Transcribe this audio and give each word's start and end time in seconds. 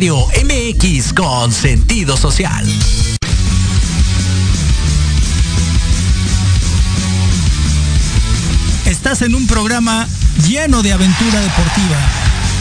Radio 0.00 0.26
MX 0.44 1.12
con 1.12 1.52
sentido 1.52 2.16
social. 2.16 2.66
Estás 8.86 9.20
en 9.20 9.34
un 9.34 9.46
programa 9.46 10.08
lleno 10.48 10.82
de 10.82 10.94
aventura 10.94 11.40
deportiva. 11.40 11.98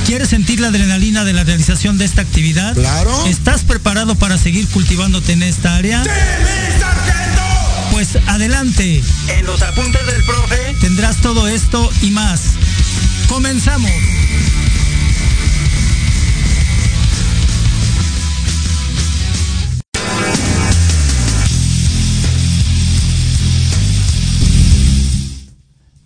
¿Quieres 0.05 0.27
sentir 0.27 0.59
la 0.59 0.67
adrenalina 0.67 1.23
de 1.23 1.31
la 1.31 1.45
realización 1.45 1.98
de 1.98 2.03
esta 2.03 2.23
actividad? 2.23 2.73
Claro. 2.73 3.25
¿Estás 3.27 3.63
preparado 3.63 4.15
para 4.15 4.37
seguir 4.37 4.67
cultivándote 4.67 5.31
en 5.31 5.43
esta 5.43 5.77
área? 5.77 6.03
¡Sí, 6.03 6.09
mi 6.09 6.77
sargento! 6.77 7.41
Pues 7.91 8.17
adelante. 8.27 9.01
En 9.29 9.45
los 9.45 9.62
apuntes 9.62 10.05
del 10.07 10.26
profe 10.26 10.76
Tendrás 10.81 11.15
todo 11.21 11.48
esto 11.48 11.90
y 12.01 12.12
más. 12.12 12.41
Comenzamos. 13.29 13.90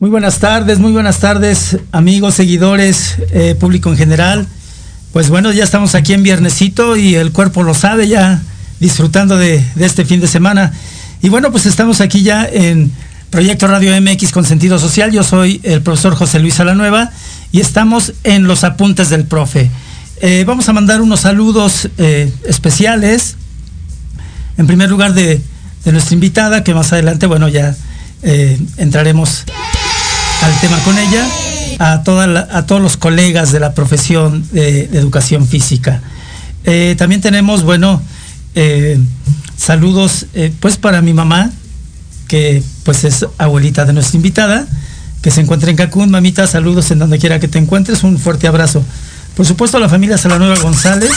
Muy 0.04 0.09
buenas 0.09 0.40
tardes, 0.40 0.80
muy 0.80 0.92
buenas 0.92 1.20
tardes, 1.20 1.78
amigos, 1.94 2.36
seguidores, 2.36 3.16
eh, 3.32 3.56
público 3.58 3.90
en 3.90 3.96
general. 3.96 4.45
Pues 5.14 5.30
bueno, 5.30 5.54
ya 5.54 5.64
estamos 5.64 5.95
aquí 5.95 6.12
en 6.12 6.23
viernesito 6.23 6.98
y 6.98 7.16
el 7.16 7.32
cuerpo 7.32 7.64
lo 7.64 7.73
sabe 7.73 8.10
ya, 8.10 8.42
disfrutando 8.82 9.38
de, 9.38 9.64
este 9.80 10.04
fin 10.04 10.20
de 10.20 10.28
semana. 10.28 10.73
Y 11.22 11.30
bueno, 11.30 11.54
pues 11.54 11.66
estamos 11.68 12.02
aquí 12.02 12.22
ya 12.22 12.45
en 12.45 12.92
Proyecto 13.30 13.66
Radio 13.66 13.94
MX 14.02 14.34
con 14.34 14.44
sentido 14.44 14.78
social. 14.78 15.10
Yo 15.14 15.23
soy 15.23 15.62
el 15.64 15.82
profesor 15.82 16.16
José 16.16 16.40
Luis 16.40 16.60
Alanueva 16.60 17.10
y 17.54 17.62
estamos 17.62 18.12
en 18.26 18.44
los 18.44 18.66
apuntes 18.66 19.10
del 19.10 19.23
profe. 19.23 19.72
Eh, 20.20 20.44
vamos 20.45 20.67
a 20.67 20.73
mandar 20.73 21.00
unos 21.02 21.22
saludos 21.22 21.88
eh, 21.98 22.30
especiales. 22.45 23.38
En 24.58 24.67
primer 24.67 24.90
lugar 24.90 25.14
de, 25.14 25.42
nuestra 25.86 26.14
invitada, 26.14 26.62
que 26.62 26.73
más 26.73 26.92
adelante, 26.92 27.26
bueno, 27.26 27.48
ya 27.48 27.73
entraremos 28.78 29.45
al 30.42 30.59
tema 30.59 30.78
con 30.84 30.98
ella, 30.98 31.28
a, 31.80 31.94
a 31.94 32.66
todos 32.66 32.81
los 32.81 32.98
colegas 32.98 33.52
de 33.52 33.59
la 33.59 33.73
profesión 33.73 34.45
de, 34.52 34.86
educación 34.94 35.48
física. 35.48 36.02
Eh, 36.66 36.95
también 36.98 37.22
tenemos, 37.22 37.64
bueno, 37.64 38.02
eh, 38.56 39.00
saludos 39.58 40.28
eh, 40.34 40.54
pues 40.59 40.78
para 40.78 41.02
mi 41.02 41.14
mamá, 41.14 41.52
que 42.28 42.64
pues 42.84 43.04
es 43.04 43.26
abuelita 43.38 43.86
de 43.86 43.94
nuestra 43.94 44.17
invitada, 44.17 44.67
que 45.22 45.31
se 45.31 45.42
encuentra 45.42 45.70
en 45.70 45.76
Cancún. 45.76 46.09
Mamita, 46.09 46.48
saludos 46.48 46.92
en 46.92 47.00
donde 47.00 47.20
quiera 47.20 47.39
que 47.39 47.48
te 47.48 47.59
encuentres, 47.59 48.04
un 48.04 48.17
fuerte 48.17 48.48
abrazo. 48.48 48.84
Por 49.36 49.45
supuesto 49.45 49.78
a 49.78 49.80
la 49.80 49.89
familia 49.89 50.17
Salanueva 50.17 50.56
González. 50.59 51.11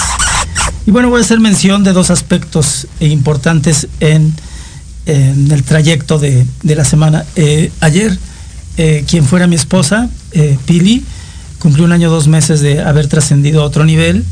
Y 0.86 0.90
bueno, 0.90 1.10
voy 1.10 1.20
a 1.20 1.24
hacer 1.24 1.40
mención 1.40 1.84
de 1.84 1.92
dos 1.92 2.10
aspectos 2.10 2.86
importantes 3.00 3.88
en, 4.00 4.32
en 5.04 5.50
el 5.50 5.64
trayecto 5.64 6.18
de, 6.18 6.46
de 6.62 6.76
la 6.76 6.84
semana. 6.84 7.24
Ayer, 7.80 8.16
eh, 8.78 9.04
quien 9.08 9.24
fuera 9.24 9.46
mi 9.46 9.56
esposa, 9.56 10.10
eh, 10.32 10.58
Pili, 10.66 11.02
cumplió 11.58 11.86
un 11.86 11.92
año, 11.92 12.10
dos 12.10 12.28
meses 12.28 12.60
de 12.60 12.82
haber 12.82 13.06
trascendido 13.08 13.62
a 13.62 13.64
otro 13.64 13.84
nivel. 13.84 14.24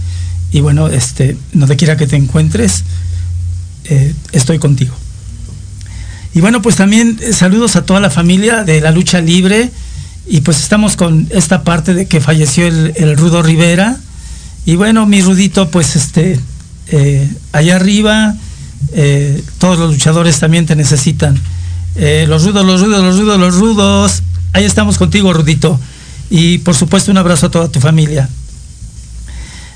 Y 0.53 0.61
bueno, 0.61 0.89
este, 0.89 1.37
donde 1.53 1.77
quiera 1.77 1.97
que 1.97 2.07
te 2.07 2.17
encuentres, 2.17 2.85
eh, 3.85 4.15
estoy 4.33 4.59
contigo. 4.59 4.95
Y 6.35 6.41
bueno, 6.41 6.61
pues 6.61 6.77
también 6.77 7.19
saludos 7.33 7.77
a 7.77 7.87
toda 7.87 8.01
la 8.01 8.11
familia 8.11 8.65
de 8.65 8.81
la 8.81 8.91
lucha 8.91 9.21
libre. 9.21 9.71
Y 10.27 10.43
pues 10.43 10.61
estamos 10.61 10.97
con 10.97 11.27
esta 11.31 11.65
parte 11.65 11.95
de 11.95 12.07
que 12.07 12.21
falleció 12.21 12.67
el, 12.67 13.17
Rudo 13.17 13.43
Rivera. 13.43 13.97
Y 14.67 14.77
bueno, 14.77 15.07
mi 15.07 15.23
Rudito, 15.23 15.71
pues 15.71 15.97
este, 15.97 16.39
allá 17.53 17.77
arriba, 17.77 18.35
todos 19.59 19.79
los 19.79 19.93
luchadores 19.93 20.39
también 20.41 20.67
te 20.67 20.77
necesitan. 20.77 21.39
Eh, 21.97 22.27
los 22.29 22.45
rudos, 22.45 22.65
los 22.67 22.81
rudos, 22.81 23.03
los 23.03 23.19
rudos, 23.19 23.39
los 23.39 23.55
rudos. 23.55 24.23
Ahí 24.53 24.65
estamos 24.65 24.99
contigo, 24.99 25.33
Rudito. 25.33 25.79
Y 26.31 26.59
por 26.59 26.75
supuesto 26.75 27.11
un 27.11 27.19
abrazo 27.19 27.47
a 27.47 27.51
toda 27.51 27.69
tu 27.69 27.81
familia. 27.81 28.29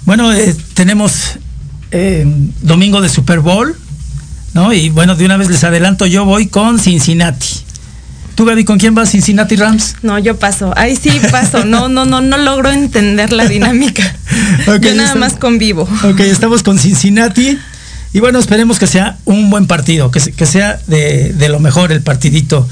Bueno, 0.04 0.32
eh, 0.32 0.54
tenemos 0.74 1.38
eh, 1.90 2.24
domingo 2.62 3.00
de 3.00 3.08
Super 3.08 3.40
Bowl, 3.40 3.76
¿no? 4.54 4.72
Y 4.72 4.88
bueno, 4.90 5.14
de 5.16 5.24
una 5.24 5.36
vez 5.36 5.48
les 5.50 5.64
adelanto, 5.64 6.06
yo 6.06 6.24
voy 6.24 6.46
con 6.46 6.78
Cincinnati. 6.78 7.46
¿Tú, 8.34 8.44
Gaby, 8.44 8.64
con 8.64 8.78
quién 8.78 8.94
vas? 8.94 9.10
¿Cincinnati 9.10 9.56
Rams? 9.56 9.96
No, 10.02 10.16
yo 10.18 10.38
paso. 10.38 10.72
Ahí 10.76 10.94
sí 10.94 11.10
paso. 11.30 11.64
No, 11.64 11.88
no, 11.88 12.04
no, 12.06 12.20
no 12.20 12.36
logro 12.38 12.70
entender 12.70 13.32
la 13.32 13.46
dinámica. 13.46 14.14
Yo 14.80 14.94
nada 14.94 15.08
está- 15.08 15.14
más 15.18 15.32
convivo. 15.34 15.88
Ok, 16.04 16.20
estamos 16.20 16.62
con 16.62 16.78
Cincinnati. 16.78 17.58
Y 18.12 18.20
bueno, 18.20 18.38
esperemos 18.38 18.78
que 18.78 18.86
sea 18.86 19.18
un 19.24 19.50
buen 19.50 19.66
partido, 19.66 20.10
que, 20.10 20.20
se- 20.20 20.32
que 20.32 20.46
sea 20.46 20.80
de, 20.86 21.32
de 21.34 21.48
lo 21.48 21.60
mejor 21.60 21.92
el 21.92 22.02
partidito 22.02 22.66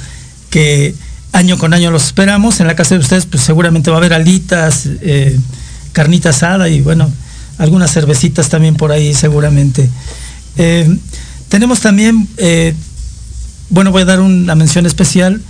que 0.51 0.95
año 1.33 1.59
con 1.59 1.75
año 1.75 1.91
los 1.91 2.05
esperamos. 2.05 2.61
En 2.61 2.67
la 2.67 2.75
casa 2.75 2.95
de 2.95 3.01
ustedes, 3.01 3.27
pues 3.27 3.43
seguramente 3.43 3.91
va 3.91 3.97
a 3.97 4.01
haber 4.01 4.15
alitas, 4.15 4.89
eh, 5.03 5.39
carnita 5.93 6.31
asada 6.31 6.69
y 6.69 6.81
bueno, 6.81 7.11
algunas 7.59 7.93
cervecitas 7.93 8.49
también 8.49 8.77
por 8.77 8.93
ahí 8.93 9.13
seguramente. 9.15 9.89
Eh, 10.57 10.97
tenemos 11.51 11.81
también, 11.81 12.27
eh, 12.39 12.75
bueno, 13.69 13.91
voy 13.93 14.03
a 14.03 14.07
dar 14.07 14.21
una 14.21 14.55
mención 14.55 14.87
especial, 14.87 15.43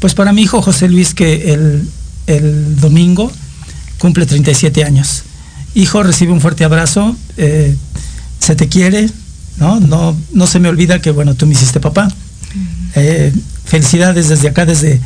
pues 0.00 0.14
para 0.14 0.32
mi 0.32 0.42
hijo 0.42 0.62
José 0.62 0.88
Luis, 0.88 1.12
que 1.14 1.52
el, 1.52 1.88
el 2.26 2.80
domingo 2.80 3.30
cumple 3.98 4.24
37 4.26 4.84
años. 4.84 5.22
Hijo, 5.74 6.02
recibe 6.02 6.32
un 6.32 6.40
fuerte 6.40 6.64
abrazo, 6.64 7.16
se 7.36 8.56
te 8.56 8.68
quiere, 8.68 9.08
¿no? 9.58 9.80
¿no? 9.80 10.16
No 10.32 10.46
se 10.46 10.60
me 10.60 10.68
olvida 10.68 11.00
que, 11.00 11.10
bueno, 11.10 11.34
tú 11.34 11.46
me 11.46 11.52
hiciste 11.54 11.80
papá. 11.80 12.08
Eh, 12.94 13.32
felicidades 13.64 14.28
desde 14.28 14.48
acá, 14.48 14.66
desde, 14.66 15.00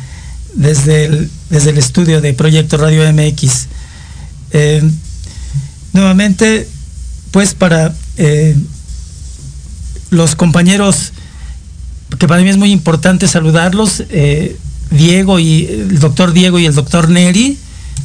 desde, 0.53 1.05
el, 1.05 1.31
desde 1.49 1.71
el 1.71 1.77
estudio 1.77 2.21
de 2.21 2.33
Proyecto 2.33 2.77
Radio 2.77 3.11
MX. 3.11 3.67
Eh, 4.51 4.83
nuevamente, 5.93 6.67
pues 7.31 7.53
para 7.53 7.93
eh, 8.17 8.55
los 10.11 10.35
compañeros, 10.35 11.13
que 12.17 12.27
para 12.27 12.41
mí 12.41 12.49
es 12.49 12.57
muy 12.57 12.71
importante 12.71 13.27
saludarlos, 13.27 14.03
Diego 14.91 15.39
y 15.39 15.65
el 15.65 15.99
doctor 15.99 16.33
Diego 16.33 16.57
y 16.57 16.65
el 16.65 16.73
doctor 16.73 17.09
Neri 17.09 17.57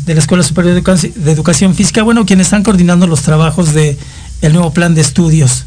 de 0.05 0.15
la 0.15 0.21
Escuela 0.21 0.43
Superior 0.43 0.75
de 0.75 0.81
Educación, 0.81 1.13
de 1.17 1.33
Educación 1.33 1.75
Física, 1.75 2.03
bueno, 2.03 2.27
quienes 2.27 2.49
están 2.49 2.63
coordinando 2.63 3.07
los 3.07 3.23
trabajos 3.23 3.73
de 3.73 3.97
el 4.43 4.53
nuevo 4.53 4.73
plan 4.73 4.95
de 4.95 5.01
estudios. 5.01 5.65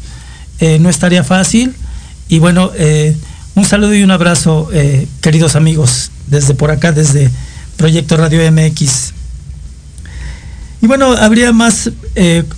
Eh, 0.60 0.78
no 0.80 0.90
estaría 0.90 1.22
fácil 1.22 1.74
y 2.28 2.40
bueno, 2.40 2.72
eh, 2.74 3.16
un 3.54 3.64
saludo 3.64 3.94
y 3.94 4.02
un 4.02 4.10
abrazo, 4.10 4.68
eh, 4.72 5.06
queridos 5.20 5.54
amigos, 5.54 6.10
desde 6.26 6.54
por 6.54 6.70
acá, 6.70 6.92
desde 6.92 7.30
Proyecto 7.76 8.16
Radio 8.16 8.40
MX. 8.50 9.12
Y 10.80 10.86
bueno, 10.86 11.12
habría 11.12 11.52
más 11.52 11.90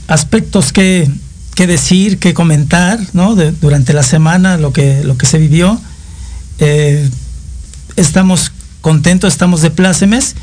aspectos 0.09 0.73
que, 0.73 1.11
que 1.55 1.67
decir, 1.67 2.19
que 2.19 2.35
comentar, 2.35 2.99
¿no? 3.15 3.35
Durante 3.35 3.93
la 3.95 4.03
semana, 4.03 4.59
lo 4.59 4.73
que, 4.73 5.03
lo 5.05 5.17
que 5.17 5.25
se 5.25 5.39
vivió. 5.39 5.81
Estamos 7.97 8.53
contentos, 8.83 9.33
estamos 9.33 9.63
de 9.63 9.71
plácemes. 9.71 10.35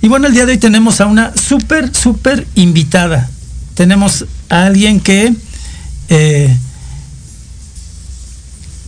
Y 0.00 0.08
bueno, 0.08 0.26
el 0.26 0.32
día 0.32 0.46
de 0.46 0.52
hoy 0.52 0.58
tenemos 0.58 1.00
a 1.02 1.06
una 1.06 1.32
súper, 1.36 1.94
súper 1.94 2.46
invitada. 2.54 3.28
Tenemos 3.74 4.24
a 4.48 4.64
alguien 4.64 5.00
que, 5.00 5.34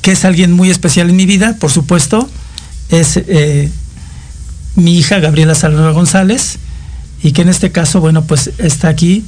que 0.02 0.12
es 0.12 0.24
alguien 0.24 0.52
muy 0.52 0.70
especial 0.70 1.10
en 1.10 1.16
mi 1.16 1.26
vida, 1.26 1.56
por 1.60 1.70
supuesto. 1.70 2.28
Es 2.88 3.16
eh, 3.16 3.68
mi 4.76 4.98
hija 4.98 5.18
Gabriela 5.18 5.54
Salvador 5.54 5.92
González 5.92 6.58
y 7.22 7.32
que 7.32 7.42
en 7.42 7.48
este 7.48 7.70
caso, 7.70 8.00
bueno, 8.00 8.24
pues 8.24 8.50
está 8.58 8.88
aquí 8.88 9.24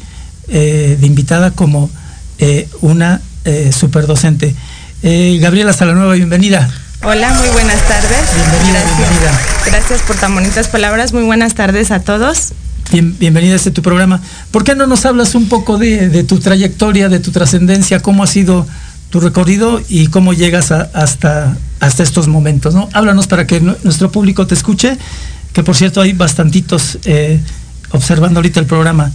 eh, 0.48 0.96
de 1.00 1.06
invitada 1.06 1.50
como 1.50 1.90
eh, 2.38 2.68
una 2.80 3.20
eh, 3.44 3.70
superdocente. 3.72 4.54
Gabriela 5.02 5.72
Salanueva, 5.72 6.14
bienvenida. 6.14 6.70
Hola, 7.02 7.32
muy 7.34 7.48
buenas 7.48 7.80
tardes. 7.88 8.20
Bienvenida, 8.36 8.78
Gracias. 8.80 8.98
bienvenida. 8.98 9.40
Gracias 9.66 10.00
por 10.02 10.16
tan 10.16 10.32
bonitas 10.34 10.68
palabras. 10.68 11.12
Muy 11.12 11.24
buenas 11.24 11.54
tardes 11.54 11.90
a 11.90 12.00
todos. 12.00 12.52
Bien- 12.92 13.18
bienvenida 13.18 13.54
a 13.54 13.56
este 13.56 13.72
tu 13.72 13.82
programa. 13.82 14.20
¿Por 14.52 14.62
qué 14.62 14.76
no 14.76 14.86
nos 14.86 15.04
hablas 15.04 15.34
un 15.34 15.48
poco 15.48 15.76
de, 15.78 16.08
de 16.08 16.22
tu 16.22 16.38
trayectoria, 16.38 17.08
de 17.08 17.18
tu 17.18 17.32
trascendencia, 17.32 17.98
cómo 18.00 18.22
ha 18.22 18.28
sido 18.28 18.64
tu 19.12 19.20
recorrido 19.20 19.80
y 19.90 20.06
cómo 20.06 20.32
llegas 20.32 20.72
hasta, 20.72 21.54
hasta 21.80 22.02
estos 22.02 22.28
momentos? 22.28 22.74
¿no? 22.74 22.88
Háblanos 22.94 23.26
para 23.26 23.46
que 23.46 23.60
nu- 23.60 23.76
nuestro 23.84 24.10
público 24.10 24.46
te 24.46 24.54
escuche, 24.54 24.96
que 25.52 25.62
por 25.62 25.76
cierto 25.76 26.00
hay 26.00 26.14
bastantitos 26.14 26.98
eh, 27.04 27.38
observando 27.90 28.38
ahorita 28.40 28.58
el 28.58 28.66
programa. 28.66 29.12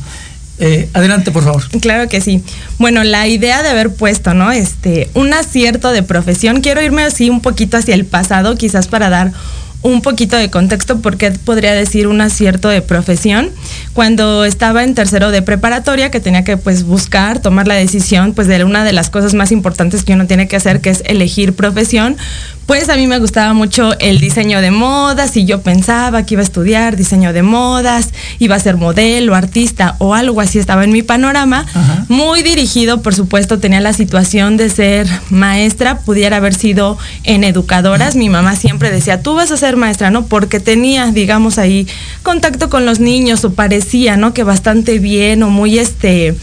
Eh, 0.60 0.88
adelante, 0.94 1.32
por 1.32 1.44
favor. 1.44 1.68
Claro 1.82 2.08
que 2.10 2.22
sí. 2.22 2.44
Bueno, 2.78 3.04
la 3.04 3.28
idea 3.28 3.64
de 3.64 3.70
haber 3.70 3.94
puesto, 3.94 4.34
¿no? 4.36 4.52
Este, 4.52 5.10
un 5.16 5.34
acierto 5.34 5.92
de 5.92 6.04
profesión. 6.04 6.62
Quiero 6.62 6.82
irme 6.82 7.04
así 7.04 7.30
un 7.32 7.42
poquito 7.42 7.78
hacia 7.78 7.96
el 7.96 8.06
pasado, 8.06 8.56
quizás 8.56 8.88
para 8.88 9.10
dar 9.10 9.32
un 9.82 10.02
poquito 10.02 10.36
de 10.36 10.50
contexto 10.50 11.00
porque 11.00 11.32
podría 11.32 11.74
decir 11.74 12.08
un 12.08 12.22
acierto 12.22 12.70
de 12.70 12.82
profesión. 12.82 13.50
Cuando 13.94 14.46
estaba 14.46 14.84
en 14.84 14.96
tercero 14.96 15.32
de 15.32 15.42
preparatoria, 15.42 16.12
que 16.12 16.20
tenía 16.20 16.44
que 16.44 16.58
pues 16.58 16.84
buscar, 16.84 17.40
tomar 17.40 17.68
la 17.68 17.76
decisión 17.76 18.34
pues 18.34 18.48
de 18.48 18.64
una 18.64 18.84
de 18.84 18.94
las 18.94 19.10
cosas 19.10 19.34
más 19.34 19.52
importantes 19.52 20.04
que 20.04 20.14
uno 20.14 20.28
tiene 20.28 20.48
que 20.48 20.56
hacer, 20.56 20.82
que 20.82 20.90
es 20.90 21.04
elegir 21.06 21.54
profesión, 21.54 22.18
pues 22.66 22.90
a 22.90 22.96
mí 22.96 23.08
me 23.08 23.18
gustaba 23.20 23.54
mucho 23.54 23.98
el 24.00 24.20
diseño 24.20 24.60
de 24.60 24.72
modas 24.72 25.38
y 25.38 25.46
yo 25.46 25.62
pensaba 25.62 26.24
que 26.24 26.34
iba 26.34 26.42
a 26.42 26.44
estudiar 26.44 26.98
diseño 26.98 27.32
de 27.32 27.42
modas, 27.42 28.10
iba 28.40 28.56
a 28.56 28.60
ser 28.60 28.76
modelo, 28.76 29.36
artista 29.36 29.96
o 30.00 30.14
algo 30.14 30.42
así 30.42 30.60
estaba 30.60 30.84
en 30.84 30.92
mi 30.92 31.02
panorama. 31.02 31.66
Muy 32.10 32.44
dirigido, 32.44 33.02
por 33.02 33.16
supuesto, 33.16 33.60
tenía 33.60 33.80
la 33.80 33.94
situación 33.94 34.58
de 34.58 34.70
ser 34.70 35.08
maestra, 35.30 36.00
pudiera 36.00 36.38
haber 36.38 36.54
sido 36.54 36.98
en 37.24 37.46
educadoras. 37.46 38.16
Mi 38.16 38.28
mamá 38.28 38.58
siempre 38.58 38.92
decía, 38.92 39.22
tú 39.22 39.36
vas 39.36 39.52
a 39.52 39.58
ser 39.58 39.67
maestra, 39.76 40.10
¿no? 40.10 40.28
Porque 40.28 40.60
tenía, 40.60 41.08
digamos, 41.08 41.58
ahí 41.58 41.88
contacto 42.24 42.70
con 42.70 42.86
los 42.86 43.00
niños 43.00 43.44
o 43.44 43.54
parecía, 43.54 44.16
¿no? 44.16 44.34
Que 44.34 44.44
bastante 44.44 45.00
bien 45.00 45.44
o 45.44 45.50
muy 45.50 45.78
este 45.80 46.36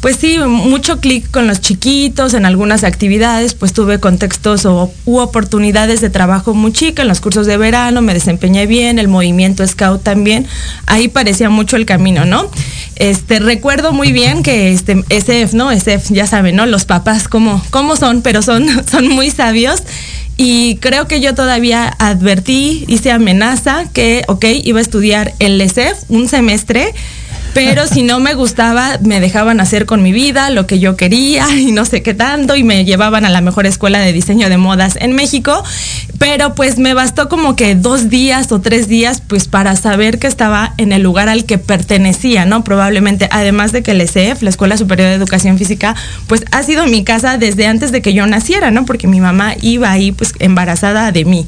pues 0.00 0.18
sí, 0.20 0.38
mucho 0.38 1.00
clic 1.00 1.28
con 1.30 1.48
los 1.48 1.60
chiquitos 1.60 2.34
en 2.34 2.46
algunas 2.46 2.84
actividades, 2.84 3.54
pues 3.54 3.72
tuve 3.72 3.98
contextos 3.98 4.64
o 4.64 4.92
u 5.04 5.18
oportunidades 5.18 6.00
de 6.00 6.10
trabajo 6.10 6.54
muy 6.54 6.72
chica 6.72 7.02
en 7.02 7.08
los 7.08 7.20
cursos 7.20 7.46
de 7.46 7.56
verano, 7.56 8.02
me 8.02 8.14
desempeñé 8.14 8.68
bien, 8.68 9.00
el 9.00 9.08
movimiento 9.08 9.66
scout 9.66 10.02
también, 10.02 10.46
ahí 10.86 11.08
parecía 11.08 11.50
mucho 11.50 11.76
el 11.76 11.86
camino, 11.86 12.24
¿no? 12.24 12.48
Este, 12.94 13.40
recuerdo 13.40 13.92
muy 13.92 14.12
bien 14.12 14.44
que 14.44 14.72
este 14.72 15.02
SF, 15.08 15.54
¿no? 15.56 15.72
SF, 15.72 16.14
ya 16.14 16.26
saben, 16.26 16.54
¿no? 16.54 16.66
Los 16.66 16.84
papás 16.84 17.26
cómo, 17.26 17.60
cómo 17.70 17.96
son, 17.96 18.22
pero 18.22 18.42
son, 18.42 18.66
son 18.90 19.08
muy 19.08 19.30
sabios. 19.30 19.82
Y 20.36 20.76
creo 20.76 21.08
que 21.08 21.20
yo 21.20 21.34
todavía 21.34 21.94
advertí, 21.98 22.84
hice 22.88 23.10
amenaza 23.10 23.86
que, 23.92 24.22
ok, 24.28 24.44
iba 24.64 24.78
a 24.78 24.82
estudiar 24.82 25.32
el 25.38 25.60
SF 25.60 26.04
un 26.08 26.28
semestre 26.28 26.92
pero 27.56 27.86
si 27.86 28.02
no 28.02 28.20
me 28.20 28.34
gustaba, 28.34 28.98
me 29.02 29.18
dejaban 29.18 29.60
hacer 29.60 29.86
con 29.86 30.02
mi 30.02 30.12
vida 30.12 30.50
lo 30.50 30.66
que 30.66 30.78
yo 30.78 30.94
quería 30.94 31.46
y 31.56 31.72
no 31.72 31.86
sé 31.86 32.02
qué 32.02 32.12
tanto 32.12 32.54
y 32.54 32.62
me 32.62 32.84
llevaban 32.84 33.24
a 33.24 33.30
la 33.30 33.40
mejor 33.40 33.64
escuela 33.64 33.98
de 33.98 34.12
diseño 34.12 34.50
de 34.50 34.58
modas 34.58 34.98
en 35.00 35.14
México, 35.14 35.64
pero 36.18 36.54
pues 36.54 36.76
me 36.76 36.92
bastó 36.92 37.30
como 37.30 37.56
que 37.56 37.74
dos 37.74 38.10
días 38.10 38.52
o 38.52 38.60
tres 38.60 38.88
días 38.88 39.22
pues 39.26 39.48
para 39.48 39.74
saber 39.74 40.18
que 40.18 40.26
estaba 40.26 40.74
en 40.76 40.92
el 40.92 41.00
lugar 41.00 41.30
al 41.30 41.46
que 41.46 41.56
pertenecía, 41.56 42.44
¿no? 42.44 42.62
Probablemente, 42.62 43.26
además 43.32 43.72
de 43.72 43.82
que 43.82 43.92
el 43.92 44.02
ESEF, 44.02 44.42
la 44.42 44.50
Escuela 44.50 44.76
Superior 44.76 45.08
de 45.08 45.14
Educación 45.14 45.56
Física, 45.56 45.96
pues 46.26 46.44
ha 46.50 46.62
sido 46.62 46.84
mi 46.84 47.04
casa 47.04 47.38
desde 47.38 47.66
antes 47.66 47.90
de 47.90 48.02
que 48.02 48.12
yo 48.12 48.26
naciera, 48.26 48.70
¿no? 48.70 48.84
Porque 48.84 49.08
mi 49.08 49.20
mamá 49.20 49.54
iba 49.62 49.90
ahí 49.90 50.12
pues 50.12 50.34
embarazada 50.40 51.10
de 51.10 51.24
mí. 51.24 51.46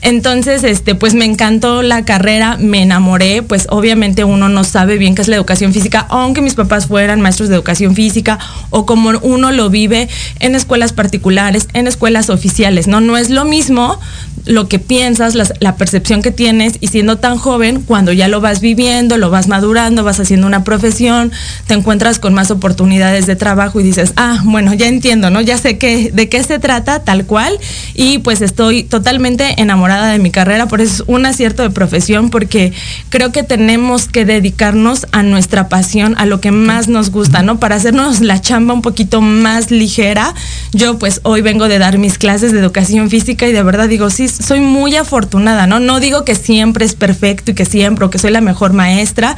Entonces, 0.00 0.64
este, 0.64 0.94
pues 0.94 1.12
me 1.12 1.26
encantó 1.26 1.82
la 1.82 2.06
carrera, 2.06 2.56
me 2.58 2.80
enamoré, 2.80 3.42
pues 3.42 3.66
obviamente 3.68 4.24
uno 4.24 4.48
no 4.48 4.64
sabe 4.64 4.96
bien 4.96 5.14
qué 5.14 5.20
es 5.20 5.28
la 5.28 5.36
educación 5.36 5.49
educación 5.50 5.72
física, 5.72 6.06
aunque 6.10 6.42
mis 6.42 6.54
papás 6.54 6.86
fueran 6.86 7.20
maestros 7.20 7.48
de 7.48 7.56
educación 7.56 7.96
física 7.96 8.38
o 8.70 8.86
como 8.86 9.10
uno 9.22 9.50
lo 9.50 9.68
vive 9.68 10.08
en 10.38 10.54
escuelas 10.54 10.92
particulares, 10.92 11.66
en 11.72 11.88
escuelas 11.88 12.30
oficiales, 12.30 12.86
¿no? 12.86 13.00
No 13.00 13.16
es 13.16 13.30
lo 13.30 13.44
mismo 13.44 13.98
lo 14.46 14.68
que 14.68 14.78
piensas, 14.78 15.34
la, 15.34 15.76
percepción 15.76 16.20
que 16.22 16.30
tienes 16.30 16.74
y 16.80 16.88
siendo 16.88 17.18
tan 17.18 17.38
joven, 17.38 17.82
cuando 17.82 18.12
ya 18.12 18.28
lo 18.28 18.40
vas 18.40 18.60
viviendo, 18.60 19.16
lo 19.16 19.30
vas 19.30 19.48
madurando, 19.48 20.04
vas 20.04 20.20
haciendo 20.20 20.46
una 20.46 20.64
profesión, 20.64 21.32
te 21.66 21.74
encuentras 21.74 22.18
con 22.18 22.34
más 22.34 22.50
oportunidades 22.50 23.26
de 23.26 23.36
trabajo 23.36 23.80
y 23.80 23.82
dices, 23.82 24.12
ah, 24.16 24.40
bueno, 24.44 24.74
ya 24.74 24.88
entiendo, 24.88 25.30
¿no? 25.30 25.40
Ya 25.40 25.56
sé 25.58 25.78
que, 25.78 26.10
de 26.12 26.28
qué 26.28 26.42
se 26.42 26.58
trata 26.58 27.02
tal 27.04 27.24
cual 27.24 27.58
y 27.94 28.18
pues 28.18 28.42
estoy 28.42 28.82
totalmente 28.82 29.60
enamorada 29.60 30.10
de 30.12 30.18
mi 30.18 30.30
carrera, 30.30 30.66
por 30.66 30.80
eso 30.80 31.02
es 31.02 31.04
un 31.06 31.24
acierto 31.26 31.62
de 31.62 31.70
profesión 31.70 32.30
porque 32.30 32.72
creo 33.08 33.32
que 33.32 33.42
tenemos 33.42 34.08
que 34.08 34.24
dedicarnos 34.24 35.06
a 35.12 35.22
nuestra 35.22 35.68
pasión, 35.68 36.14
a 36.18 36.26
lo 36.26 36.40
que 36.40 36.50
más 36.50 36.88
nos 36.88 37.10
gusta, 37.10 37.42
¿no? 37.42 37.58
Para 37.60 37.76
hacernos 37.76 38.20
la 38.20 38.40
chamba 38.40 38.74
un 38.74 38.82
poquito 38.82 39.20
más 39.20 39.70
ligera. 39.70 40.34
Yo 40.72 40.98
pues 40.98 41.20
hoy 41.22 41.40
vengo 41.40 41.68
de 41.68 41.78
dar 41.78 41.98
mis 41.98 42.18
clases 42.18 42.52
de 42.52 42.58
educación 42.58 43.10
física 43.10 43.46
y 43.46 43.52
de 43.52 43.62
verdad 43.62 43.88
digo, 43.88 44.10
sí, 44.10 44.29
soy 44.32 44.60
muy 44.60 44.96
afortunada, 44.96 45.66
¿no? 45.66 45.80
No 45.80 46.00
digo 46.00 46.24
que 46.24 46.34
siempre 46.34 46.84
es 46.84 46.94
perfecto 46.94 47.50
y 47.50 47.54
que 47.54 47.64
siempre 47.64 48.04
o 48.04 48.10
que 48.10 48.18
soy 48.18 48.30
la 48.30 48.40
mejor 48.40 48.72
maestra. 48.72 49.36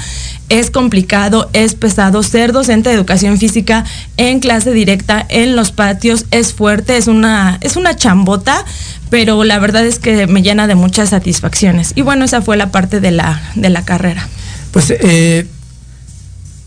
Es 0.49 0.71
complicado, 0.71 1.51
es 1.53 1.75
pesado. 1.75 2.23
Ser 2.23 2.53
docente 2.53 2.91
de 2.91 2.95
educación 2.95 3.39
física 3.39 3.85
en 4.17 4.41
clase 4.41 4.73
directa, 4.73 5.25
en 5.29 5.57
los 5.57 5.73
patios, 5.73 6.27
es 6.31 6.53
fuerte, 6.53 6.97
es 6.97 7.07
una, 7.07 7.59
es 7.61 7.77
una 7.77 7.97
chambota, 7.97 8.65
pero 9.11 9.45
la 9.45 9.59
verdad 9.59 9.87
es 9.87 9.99
que 9.99 10.27
me 10.27 10.43
llena 10.43 10.67
de 10.67 10.75
muchas 10.75 11.11
satisfacciones. 11.11 11.93
Y 11.95 12.03
bueno, 12.03 12.25
esa 12.25 12.43
fue 12.43 12.57
la 12.57 12.71
parte 12.71 13.01
de 13.01 13.11
la, 13.11 13.43
de 13.55 13.71
la 13.71 13.85
carrera. 13.85 14.29
Pues 14.73 14.91
eh, 14.91 15.47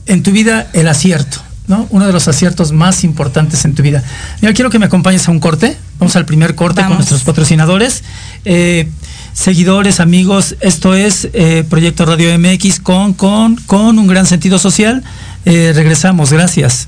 en 0.06 0.24
tu 0.24 0.32
vida 0.32 0.68
el 0.74 0.88
acierto. 0.88 1.45
¿No? 1.68 1.88
Uno 1.90 2.06
de 2.06 2.14
los 2.14 2.28
aciertos 2.28 2.72
más 2.72 3.04
importantes 3.04 3.66
en 3.66 3.76
tu 3.76 3.84
vida. 3.84 4.04
Mira, 4.42 4.54
quiero 4.54 4.70
que 4.70 4.80
me 4.80 4.86
acompañes 4.86 5.28
a 5.28 5.32
un 5.32 5.40
corte. 5.40 5.78
Vamos 6.00 6.16
al 6.16 6.26
primer 6.26 6.56
corte 6.56 6.84
con 6.84 6.96
nuestros 6.96 7.24
patrocinadores. 7.24 8.04
Eh, 8.44 8.90
seguidores, 9.34 10.00
amigos, 10.00 10.56
esto 10.62 10.94
es 10.94 11.30
eh, 11.34 11.66
Proyecto 11.70 12.06
Radio 12.06 12.38
MX 12.38 12.80
con, 12.80 13.14
con, 13.14 13.56
con 13.56 14.00
un 14.00 14.08
gran 14.08 14.26
sentido 14.26 14.60
social. 14.60 15.04
Eh, 15.46 15.74
regresamos, 15.76 16.32
gracias. 16.32 16.88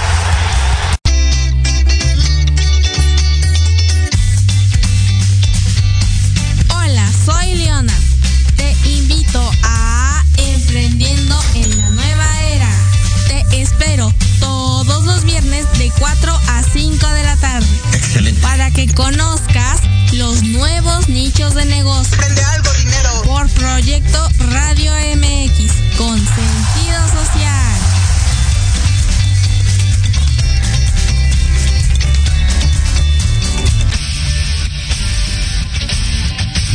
4 16.01 16.33
a 16.47 16.63
5 16.63 17.07
de 17.09 17.23
la 17.23 17.37
tarde. 17.37 17.67
Excelente. 17.93 18.41
Para 18.41 18.71
que 18.71 18.91
conozcas 18.91 19.81
los 20.13 20.41
nuevos 20.41 21.07
nichos 21.07 21.53
de 21.53 21.63
negocio. 21.65 22.17
Prende 22.17 22.43
algo, 22.43 22.73
dinero. 22.73 23.21
Por 23.23 23.47
Proyecto 23.49 24.27
Radio 24.49 24.93
MX 25.15 25.71
con 25.97 26.17
sentido 26.17 27.07
social. 27.07 27.77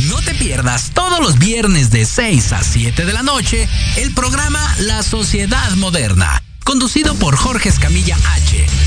No 0.07 0.21
te 0.21 0.35
pierdas 0.35 0.91
todos 0.93 1.19
los 1.19 1.37
viernes 1.37 1.91
de 1.91 2.05
6 2.05 2.53
a 2.53 2.63
7 2.63 3.03
de 3.03 3.11
la 3.11 3.23
noche 3.23 3.67
el 3.97 4.13
programa 4.13 4.73
La 4.79 5.03
Sociedad 5.03 5.69
Moderna, 5.71 6.41
conducido 6.63 7.13
por 7.15 7.35
Jorge 7.35 7.67
Escamilla 7.67 8.15
H. 8.35 8.86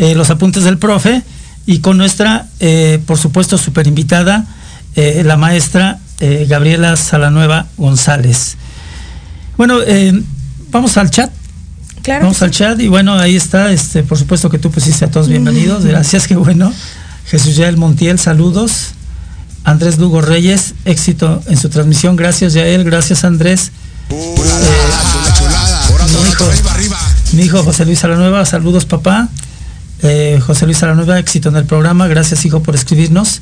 eh, 0.00 0.14
Los 0.14 0.30
Apuntes 0.30 0.64
del 0.64 0.78
Profe, 0.78 1.22
y 1.66 1.80
con 1.80 1.98
nuestra, 1.98 2.46
eh, 2.58 2.98
por 3.06 3.18
supuesto, 3.18 3.58
super 3.58 3.86
invitada, 3.86 4.46
eh, 4.96 5.22
la 5.24 5.36
maestra 5.36 5.98
eh, 6.18 6.46
Gabriela 6.48 6.96
Salanueva 6.96 7.66
González. 7.76 8.56
Bueno, 9.56 9.78
eh, 9.86 10.20
vamos 10.70 10.96
al 10.96 11.10
chat. 11.10 11.30
Claro. 12.02 12.24
Vamos 12.24 12.40
al 12.42 12.50
sí. 12.50 12.58
chat 12.58 12.80
y 12.80 12.88
bueno, 12.88 13.12
ahí 13.18 13.36
está, 13.36 13.70
este, 13.72 14.02
por 14.02 14.16
supuesto 14.16 14.48
que 14.48 14.58
tú 14.58 14.70
pusiste 14.70 15.04
a 15.04 15.10
todos 15.10 15.28
bienvenidos, 15.28 15.84
gracias, 15.84 16.26
qué 16.26 16.34
bueno. 16.34 16.72
Jesús 17.26 17.56
Yael 17.56 17.76
Montiel, 17.76 18.18
saludos. 18.18 18.94
Andrés 19.62 19.98
Lugo 19.98 20.22
Reyes, 20.22 20.74
éxito 20.86 21.42
en 21.46 21.58
su 21.58 21.68
transmisión, 21.68 22.16
gracias 22.16 22.54
Yael, 22.54 22.82
gracias 22.84 23.24
Andrés. 23.24 23.70
Chulada, 24.08 25.34
chulada. 25.38 26.06
Mi 26.22 26.28
hijo, 26.30 26.44
Arriba, 26.44 26.70
arriba. 26.72 26.98
mi 27.32 27.42
hijo 27.42 27.62
José 27.62 27.84
Luis 27.84 27.98
Salanueva, 27.98 28.44
saludos 28.46 28.86
papá. 28.86 29.28
Eh, 30.02 30.40
José 30.44 30.66
Luis 30.66 30.78
Salanueva, 30.78 31.18
éxito 31.18 31.48
en 31.50 31.56
el 31.56 31.64
programa, 31.64 32.08
gracias 32.08 32.44
hijo 32.44 32.62
por 32.62 32.74
escribirnos. 32.74 33.40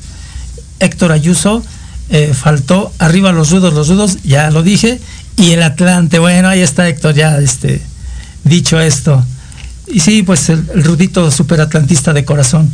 Héctor 0.79 1.11
Ayuso, 1.11 1.63
eh, 2.09 2.33
faltó 2.33 2.91
arriba 2.99 3.31
los 3.31 3.51
rudos, 3.51 3.73
los 3.73 3.87
rudos, 3.87 4.17
ya 4.23 4.49
lo 4.51 4.63
dije. 4.63 4.99
Y 5.37 5.51
el 5.51 5.63
Atlante, 5.63 6.19
bueno, 6.19 6.49
ahí 6.49 6.61
está 6.61 6.87
Héctor, 6.87 7.15
ya 7.15 7.37
este, 7.39 7.81
dicho 8.43 8.79
esto. 8.79 9.23
Y 9.87 10.01
sí, 10.01 10.23
pues 10.23 10.49
el, 10.49 10.65
el 10.75 10.83
rudito 10.83 11.31
superatlantista 11.31 12.13
de 12.13 12.25
corazón. 12.25 12.71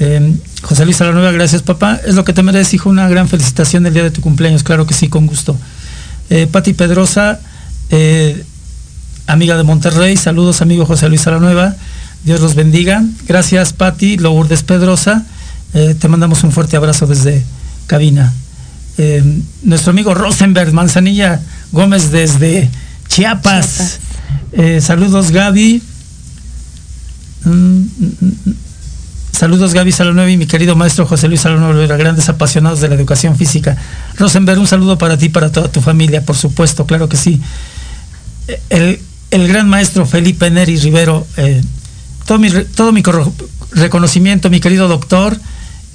Eh, 0.00 0.34
José 0.62 0.84
Luis 0.84 0.96
Salanueva, 0.96 1.30
gracias 1.30 1.62
papá. 1.62 2.00
Es 2.04 2.16
lo 2.16 2.24
que 2.24 2.32
te 2.32 2.42
mereces, 2.42 2.74
hijo, 2.74 2.90
una 2.90 3.08
gran 3.08 3.28
felicitación 3.28 3.86
el 3.86 3.94
día 3.94 4.02
de 4.02 4.10
tu 4.10 4.20
cumpleaños, 4.20 4.64
claro 4.64 4.86
que 4.86 4.94
sí, 4.94 5.08
con 5.08 5.26
gusto. 5.26 5.56
Eh, 6.30 6.48
Pati 6.50 6.72
Pedrosa, 6.72 7.38
amiga 9.26 9.56
de 9.56 9.62
Monterrey, 9.62 10.16
saludos 10.16 10.62
amigo 10.62 10.84
José 10.84 11.08
Luis 11.08 11.20
Salanueva, 11.20 11.76
Dios 12.24 12.40
los 12.40 12.54
bendiga. 12.54 13.04
Gracias 13.28 13.72
Pati, 13.72 14.16
Lourdes 14.16 14.62
Pedrosa, 14.62 15.24
eh, 15.74 15.94
te 15.98 16.08
mandamos 16.08 16.42
un 16.42 16.52
fuerte 16.52 16.76
abrazo 16.76 17.06
desde 17.06 17.42
cabina. 17.86 18.32
Eh, 18.96 19.22
nuestro 19.62 19.90
amigo 19.90 20.14
Rosenberg 20.14 20.72
Manzanilla 20.72 21.40
Gómez 21.72 22.10
desde 22.10 22.70
Chiapas. 23.08 23.66
Chiapas. 23.66 23.98
Eh, 24.52 24.80
saludos 24.80 25.30
Gaby. 25.32 25.82
Mm, 27.44 27.50
mm, 27.50 27.86
mm. 28.20 28.54
Saludos 29.32 29.74
Gaby 29.74 29.90
Salanueva 29.90 30.30
y 30.30 30.36
mi 30.36 30.46
querido 30.46 30.76
maestro 30.76 31.06
José 31.06 31.26
Luis 31.26 31.40
Salanueva, 31.40 31.96
grandes 31.96 32.28
apasionados 32.28 32.80
de 32.80 32.88
la 32.88 32.94
educación 32.94 33.36
física. 33.36 33.76
Rosenberg, 34.16 34.60
un 34.60 34.68
saludo 34.68 34.96
para 34.96 35.18
ti 35.18 35.28
para 35.28 35.50
toda 35.50 35.70
tu 35.70 35.80
familia, 35.80 36.24
por 36.24 36.36
supuesto, 36.36 36.86
claro 36.86 37.08
que 37.08 37.16
sí. 37.16 37.40
El, 38.70 39.00
el 39.32 39.48
gran 39.48 39.68
maestro 39.68 40.06
Felipe 40.06 40.48
Neri 40.50 40.78
Rivero, 40.78 41.26
eh, 41.36 41.60
todo 42.26 42.38
mi, 42.38 42.50
todo 42.50 42.92
mi 42.92 43.02
reconocimiento, 43.72 44.50
mi 44.50 44.60
querido 44.60 44.88
doctor, 44.88 45.36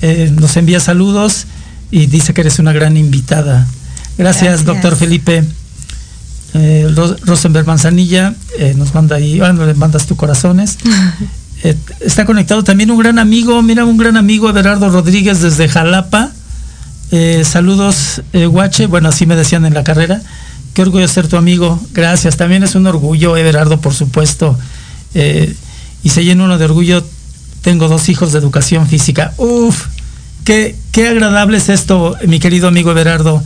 eh, 0.01 0.31
nos 0.39 0.55
envía 0.57 0.79
saludos 0.79 1.45
y 1.91 2.05
dice 2.07 2.33
que 2.33 2.41
eres 2.41 2.59
una 2.59 2.71
gran 2.74 2.98
invitada. 2.98 3.67
Gracias, 4.17 4.43
Gracias. 4.45 4.65
doctor 4.65 4.95
Felipe. 4.95 5.43
Eh, 6.55 6.91
Ro- 6.95 7.15
Rosenberg 7.25 7.67
Manzanilla 7.67 8.33
eh, 8.57 8.74
nos 8.75 8.93
manda 8.95 9.15
ahí, 9.17 9.38
bueno, 9.39 9.65
le 9.65 9.74
mandas 9.75 10.05
tu 10.07 10.15
corazones. 10.15 10.77
Eh, 11.62 11.75
está 12.00 12.25
conectado 12.25 12.63
también 12.63 12.89
un 12.89 12.98
gran 13.00 13.19
amigo, 13.19 13.62
mira, 13.62 13.83
un 13.83 13.98
gran 13.98 14.15
amigo, 14.15 14.50
Everardo 14.50 14.88
Rodríguez 14.89 15.41
desde 15.41 15.67
Jalapa. 15.67 16.31
Saludos, 17.43 18.21
Guache. 18.31 18.86
Bueno, 18.86 19.09
así 19.09 19.25
me 19.25 19.36
decían 19.36 19.65
en 19.65 19.74
la 19.74 19.83
carrera. 19.83 20.21
Qué 20.74 20.83
orgullo 20.83 21.05
ser 21.09 21.27
tu 21.27 21.36
amigo. 21.36 21.77
Gracias. 21.93 22.38
También 22.38 22.63
es 22.63 22.75
un 22.75 22.88
orgullo, 22.88 23.36
Everardo, 23.36 23.81
por 23.81 23.93
supuesto. 23.93 24.57
Eh, 26.03 26.08
y 26.08 26.10
se 26.10 26.24
llena 26.24 26.44
uno 26.46 26.58
de 26.58 26.65
orgullo. 26.65 27.03
Tengo 27.62 27.88
dos 27.88 28.10
hijos 28.10 28.32
de 28.32 28.39
educación 28.39 28.88
física. 28.88 29.34
Uf, 29.38 29.88
qué, 30.46 30.75
qué 30.91 31.08
agradable 31.10 31.58
es 31.58 31.70
esto, 31.70 32.15
mi 32.25 32.39
querido 32.39 32.68
amigo 32.70 32.91
Everardo, 32.91 33.44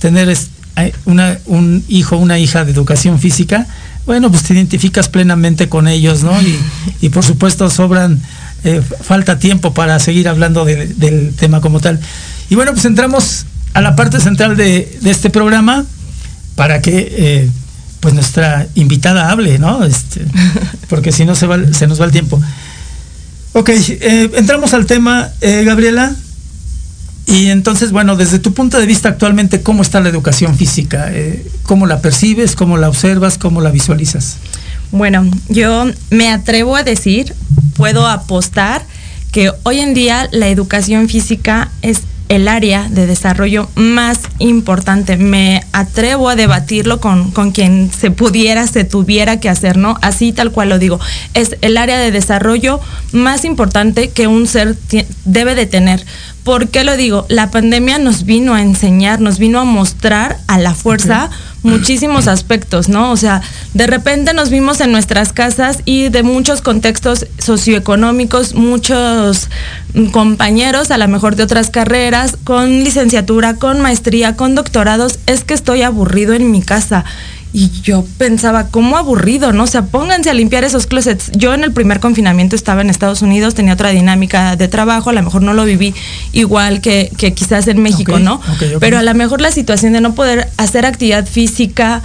tener 0.00 0.36
ay, 0.74 0.92
una, 1.06 1.38
un 1.46 1.82
hijo, 1.88 2.16
una 2.16 2.38
hija 2.38 2.64
de 2.64 2.72
educación 2.72 3.18
física. 3.18 3.66
Bueno, 4.04 4.30
pues 4.30 4.42
te 4.42 4.52
identificas 4.52 5.08
plenamente 5.08 5.70
con 5.70 5.88
ellos, 5.88 6.22
¿no? 6.22 6.38
Y, 6.42 6.58
y 7.00 7.08
por 7.08 7.24
supuesto 7.24 7.70
sobran, 7.70 8.20
eh, 8.64 8.82
falta 9.02 9.38
tiempo 9.38 9.72
para 9.72 9.98
seguir 9.98 10.28
hablando 10.28 10.66
de- 10.66 10.88
del 10.88 11.32
tema 11.34 11.62
como 11.62 11.80
tal. 11.80 11.98
Y 12.50 12.54
bueno, 12.54 12.72
pues 12.72 12.84
entramos 12.84 13.46
a 13.72 13.80
la 13.80 13.96
parte 13.96 14.20
central 14.20 14.56
de, 14.58 14.98
de 15.00 15.10
este 15.10 15.30
programa 15.30 15.86
para 16.54 16.82
que 16.82 17.14
eh, 17.16 17.50
pues 18.04 18.12
nuestra 18.12 18.66
invitada 18.74 19.30
hable, 19.30 19.58
¿no? 19.58 19.82
Este, 19.82 20.26
porque 20.90 21.10
si 21.10 21.24
no 21.24 21.34
se, 21.34 21.46
va, 21.46 21.56
se 21.72 21.86
nos 21.86 21.98
va 21.98 22.04
el 22.04 22.10
tiempo. 22.10 22.38
Ok, 23.54 23.70
eh, 23.70 24.30
entramos 24.34 24.74
al 24.74 24.84
tema, 24.84 25.30
eh, 25.40 25.64
Gabriela. 25.64 26.14
Y 27.24 27.46
entonces, 27.46 27.92
bueno, 27.92 28.14
desde 28.14 28.38
tu 28.40 28.52
punto 28.52 28.78
de 28.78 28.84
vista 28.84 29.08
actualmente, 29.08 29.62
¿cómo 29.62 29.80
está 29.80 30.02
la 30.02 30.10
educación 30.10 30.54
física? 30.54 31.06
Eh, 31.12 31.50
¿Cómo 31.62 31.86
la 31.86 32.02
percibes? 32.02 32.56
¿Cómo 32.56 32.76
la 32.76 32.90
observas? 32.90 33.38
¿Cómo 33.38 33.62
la 33.62 33.70
visualizas? 33.70 34.36
Bueno, 34.92 35.26
yo 35.48 35.86
me 36.10 36.30
atrevo 36.30 36.76
a 36.76 36.82
decir, 36.82 37.34
puedo 37.74 38.06
apostar 38.06 38.84
que 39.32 39.50
hoy 39.62 39.80
en 39.80 39.94
día 39.94 40.28
la 40.30 40.48
educación 40.48 41.08
física 41.08 41.70
es 41.80 42.02
el 42.28 42.48
área 42.48 42.88
de 42.88 43.06
desarrollo 43.06 43.68
más 43.74 44.20
importante. 44.38 45.16
Me 45.16 45.62
atrevo 45.72 46.28
a 46.28 46.36
debatirlo 46.36 47.00
con, 47.00 47.30
con 47.30 47.52
quien 47.52 47.90
se 47.92 48.10
pudiera, 48.10 48.66
se 48.66 48.84
tuviera 48.84 49.40
que 49.40 49.48
hacer, 49.48 49.76
¿no? 49.76 49.98
Así 50.02 50.32
tal 50.32 50.50
cual 50.50 50.68
lo 50.70 50.78
digo. 50.78 51.00
Es 51.34 51.56
el 51.60 51.76
área 51.76 51.98
de 51.98 52.10
desarrollo 52.10 52.80
más 53.12 53.44
importante 53.44 54.10
que 54.10 54.26
un 54.26 54.46
ser 54.46 54.76
debe 55.24 55.54
de 55.54 55.66
tener. 55.66 56.04
¿Por 56.44 56.68
qué 56.68 56.84
lo 56.84 56.96
digo? 56.96 57.24
La 57.28 57.50
pandemia 57.50 57.98
nos 57.98 58.24
vino 58.24 58.54
a 58.54 58.62
enseñar, 58.62 59.20
nos 59.20 59.38
vino 59.38 59.60
a 59.60 59.64
mostrar 59.64 60.38
a 60.46 60.58
la 60.58 60.74
fuerza 60.74 61.30
muchísimos 61.64 62.28
aspectos, 62.28 62.88
¿no? 62.88 63.10
O 63.10 63.16
sea, 63.16 63.42
de 63.72 63.86
repente 63.86 64.34
nos 64.34 64.50
vimos 64.50 64.80
en 64.80 64.92
nuestras 64.92 65.32
casas 65.32 65.78
y 65.84 66.10
de 66.10 66.22
muchos 66.22 66.60
contextos 66.60 67.26
socioeconómicos, 67.38 68.54
muchos 68.54 69.48
mm, 69.94 70.06
compañeros, 70.10 70.90
a 70.90 70.98
lo 70.98 71.08
mejor 71.08 71.34
de 71.34 71.42
otras 71.42 71.70
carreras, 71.70 72.36
con 72.44 72.84
licenciatura, 72.84 73.56
con 73.56 73.80
maestría, 73.80 74.36
con 74.36 74.54
doctorados, 74.54 75.18
es 75.26 75.42
que 75.42 75.54
estoy 75.54 75.82
aburrido 75.82 76.34
en 76.34 76.50
mi 76.50 76.62
casa. 76.62 77.04
Y 77.56 77.70
yo 77.82 78.04
pensaba, 78.18 78.66
¿cómo 78.66 78.96
aburrido, 78.96 79.52
no? 79.52 79.62
O 79.62 79.66
sea, 79.68 79.86
pónganse 79.86 80.28
a 80.28 80.34
limpiar 80.34 80.64
esos 80.64 80.88
closets. 80.88 81.30
Yo 81.36 81.54
en 81.54 81.62
el 81.62 81.72
primer 81.72 82.00
confinamiento 82.00 82.56
estaba 82.56 82.80
en 82.80 82.90
Estados 82.90 83.22
Unidos, 83.22 83.54
tenía 83.54 83.74
otra 83.74 83.90
dinámica 83.90 84.56
de 84.56 84.66
trabajo, 84.66 85.10
a 85.10 85.12
lo 85.12 85.22
mejor 85.22 85.42
no 85.42 85.54
lo 85.54 85.64
viví 85.64 85.94
igual 86.32 86.80
que, 86.80 87.12
que 87.16 87.32
quizás 87.32 87.68
en 87.68 87.80
México, 87.80 88.18
¿no? 88.18 88.40
Pero 88.80 88.98
a 88.98 89.02
lo 89.02 89.14
mejor 89.14 89.40
la 89.40 89.52
situación 89.52 89.92
de 89.92 90.00
no 90.00 90.16
poder 90.16 90.48
hacer 90.56 90.84
actividad 90.84 91.28
física 91.28 92.02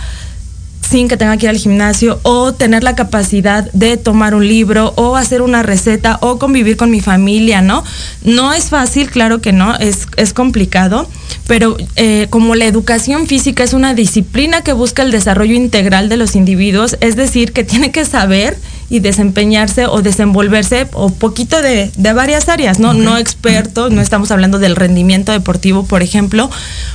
sin 0.89 1.08
que 1.08 1.17
tenga 1.17 1.38
que 1.38 1.46
ir 1.46 1.50
al 1.51 1.58
gimnasio 1.58 2.19
o 2.24 2.53
tener 2.53 2.84
la 2.84 2.96
capacidad 2.96 3.72
de 3.74 3.98
tomar 3.98 4.34
un 4.34 4.48
libro 4.48 4.93
o 4.96 5.15
hacer 5.15 5.41
una 5.41 5.62
receta 5.62 6.17
o 6.22 6.39
convivir 6.39 6.77
con 6.77 6.89
mi 6.89 7.00
familia, 7.00 7.62
¿no? 7.62 7.84
No 8.24 8.53
es 8.53 8.65
fácil, 8.65 9.10
claro 9.10 9.39
que 9.39 9.51
no, 9.51 9.75
es, 9.75 10.08
es 10.17 10.34
complicado, 10.34 11.08
pero 11.48 11.77
eh, 11.96 12.27
como 12.29 12.55
la 12.55 12.65
educación 12.65 13.27
física 13.27 13.63
es 13.63 13.74
una 13.74 13.93
disciplina 13.93 14.62
que 14.62 14.74
busca 14.74 15.03
el 15.03 15.12
desarrollo 15.12 15.53
integral 15.53 16.10
de 16.10 16.17
los 16.17 16.36
individuos, 16.36 16.98
es 17.01 17.15
decir, 17.15 17.53
que 17.53 17.63
tiene 17.63 17.91
que 17.91 18.05
saber 18.05 18.58
y 18.89 19.00
desempeñarse 19.00 19.86
o 19.86 20.01
desenvolverse 20.01 20.88
o 20.93 21.10
poquito 21.10 21.62
de, 21.62 21.91
de 21.96 22.13
varias 22.13 22.50
áreas, 22.50 22.79
¿no? 22.79 22.93
No 22.93 23.17
experto, 23.17 23.89
no 23.89 24.01
estamos 24.01 24.31
hablando 24.31 24.60
del 24.60 24.75
rendimiento 24.75 25.31
deportivo, 25.31 25.86
por 25.86 26.01
ejemplo. 26.01 26.50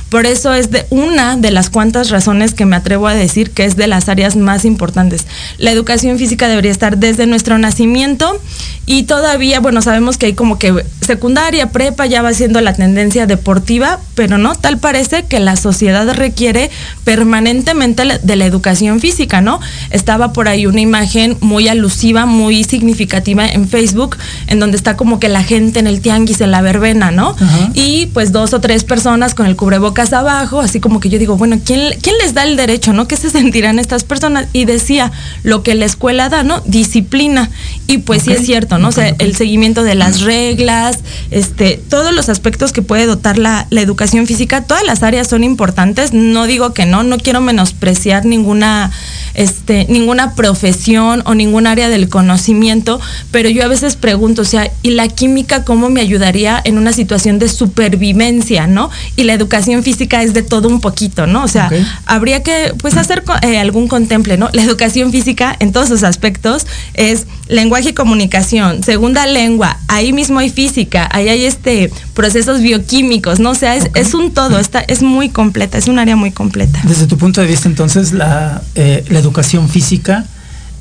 Por 0.09 0.25
eso 0.25 0.53
es 0.53 0.71
de 0.71 0.85
una 0.89 1.37
de 1.37 1.51
las 1.51 1.69
cuantas 1.69 2.09
razones 2.09 2.53
que 2.53 2.65
me 2.65 2.75
atrevo 2.75 3.07
a 3.07 3.13
decir 3.13 3.51
que 3.51 3.65
es 3.65 3.75
de 3.75 3.87
las 3.87 4.09
áreas 4.09 4.35
más 4.35 4.65
importantes. 4.65 5.25
La 5.57 5.71
educación 5.71 6.17
física 6.17 6.47
debería 6.47 6.71
estar 6.71 6.97
desde 6.97 7.25
nuestro 7.27 7.57
nacimiento 7.57 8.39
y 8.87 9.03
todavía, 9.03 9.59
bueno, 9.59 9.81
sabemos 9.81 10.17
que 10.17 10.27
hay 10.27 10.33
como 10.33 10.59
que 10.59 10.85
secundaria, 11.01 11.69
prepa 11.71 12.05
ya 12.05 12.21
va 12.21 12.33
siendo 12.33 12.61
la 12.61 12.73
tendencia 12.73 13.25
deportiva, 13.25 13.99
pero 14.13 14.37
no, 14.37 14.55
tal 14.55 14.77
parece 14.77 15.23
que 15.23 15.39
la 15.39 15.55
sociedad 15.55 16.07
requiere 16.13 16.69
permanentemente 17.03 18.03
de 18.21 18.35
la 18.35 18.45
educación 18.45 18.99
física, 18.99 19.41
¿no? 19.41 19.59
Estaba 19.89 20.33
por 20.33 20.47
ahí 20.47 20.67
una 20.67 20.81
imagen 20.81 21.37
muy 21.41 21.67
alusiva, 21.67 22.25
muy 22.25 22.63
significativa 22.63 23.47
en 23.47 23.67
Facebook, 23.67 24.17
en 24.47 24.59
donde 24.59 24.77
está 24.77 24.95
como 24.97 25.19
que 25.19 25.29
la 25.29 25.43
gente 25.43 25.79
en 25.79 25.87
el 25.87 26.01
tianguis, 26.01 26.41
en 26.41 26.51
la 26.51 26.61
verbena, 26.61 27.11
¿no? 27.11 27.35
Y 27.73 28.07
pues 28.07 28.31
dos 28.31 28.53
o 28.53 28.61
tres 28.61 28.83
personas 28.83 29.33
con 29.33 29.45
el 29.47 29.55
cubrebocas 29.55 30.13
abajo, 30.13 30.61
así 30.61 30.79
como 30.79 30.99
que 30.99 31.09
yo 31.09 31.19
digo, 31.19 31.37
bueno, 31.37 31.59
¿quién, 31.63 31.81
quién 32.01 32.15
les 32.19 32.33
da 32.33 32.43
el 32.43 32.55
derecho, 32.55 32.93
¿no? 32.93 33.07
¿Qué 33.07 33.17
se 33.17 33.29
sentirán 33.31 33.79
estas 33.79 34.03
personas? 34.03 34.47
Y 34.53 34.65
decía, 34.65 35.11
lo 35.43 35.63
que 35.63 35.73
la 35.75 35.85
escuela 35.85 36.29
da, 36.29 36.43
¿no? 36.43 36.61
Disciplina. 36.65 37.49
Y 37.87 37.99
pues 37.99 38.23
sí 38.23 38.31
es 38.31 38.45
cierto, 38.45 38.74
¿no? 38.77 38.89
o 38.89 38.91
sea, 38.91 39.15
el 39.19 39.35
seguimiento 39.35 39.83
de 39.83 39.95
las 39.95 40.21
reglas, 40.21 40.99
este, 41.31 41.79
todos 41.89 42.13
los 42.13 42.29
aspectos 42.29 42.71
que 42.71 42.81
puede 42.81 43.05
dotar 43.05 43.37
la, 43.37 43.67
la 43.69 43.81
educación 43.81 44.27
física, 44.27 44.61
todas 44.61 44.83
las 44.83 45.03
áreas 45.03 45.27
son 45.27 45.43
importantes, 45.43 46.13
no 46.13 46.47
digo 46.47 46.73
que 46.73 46.85
no, 46.85 47.03
no 47.03 47.17
quiero 47.17 47.41
menospreciar 47.41 48.25
ninguna 48.25 48.91
este, 49.35 49.85
ninguna 49.89 50.33
profesión 50.33 51.21
o 51.25 51.35
ningún 51.35 51.67
área 51.67 51.89
del 51.89 52.09
conocimiento, 52.09 52.99
pero 53.31 53.49
yo 53.49 53.63
a 53.63 53.67
veces 53.67 53.95
pregunto, 53.95 54.41
o 54.41 54.45
sea, 54.45 54.71
¿y 54.81 54.91
la 54.91 55.07
química 55.07 55.63
cómo 55.63 55.89
me 55.89 56.01
ayudaría 56.01 56.61
en 56.63 56.77
una 56.77 56.93
situación 56.93 57.37
de 57.37 57.49
supervivencia, 57.49 58.65
no? 58.67 58.89
Y 59.15 59.23
la 59.23 59.33
educación 59.33 59.83
física 59.83 60.23
es 60.23 60.33
de 60.33 60.41
todo 60.41 60.69
un 60.69 60.79
poquito, 60.81 61.27
¿no? 61.27 61.43
O 61.43 61.47
sea, 61.47 61.69
habría 62.05 62.43
que, 62.43 62.73
pues, 62.79 62.95
hacer 62.97 63.23
eh, 63.41 63.57
algún 63.57 63.87
contemple, 63.87 64.37
¿no? 64.37 64.49
La 64.53 64.63
educación 64.63 65.11
física 65.11 65.55
en 65.59 65.71
todos 65.71 65.89
sus 65.89 66.03
aspectos 66.03 66.65
es 66.93 67.27
lenguaje 67.47 67.89
y 67.89 67.93
comunicación, 67.93 68.64
segunda 68.83 69.25
lengua, 69.25 69.77
ahí 69.87 70.13
mismo 70.13 70.39
hay 70.39 70.49
física, 70.49 71.07
ahí 71.11 71.29
hay 71.29 71.45
este 71.45 71.91
procesos 72.13 72.61
bioquímicos, 72.61 73.39
¿no? 73.39 73.51
O 73.51 73.55
sea, 73.55 73.75
es, 73.75 74.13
un 74.13 74.31
todo, 74.31 74.59
está, 74.59 74.79
es 74.81 75.01
muy 75.01 75.29
completa, 75.29 75.77
es 75.77 75.87
un 75.87 75.99
área 75.99 76.15
muy 76.15 76.31
completa. 76.31 76.79
Desde 76.83 77.07
tu 77.07 77.17
punto 77.17 77.41
de 77.41 77.47
vista, 77.47 77.67
entonces, 77.67 78.13
la, 78.13 78.61
eh, 78.75 79.03
la 79.09 79.19
educación 79.19 79.69
física 79.69 80.25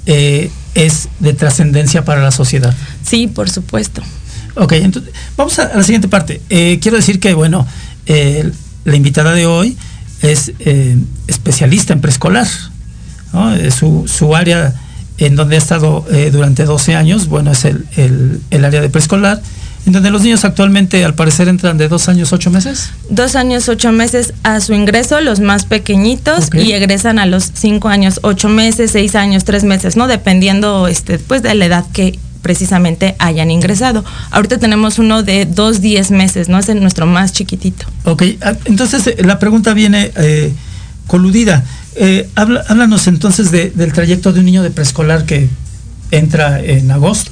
eh, 0.07 0.51
es 0.75 1.09
de 1.21 1.33
trascendencia 1.33 2.05
para 2.05 2.21
la 2.21 2.31
sociedad. 2.31 2.75
Sí, 3.03 3.27
por 3.27 3.49
supuesto. 3.49 4.03
Ok, 4.57 4.73
entonces 4.73 5.13
vamos 5.37 5.59
a, 5.59 5.75
la 5.75 5.83
siguiente 5.83 6.09
parte. 6.09 6.41
Eh, 6.51 6.79
quiero 6.83 6.97
decir 6.97 7.21
que, 7.21 7.33
bueno, 7.33 7.67
eh, 8.07 8.51
la 8.85 8.97
invitada 8.97 9.33
de 9.33 9.47
hoy 9.47 9.77
es 10.21 10.53
especialista 11.27 11.93
en 11.93 12.01
preescolar. 12.01 12.47
Su, 13.77 14.07
su, 14.07 14.37
área 14.37 14.75
en 15.19 15.37
donde 15.37 15.57
ha 15.57 15.59
estado 15.59 16.05
durante 16.33 16.65
12 16.65 16.97
años, 16.97 17.29
bueno, 17.29 17.53
es 17.53 17.65
el, 17.65 17.87
el, 17.97 18.41
el 18.51 18.65
área 18.65 18.81
de 18.81 18.89
preescolar 18.89 19.41
en 19.87 19.93
donde 19.93 20.11
los 20.11 20.23
niños 20.23 20.45
actualmente 20.45 21.05
al 21.05 21.15
parecer 21.15 21.49
entran 21.49 21.77
de 21.77 21.89
dos 21.89 22.09
años 22.09 22.33
ocho 22.33 22.51
meses. 22.51 22.91
Dos 23.11 23.37
años 23.37 23.69
ocho 23.69 23.93
meses 23.93 24.33
a 24.43 24.61
su 24.61 24.73
ingreso, 24.73 25.21
los 25.21 25.41
más 25.41 25.67
pequeñitos, 25.67 26.49
y 26.55 26.73
egresan 26.73 27.19
a 27.19 27.27
los 27.27 27.51
cinco 27.55 27.89
años 27.89 28.21
ocho 28.23 28.49
meses, 28.49 28.93
seis 28.93 29.15
años, 29.15 29.45
tres 29.45 29.65
meses, 29.65 29.97
¿no? 29.97 30.07
Dependiendo 30.07 30.89
este, 30.89 31.19
pues, 31.19 31.43
de 31.43 31.55
la 31.55 31.67
edad 31.67 31.85
que 31.93 32.19
precisamente 32.41 33.15
hayan 33.19 33.51
ingresado. 33.51 34.05
Ahorita 34.31 34.59
tenemos 34.59 34.99
uno 34.99 35.23
de 35.23 35.47
dos, 35.47 35.81
diez 35.81 36.11
meses, 36.11 36.49
¿no? 36.49 36.59
Es 36.59 36.69
nuestro 36.75 37.07
más 37.07 37.33
chiquitito. 37.33 37.87
Ok, 38.05 38.23
ah, 38.43 38.55
entonces 38.65 39.07
eh, 39.07 39.17
la 39.23 39.39
pregunta 39.39 39.75
viene 39.75 40.13
eh, 40.17 40.53
coludida. 41.07 41.65
Eh, 41.97 42.29
háblanos 42.35 43.07
entonces 43.07 43.51
del 43.51 43.93
trayecto 43.93 44.33
de 44.33 44.41
un 44.41 44.47
niño 44.47 44.63
de 44.63 44.71
preescolar 44.71 45.25
que 45.27 45.49
entra 46.11 46.61
en 46.61 46.91
agosto 46.91 47.31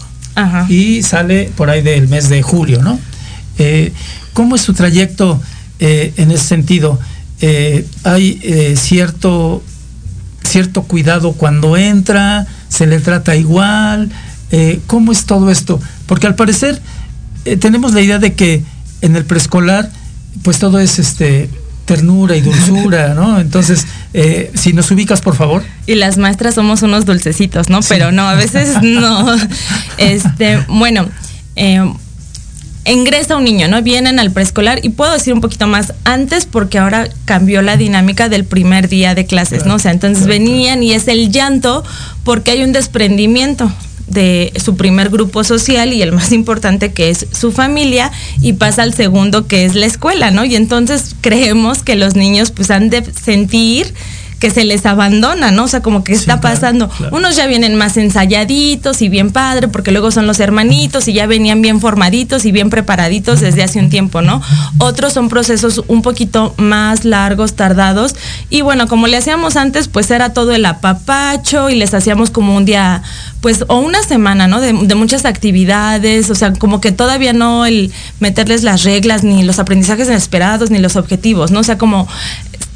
y 0.69 1.03
sale 1.03 1.51
por 1.57 1.69
ahí 1.69 1.83
del 1.83 2.09
mes 2.09 2.29
de 2.29 2.43
julio, 2.43 2.83
¿no? 2.83 2.99
Eh, 3.59 3.93
¿Cómo 4.33 4.57
es 4.57 4.63
su 4.63 4.73
trayecto 4.73 5.41
eh, 5.79 6.15
en 6.17 6.31
ese 6.31 6.45
sentido? 6.45 6.99
Eh, 7.41 7.87
¿Hay 8.05 8.41
cierto, 8.77 9.63
cierto 10.43 10.83
cuidado 10.85 11.33
cuando 11.33 11.77
entra? 11.77 12.47
¿Se 12.69 12.87
le 12.87 13.01
trata 13.01 13.37
igual? 13.37 14.11
¿Cómo 14.87 15.13
es 15.13 15.25
todo 15.25 15.51
esto? 15.51 15.81
Porque 16.07 16.27
al 16.27 16.35
parecer 16.35 16.81
tenemos 17.59 17.95
la 17.95 18.03
idea 18.03 18.19
de 18.19 18.35
que 18.35 18.63
en 19.01 19.17
el 19.17 19.25
preescolar, 19.25 19.91
pues 20.43 20.59
todo 20.59 20.79
es 20.79 20.99
este 20.99 21.49
ternura 21.87 22.37
y 22.37 22.43
dulzura, 22.43 23.15
¿no? 23.15 23.41
Entonces, 23.41 23.87
eh, 24.15 24.51
si 24.55 24.73
nos 24.73 24.91
ubicas, 24.91 25.21
por 25.21 25.37
favor. 25.37 25.63
Y 25.87 25.95
las 25.95 26.19
maestras 26.19 26.55
somos 26.55 26.83
unos 26.83 27.07
dulcecitos, 27.07 27.69
¿no? 27.69 27.81
Pero 27.89 28.13
no, 28.13 28.29
a 28.29 28.35
veces 28.35 28.79
no. 28.83 29.35
Este, 29.97 30.59
bueno, 30.69 31.09
eh, 31.57 31.83
ingresa 32.85 33.37
un 33.37 33.45
niño, 33.45 33.69
¿no? 33.69 33.81
Vienen 33.83 34.19
al 34.19 34.31
preescolar 34.31 34.81
y 34.83 34.91
puedo 34.91 35.13
decir 35.13 35.33
un 35.33 35.41
poquito 35.41 35.67
más 35.67 35.95
antes 36.05 36.47
porque 36.47 36.79
ahora 36.79 37.09
cambió 37.25 37.63
la 37.63 37.77
dinámica 37.77 38.29
del 38.29 38.45
primer 38.45 38.89
día 38.89 39.15
de 39.15 39.25
clases, 39.25 39.65
¿no? 39.67 39.77
O 39.77 39.79
sea, 39.79 39.93
entonces 39.93 40.27
venían 40.27 40.83
y 40.83 40.93
es 40.93 41.09
el 41.09 41.31
llanto 41.31 41.85
porque 42.25 42.51
hay 42.51 42.63
un 42.63 42.73
desprendimiento 42.73 43.73
de 44.13 44.53
su 44.63 44.77
primer 44.77 45.11
grupo 45.11 45.45
social 45.45 45.93
y 45.93 46.03
el 46.03 46.13
más 46.13 46.33
importante 46.33 46.93
que 46.93 47.11
es 47.11 47.27
su 47.33 47.53
familia 47.53 48.11
y 48.41 48.55
pasa 48.55 48.83
al 48.83 48.95
segundo 48.95 49.47
que 49.47 49.65
es 49.65 49.75
la 49.75 49.87
escuela, 49.87 50.31
¿no? 50.31 50.45
Y 50.45 50.57
entonces 50.57 51.15
creemos 51.21 51.83
que 51.83 51.97
los 51.97 52.15
niños 52.15 52.51
pues 52.51 52.71
han 52.71 52.91
de 52.91 53.05
sentir 53.13 53.95
que 54.43 54.51
se 54.51 54.65
les 54.65 54.85
abandona, 54.87 55.53
¿no? 55.53 55.63
O 55.63 55.69
sea, 55.69 55.83
como 55.83 56.03
que 56.03 56.13
está 56.15 56.41
pasando. 56.41 56.91
Unos 57.13 57.37
ya 57.37 57.47
vienen 57.47 57.77
más 57.77 57.97
ensayaditos 57.97 59.01
y 59.01 59.09
bien 59.09 59.31
padre, 59.31 59.69
porque 59.69 59.93
luego 59.93 60.11
son 60.11 60.27
los 60.27 60.41
hermanitos 60.41 61.07
y 61.07 61.13
ya 61.13 61.29
venían 61.29 61.63
bien 61.63 61.79
formaditos 61.79 62.45
y 62.45 62.51
bien 62.51 62.69
preparaditos 62.69 63.39
desde 63.39 63.63
hace 63.63 63.79
un 63.79 63.89
tiempo, 63.89 64.21
¿no? 64.21 64.43
Otros 64.79 65.13
son 65.13 65.29
procesos 65.29 65.85
un 65.87 66.03
poquito 66.03 66.57
más 66.57 67.05
largos, 67.05 67.55
tardados. 67.55 68.17
Y 68.51 68.63
bueno, 68.63 68.89
como 68.89 69.07
le 69.07 69.17
hacíamos 69.17 69.55
antes, 69.55 69.87
pues 69.87 70.11
era 70.11 70.33
todo 70.33 70.51
el 70.51 70.67
apapacho 70.67 71.71
y 71.71 71.77
les 71.77 71.95
hacíamos 71.95 72.31
como 72.31 72.57
un 72.57 72.65
día, 72.65 73.01
pues, 73.43 73.65
o 73.69 73.79
una 73.79 74.03
semana, 74.03 74.49
¿no? 74.49 74.61
De, 74.61 74.73
de 74.73 74.95
muchas 74.97 75.25
actividades, 75.25 76.31
o 76.31 76.35
sea, 76.35 76.53
como 76.53 76.81
que 76.81 76.91
todavía 76.91 77.33
no 77.33 77.65
el 77.65 77.93
meterles 78.19 78.65
las 78.65 78.83
reglas, 78.83 79.23
ni 79.23 79.45
los 79.45 79.61
aprendizajes 79.61 80.09
esperados, 80.09 80.73
ni 80.73 80.81
los 80.81 80.97
objetivos, 80.97 81.53
¿no? 81.53 81.61
O 81.61 81.63
sea, 81.63 81.79
como 81.79 82.09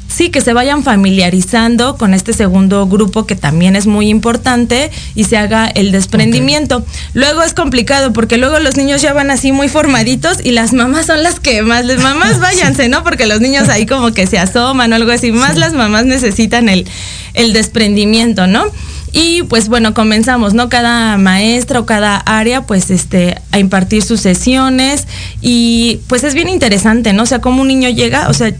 sí, 0.07 0.29
que 0.29 0.41
se 0.41 0.53
vayan 0.53 0.83
familiarizando 0.83 1.97
con 1.97 2.13
este 2.13 2.33
segundo 2.33 2.87
grupo 2.87 3.25
que 3.25 3.35
también 3.35 3.75
es 3.75 3.87
muy 3.87 4.09
importante 4.09 4.91
y 5.15 5.25
se 5.25 5.37
haga 5.37 5.67
el 5.67 5.91
desprendimiento. 5.91 6.85
Luego 7.13 7.43
es 7.43 7.53
complicado 7.53 8.13
porque 8.13 8.37
luego 8.37 8.59
los 8.59 8.77
niños 8.77 9.01
ya 9.01 9.13
van 9.13 9.31
así 9.31 9.51
muy 9.51 9.67
formaditos 9.67 10.43
y 10.43 10.51
las 10.51 10.73
mamás 10.73 11.05
son 11.07 11.23
las 11.23 11.39
que 11.39 11.61
más, 11.61 11.85
les 11.85 12.01
mamás 12.01 12.39
váyanse, 12.41 12.89
¿no? 12.89 13.03
Porque 13.03 13.25
los 13.25 13.41
niños 13.41 13.69
ahí 13.69 13.85
como 13.85 14.11
que 14.13 14.27
se 14.27 14.39
asoman 14.39 14.93
o 14.93 14.95
algo 14.95 15.11
así, 15.11 15.31
más 15.31 15.57
las 15.57 15.73
mamás 15.73 16.05
necesitan 16.05 16.69
el, 16.69 16.87
el 17.33 17.53
desprendimiento, 17.53 18.47
¿no? 18.47 18.65
Y 19.13 19.43
pues 19.43 19.69
bueno, 19.69 19.93
comenzamos, 19.93 20.53
¿no? 20.53 20.69
Cada 20.69 21.17
maestra 21.17 21.79
o 21.79 21.85
cada 21.85 22.17
área, 22.17 22.67
pues 22.67 22.91
este, 22.91 23.41
a 23.51 23.59
impartir 23.59 24.03
sus 24.03 24.19
sesiones 24.19 25.07
y 25.41 26.01
pues 26.07 26.23
es 26.23 26.33
bien 26.33 26.49
interesante, 26.49 27.13
¿no? 27.13 27.23
O 27.23 27.25
sea, 27.25 27.39
como 27.39 27.61
un 27.61 27.67
niño 27.69 27.89
llega, 27.89 28.27
o 28.27 28.33
sea, 28.33 28.53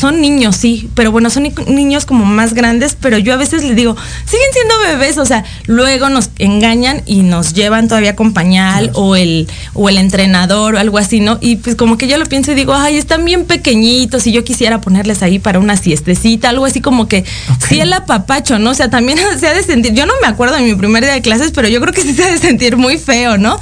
son 0.00 0.22
niños, 0.22 0.56
sí, 0.56 0.88
pero 0.94 1.12
bueno, 1.12 1.28
son 1.28 1.52
niños 1.66 2.06
como 2.06 2.24
más 2.24 2.54
grandes, 2.54 2.96
pero 2.98 3.18
yo 3.18 3.34
a 3.34 3.36
veces 3.36 3.62
les 3.62 3.76
digo, 3.76 3.94
siguen 4.24 4.46
siendo 4.52 4.78
bebés, 4.78 5.18
o 5.18 5.26
sea, 5.26 5.44
luego 5.66 6.08
nos 6.08 6.30
engañan 6.38 7.02
y 7.04 7.20
nos 7.20 7.52
llevan 7.52 7.86
todavía 7.86 8.16
con 8.16 8.32
pañal 8.32 8.90
o 8.94 9.14
el 9.14 9.46
o 9.74 9.90
el 9.90 9.98
entrenador 9.98 10.74
o 10.74 10.78
algo 10.78 10.96
así, 10.96 11.20
¿no? 11.20 11.36
Y 11.42 11.56
pues 11.56 11.76
como 11.76 11.98
que 11.98 12.08
yo 12.08 12.16
lo 12.16 12.24
pienso 12.24 12.52
y 12.52 12.54
digo, 12.54 12.72
ay, 12.72 12.96
están 12.96 13.26
bien 13.26 13.44
pequeñitos 13.44 14.26
y 14.26 14.32
yo 14.32 14.42
quisiera 14.42 14.80
ponerles 14.80 15.22
ahí 15.22 15.38
para 15.38 15.58
una 15.58 15.76
siestecita, 15.76 16.48
algo 16.48 16.64
así 16.64 16.80
como 16.80 17.06
que 17.06 17.26
sí 17.68 17.78
el 17.78 17.92
apapacho, 17.92 18.58
¿no? 18.58 18.70
O 18.70 18.74
sea, 18.74 18.88
también 18.88 19.18
se 19.38 19.48
ha 19.48 19.52
de 19.52 19.62
sentir, 19.62 19.92
yo 19.92 20.06
no 20.06 20.14
me 20.22 20.28
acuerdo 20.28 20.56
de 20.56 20.62
mi 20.62 20.74
primer 20.76 21.04
día 21.04 21.12
de 21.12 21.20
clases, 21.20 21.52
pero 21.52 21.68
yo 21.68 21.78
creo 21.82 21.92
que 21.92 22.02
sí 22.02 22.14
se 22.14 22.24
ha 22.24 22.30
de 22.30 22.38
sentir 22.38 22.78
muy 22.78 22.96
feo, 22.96 23.36
¿no? 23.36 23.60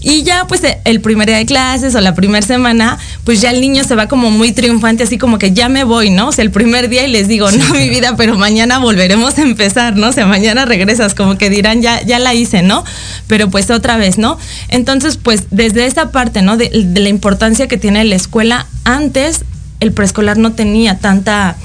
Y 0.00 0.22
ya 0.22 0.46
pues 0.46 0.62
e, 0.64 0.78
el 0.84 1.00
primer 1.00 1.26
día 1.26 1.38
de 1.38 1.46
clases 1.46 1.94
o 1.94 2.00
la 2.00 2.14
primera 2.14 2.46
semana, 2.46 2.98
pues 3.24 3.40
ya 3.40 3.50
el 3.50 3.60
niño 3.60 3.84
se 3.84 3.94
va 3.94 4.06
como 4.06 4.30
muy 4.30 4.52
triunfante, 4.52 5.02
así 5.02 5.18
como 5.18 5.38
que 5.38 5.52
ya 5.52 5.68
me 5.68 5.84
voy, 5.84 6.10
¿no? 6.10 6.28
O 6.28 6.32
sea, 6.32 6.44
el 6.44 6.50
primer 6.50 6.88
día 6.88 7.06
y 7.06 7.10
les 7.10 7.28
digo, 7.28 7.50
no, 7.50 7.74
mi 7.74 7.88
vida, 7.88 8.16
pero 8.16 8.36
mañana 8.38 8.78
volveremos 8.78 9.38
a 9.38 9.42
empezar, 9.42 9.96
¿no? 9.96 10.08
O 10.08 10.12
sea, 10.12 10.26
mañana 10.26 10.64
regresas, 10.64 11.14
como 11.14 11.36
que 11.36 11.50
dirán, 11.50 11.82
ya, 11.82 12.02
ya 12.02 12.18
la 12.18 12.34
hice, 12.34 12.62
¿no? 12.62 12.84
Pero 13.26 13.50
pues 13.50 13.70
otra 13.70 13.96
vez, 13.96 14.18
¿no? 14.18 14.38
Entonces, 14.68 15.16
pues 15.16 15.44
desde 15.50 15.86
esa 15.86 16.10
parte, 16.12 16.42
¿no? 16.42 16.56
De, 16.56 16.70
de 16.70 17.00
la 17.00 17.08
importancia 17.08 17.66
que 17.68 17.76
tiene 17.76 18.04
la 18.04 18.16
escuela, 18.16 18.66
antes 18.84 19.44
el 19.80 19.92
preescolar 19.92 20.38
no 20.38 20.52
tenía 20.52 20.98
tanta 20.98 21.56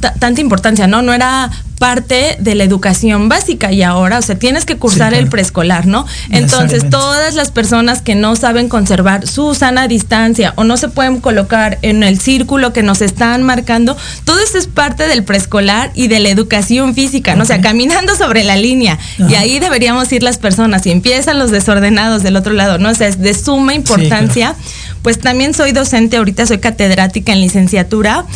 tanta 0.00 0.40
importancia, 0.40 0.86
¿no? 0.86 1.02
No 1.02 1.12
era 1.12 1.50
parte 1.80 2.36
de 2.38 2.54
la 2.54 2.64
educación 2.64 3.30
básica 3.30 3.72
y 3.72 3.82
ahora, 3.82 4.18
o 4.18 4.22
sea, 4.22 4.38
tienes 4.38 4.66
que 4.66 4.76
cursar 4.76 5.14
el 5.14 5.28
preescolar, 5.28 5.86
¿no? 5.86 6.06
Entonces, 6.28 6.90
todas 6.90 7.34
las 7.34 7.50
personas 7.50 8.02
que 8.02 8.14
no 8.14 8.36
saben 8.36 8.68
conservar 8.68 9.26
su 9.26 9.54
sana 9.54 9.88
distancia 9.88 10.52
o 10.56 10.64
no 10.64 10.76
se 10.76 10.88
pueden 10.88 11.20
colocar 11.20 11.78
en 11.80 12.02
el 12.02 12.20
círculo 12.20 12.74
que 12.74 12.82
nos 12.82 13.00
están 13.00 13.44
marcando, 13.44 13.96
todo 14.26 14.40
eso 14.40 14.58
es 14.58 14.66
parte 14.66 15.08
del 15.08 15.24
preescolar 15.24 15.90
y 15.94 16.08
de 16.08 16.20
la 16.20 16.28
educación 16.28 16.94
física, 16.94 17.34
¿no? 17.34 17.44
O 17.44 17.46
sea, 17.46 17.62
caminando 17.62 18.14
sobre 18.14 18.44
la 18.44 18.56
línea. 18.56 18.98
Y 19.18 19.34
ahí 19.36 19.58
deberíamos 19.58 20.12
ir 20.12 20.22
las 20.22 20.36
personas 20.36 20.84
y 20.84 20.90
empiezan 20.90 21.38
los 21.38 21.50
desordenados 21.50 22.22
del 22.22 22.36
otro 22.36 22.52
lado, 22.52 22.76
¿no? 22.76 22.90
O 22.90 22.94
sea, 22.94 23.08
es 23.08 23.18
de 23.20 23.32
suma 23.32 23.72
importancia. 23.72 24.54
Pues 25.00 25.18
también 25.18 25.54
soy 25.54 25.72
docente, 25.72 26.18
ahorita 26.18 26.44
soy 26.44 26.58
catedrática 26.58 27.32
en 27.32 27.40
licenciatura, 27.40 28.26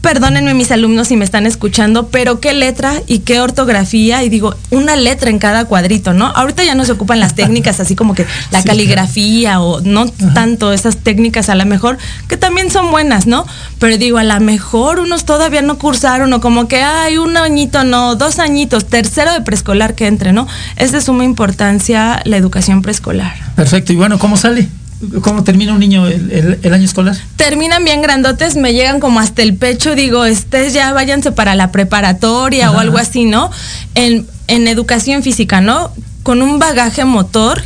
perdónenme 0.00 0.54
mis 0.54 0.70
alumnos 0.70 1.08
si 1.08 1.16
me 1.16 1.24
están 1.24 1.46
escuchando, 1.46 2.08
pero 2.08 2.40
qué 2.40 2.52
letra 2.52 2.94
y 3.06 3.20
qué 3.20 3.40
ortografía, 3.40 4.22
y 4.22 4.28
digo, 4.28 4.54
una 4.70 4.96
letra 4.96 5.30
en 5.30 5.38
cada 5.38 5.64
cuadrito, 5.64 6.12
¿no? 6.12 6.26
Ahorita 6.26 6.64
ya 6.64 6.74
no 6.74 6.84
se 6.84 6.92
ocupan 6.92 7.20
las 7.20 7.34
técnicas 7.34 7.80
así 7.80 7.96
como 7.96 8.14
que 8.14 8.26
la 8.50 8.62
caligrafía 8.64 9.60
o 9.60 9.80
no 9.80 10.06
tanto 10.34 10.72
esas 10.72 10.98
técnicas 10.98 11.48
a 11.48 11.54
lo 11.54 11.66
mejor, 11.66 11.98
que 12.28 12.36
también 12.36 12.70
son 12.70 12.90
buenas, 12.90 13.26
¿no? 13.26 13.46
Pero 13.78 13.98
digo, 13.98 14.18
a 14.18 14.24
lo 14.24 14.38
mejor 14.40 15.00
unos 15.00 15.24
todavía 15.24 15.62
no 15.62 15.78
cursaron 15.78 16.32
o 16.32 16.40
como 16.40 16.68
que 16.68 16.82
hay 16.82 17.18
un 17.18 17.36
añito, 17.36 17.84
no, 17.84 18.14
dos 18.14 18.38
añitos, 18.38 18.86
tercero 18.86 19.32
de 19.32 19.40
preescolar 19.40 19.94
que 19.94 20.06
entre, 20.06 20.32
¿no? 20.32 20.46
Es 20.76 20.92
de 20.92 21.00
suma 21.00 21.24
importancia 21.24 22.22
la 22.24 22.36
educación 22.36 22.82
preescolar. 22.82 23.34
Perfecto, 23.56 23.92
y 23.92 23.96
bueno, 23.96 24.18
¿cómo 24.18 24.36
sale? 24.36 24.68
¿Cómo 25.20 25.44
termina 25.44 25.74
un 25.74 25.80
niño 25.80 26.06
el, 26.06 26.72
año 26.72 26.84
escolar? 26.84 27.16
Terminan 27.36 27.84
bien 27.84 28.00
grandotes, 28.00 28.56
me 28.56 28.72
llegan 28.72 28.98
como 28.98 29.20
hasta 29.20 29.42
el 29.42 29.54
pecho, 29.54 29.94
digo, 29.94 30.24
este 30.24 30.70
ya 30.70 30.92
váyanse 30.94 31.32
para 31.32 31.54
la 31.54 31.70
preparatoria 31.70 32.70
o 32.70 32.78
algo 32.78 32.96
así, 32.96 33.26
¿no? 33.26 33.50
En, 33.94 34.26
en, 34.48 34.68
educación 34.68 35.22
física, 35.22 35.60
¿no? 35.60 35.92
Con 36.22 36.40
un 36.40 36.58
bagaje 36.58 37.04
motor 37.04 37.62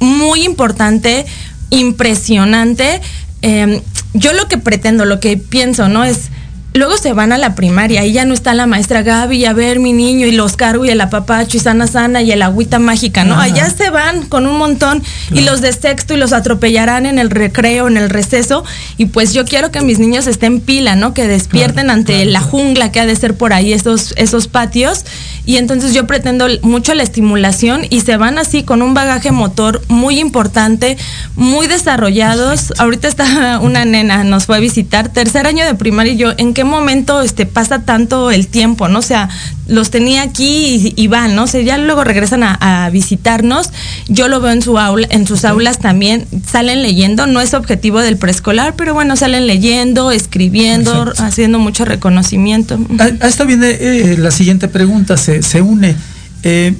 muy 0.00 0.44
importante, 0.44 1.24
impresionante. 1.70 3.00
Em, 3.42 3.80
yo 4.12 4.32
lo 4.34 4.46
que 4.48 4.58
pretendo, 4.58 5.06
lo 5.06 5.18
que 5.18 5.38
pienso, 5.38 5.88
¿no? 5.88 6.04
Es 6.04 6.30
Luego 6.72 6.96
se 6.96 7.12
van 7.12 7.32
a 7.32 7.38
la 7.38 7.56
primaria 7.56 8.04
y 8.04 8.12
ya 8.12 8.24
no 8.24 8.32
está 8.32 8.54
la 8.54 8.66
maestra 8.66 9.02
Gaby, 9.02 9.44
a 9.44 9.52
ver 9.52 9.80
mi 9.80 9.92
niño 9.92 10.28
y 10.28 10.32
los 10.32 10.56
cargo 10.56 10.84
y 10.84 10.90
el 10.90 11.00
apapacho 11.00 11.56
y 11.56 11.60
sana 11.60 11.88
sana 11.88 12.22
y 12.22 12.30
el 12.30 12.42
agüita 12.42 12.78
mágica, 12.78 13.24
¿no? 13.24 13.40
Allá 13.40 13.68
se 13.70 13.90
van 13.90 14.26
con 14.26 14.46
un 14.46 14.56
montón 14.56 15.02
y 15.32 15.40
los 15.40 15.60
de 15.62 15.72
sexto 15.72 16.14
y 16.14 16.16
los 16.16 16.32
atropellarán 16.32 17.06
en 17.06 17.18
el 17.18 17.30
recreo, 17.30 17.88
en 17.88 17.96
el 17.96 18.08
receso. 18.08 18.64
Y 18.98 19.06
pues 19.06 19.32
yo 19.32 19.44
quiero 19.44 19.72
que 19.72 19.80
mis 19.80 19.98
niños 19.98 20.28
estén 20.28 20.60
pila, 20.60 20.94
¿no? 20.94 21.12
Que 21.12 21.26
despierten 21.26 21.90
ante 21.90 22.24
la 22.24 22.40
jungla 22.40 22.92
que 22.92 23.00
ha 23.00 23.06
de 23.06 23.16
ser 23.16 23.34
por 23.34 23.52
ahí 23.52 23.72
esos, 23.72 24.14
esos 24.16 24.46
patios. 24.46 25.04
Y 25.50 25.56
entonces 25.56 25.94
yo 25.94 26.06
pretendo 26.06 26.46
mucho 26.62 26.94
la 26.94 27.02
estimulación 27.02 27.80
y 27.90 28.02
se 28.02 28.16
van 28.16 28.38
así 28.38 28.62
con 28.62 28.82
un 28.82 28.94
bagaje 28.94 29.32
motor 29.32 29.82
muy 29.88 30.20
importante, 30.20 30.96
muy 31.34 31.66
desarrollados. 31.66 32.72
Ahorita 32.78 33.08
está 33.08 33.58
una 33.60 33.84
nena, 33.84 34.22
nos 34.22 34.46
fue 34.46 34.58
a 34.58 34.60
visitar, 34.60 35.08
tercer 35.08 35.48
año 35.48 35.64
de 35.64 35.74
primaria 35.74 36.12
y 36.12 36.18
yo, 36.18 36.28
¿en 36.36 36.54
qué 36.54 36.62
momento 36.62 37.20
este, 37.20 37.46
pasa 37.46 37.82
tanto 37.82 38.30
el 38.30 38.46
tiempo, 38.46 38.86
¿no? 38.86 39.00
O 39.00 39.02
sea, 39.02 39.28
los 39.70 39.90
tenía 39.90 40.22
aquí 40.22 40.92
y, 40.96 41.06
van, 41.08 41.34
¿no? 41.34 41.44
O 41.44 41.46
sea, 41.46 41.62
ya 41.62 41.78
luego 41.78 42.04
regresan 42.04 42.42
a, 42.42 42.88
visitarnos. 42.92 43.70
Yo 44.08 44.28
lo 44.28 44.40
veo 44.40 44.52
en 44.52 44.62
su 44.62 44.78
aula, 44.78 45.06
en 45.10 45.26
sus 45.26 45.44
aulas 45.44 45.78
también, 45.78 46.26
salen 46.44 46.82
leyendo, 46.82 47.26
no 47.26 47.40
es 47.40 47.54
objetivo 47.54 48.00
del 48.00 48.16
preescolar, 48.16 48.74
pero 48.76 48.94
bueno, 48.94 49.16
salen 49.16 49.46
leyendo, 49.46 50.10
escribiendo, 50.10 51.12
haciendo 51.18 51.58
mucho 51.58 51.84
reconocimiento. 51.84 52.78
A, 52.98 53.26
esto 53.26 53.46
viene 53.46 53.70
eh, 53.80 54.16
la 54.18 54.30
siguiente 54.30 54.66
pregunta, 54.66 55.16
se, 55.16 55.39
se 55.42 55.62
une. 55.62 55.96
Eh, 56.42 56.74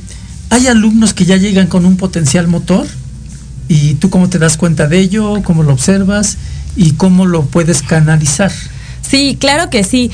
¿Hay 0.51 0.67
alumnos 0.67 1.15
que 1.15 1.25
ya 1.25 1.37
llegan 1.37 1.69
con 1.69 1.87
un 1.87 1.97
potencial 1.97 2.49
motor? 2.49 2.87
¿Y 3.69 3.95
tú 3.95 4.11
cómo 4.11 4.29
te 4.29 4.39
das 4.39 4.57
cuenta 4.57 4.89
de 4.89 4.99
ello? 4.99 5.43
¿Cómo 5.45 5.63
lo 5.63 5.73
observas? 5.73 6.39
¿Y 6.77 6.93
cómo 6.93 7.25
lo 7.27 7.45
puedes 7.47 7.83
canalizar? 7.83 8.51
Sí, 9.09 9.37
claro 9.39 9.71
que 9.71 9.85
sí. 9.85 10.11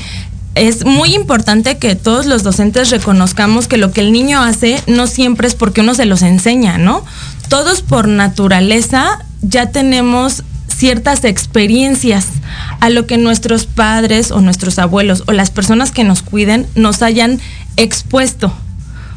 Es 0.53 0.85
muy 0.85 1.15
importante 1.15 1.77
que 1.77 1.95
todos 1.95 2.25
los 2.25 2.43
docentes 2.43 2.89
reconozcamos 2.89 3.67
que 3.67 3.77
lo 3.77 3.91
que 3.91 4.01
el 4.01 4.11
niño 4.11 4.41
hace 4.41 4.81
no 4.87 5.07
siempre 5.07 5.47
es 5.47 5.55
porque 5.55 5.81
uno 5.81 5.95
se 5.95 6.05
los 6.05 6.21
enseña, 6.21 6.77
¿no? 6.77 7.03
Todos 7.47 7.81
por 7.81 8.07
naturaleza 8.07 9.19
ya 9.41 9.71
tenemos 9.71 10.43
ciertas 10.67 11.23
experiencias 11.23 12.27
a 12.79 12.89
lo 12.89 13.07
que 13.07 13.17
nuestros 13.17 13.65
padres 13.65 14.31
o 14.31 14.41
nuestros 14.41 14.77
abuelos 14.77 15.23
o 15.27 15.31
las 15.31 15.49
personas 15.49 15.91
que 15.91 16.03
nos 16.03 16.21
cuiden 16.21 16.67
nos 16.75 17.01
hayan 17.01 17.39
expuesto. 17.77 18.53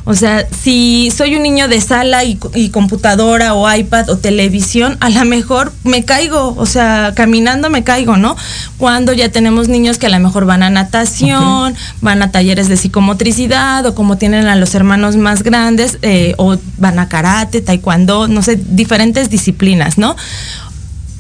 O 0.05 0.15
sea, 0.15 0.47
si 0.51 1.11
soy 1.15 1.37
un 1.37 1.43
niño 1.43 1.69
de 1.69 1.81
sala 1.81 2.25
y, 2.25 2.37
computadora 2.71 3.55
o 3.55 3.73
iPad 3.73 4.09
o 4.09 4.17
televisión, 4.17 4.97
a 5.01 5.11
lo 5.11 5.25
mejor 5.25 5.73
me 5.85 6.05
caigo, 6.05 6.55
o 6.57 6.67
sea, 6.67 7.13
caminando 7.15 7.69
me 7.69 7.85
caigo, 7.85 8.17
¿no? 8.17 8.35
Cuando 8.79 9.13
ya 9.13 9.29
tenemos 9.31 9.69
niños 9.69 9.99
que 9.99 10.07
a 10.07 10.09
lo 10.09 10.19
mejor 10.19 10.47
van 10.47 10.63
a 10.63 10.71
natación, 10.71 11.75
van 12.01 12.23
a 12.23 12.33
talleres 12.33 12.69
de 12.69 12.77
psicomotricidad 12.77 13.85
o 13.87 13.95
como 13.95 14.17
tienen 14.17 14.47
a 14.47 14.57
los 14.57 14.75
hermanos 14.75 15.17
más 15.17 15.43
grandes, 15.43 15.99
eh, 16.03 16.35
o 16.39 16.57
van 16.79 16.99
a 16.99 17.09
karate, 17.09 17.61
taekwondo, 17.61 18.27
no 18.27 18.43
sé, 18.43 18.57
diferentes 18.57 19.29
disciplinas, 19.29 19.99
¿no? 19.99 20.17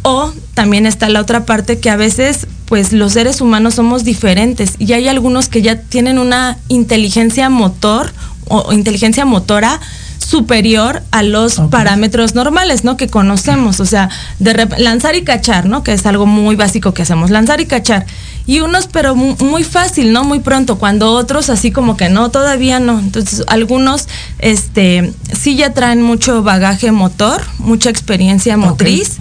O 0.03 0.33
también 0.55 0.87
está 0.87 1.09
la 1.09 1.21
otra 1.21 1.45
parte 1.45 1.79
que 1.79 1.91
a 1.91 1.97
veces 1.97 2.47
pues 2.67 2.93
los 2.93 3.15
seres 3.15 3.41
humanos 3.41 3.75
somos 3.75 4.05
diferentes 4.05 4.75
y 4.79 4.93
hay 4.93 5.09
algunos 5.09 5.49
que 5.49 5.61
ya 5.61 5.81
tienen 5.81 6.19
una 6.19 6.57
inteligencia 6.69 7.51
motor 7.51 8.13
o 8.49 8.73
inteligencia 8.73 9.25
motora 9.25 9.81
superior 10.19 11.03
a 11.11 11.23
los 11.23 11.61
parámetros 11.71 12.35
normales, 12.35 12.85
¿no? 12.85 12.97
Que 12.97 13.09
conocemos, 13.09 13.81
o 13.81 13.87
sea, 13.87 14.11
de 14.39 14.69
lanzar 14.79 15.17
y 15.17 15.25
cachar, 15.25 15.67
¿no? 15.67 15.83
Que 15.83 15.93
es 15.93 16.07
algo 16.07 16.27
muy 16.27 16.55
básico 16.55 16.95
que 16.95 17.03
hacemos, 17.03 17.31
lanzar 17.31 17.61
y 17.61 17.67
cachar. 17.67 18.07
Y 18.47 18.61
unos, 18.61 18.87
pero 18.87 19.15
muy, 19.15 19.65
fácil, 19.65 20.13
¿no? 20.13 20.25
Muy 20.25 20.41
pronto, 20.41 20.79
cuando 20.79 21.13
otros 21.13 21.51
así 21.51 21.71
como 21.71 21.97
que 21.97 22.09
no, 22.09 22.31
todavía 22.31 22.81
no. 22.81 22.99
Entonces, 22.99 23.45
algunos, 23.47 24.09
este, 24.39 25.13
sí 25.33 25.57
ya 25.57 25.73
traen 25.73 26.03
mucho 26.03 26.43
bagaje 26.43 26.91
motor, 26.93 27.43
mucha 27.59 27.91
experiencia 27.91 28.57
motriz. 28.57 29.19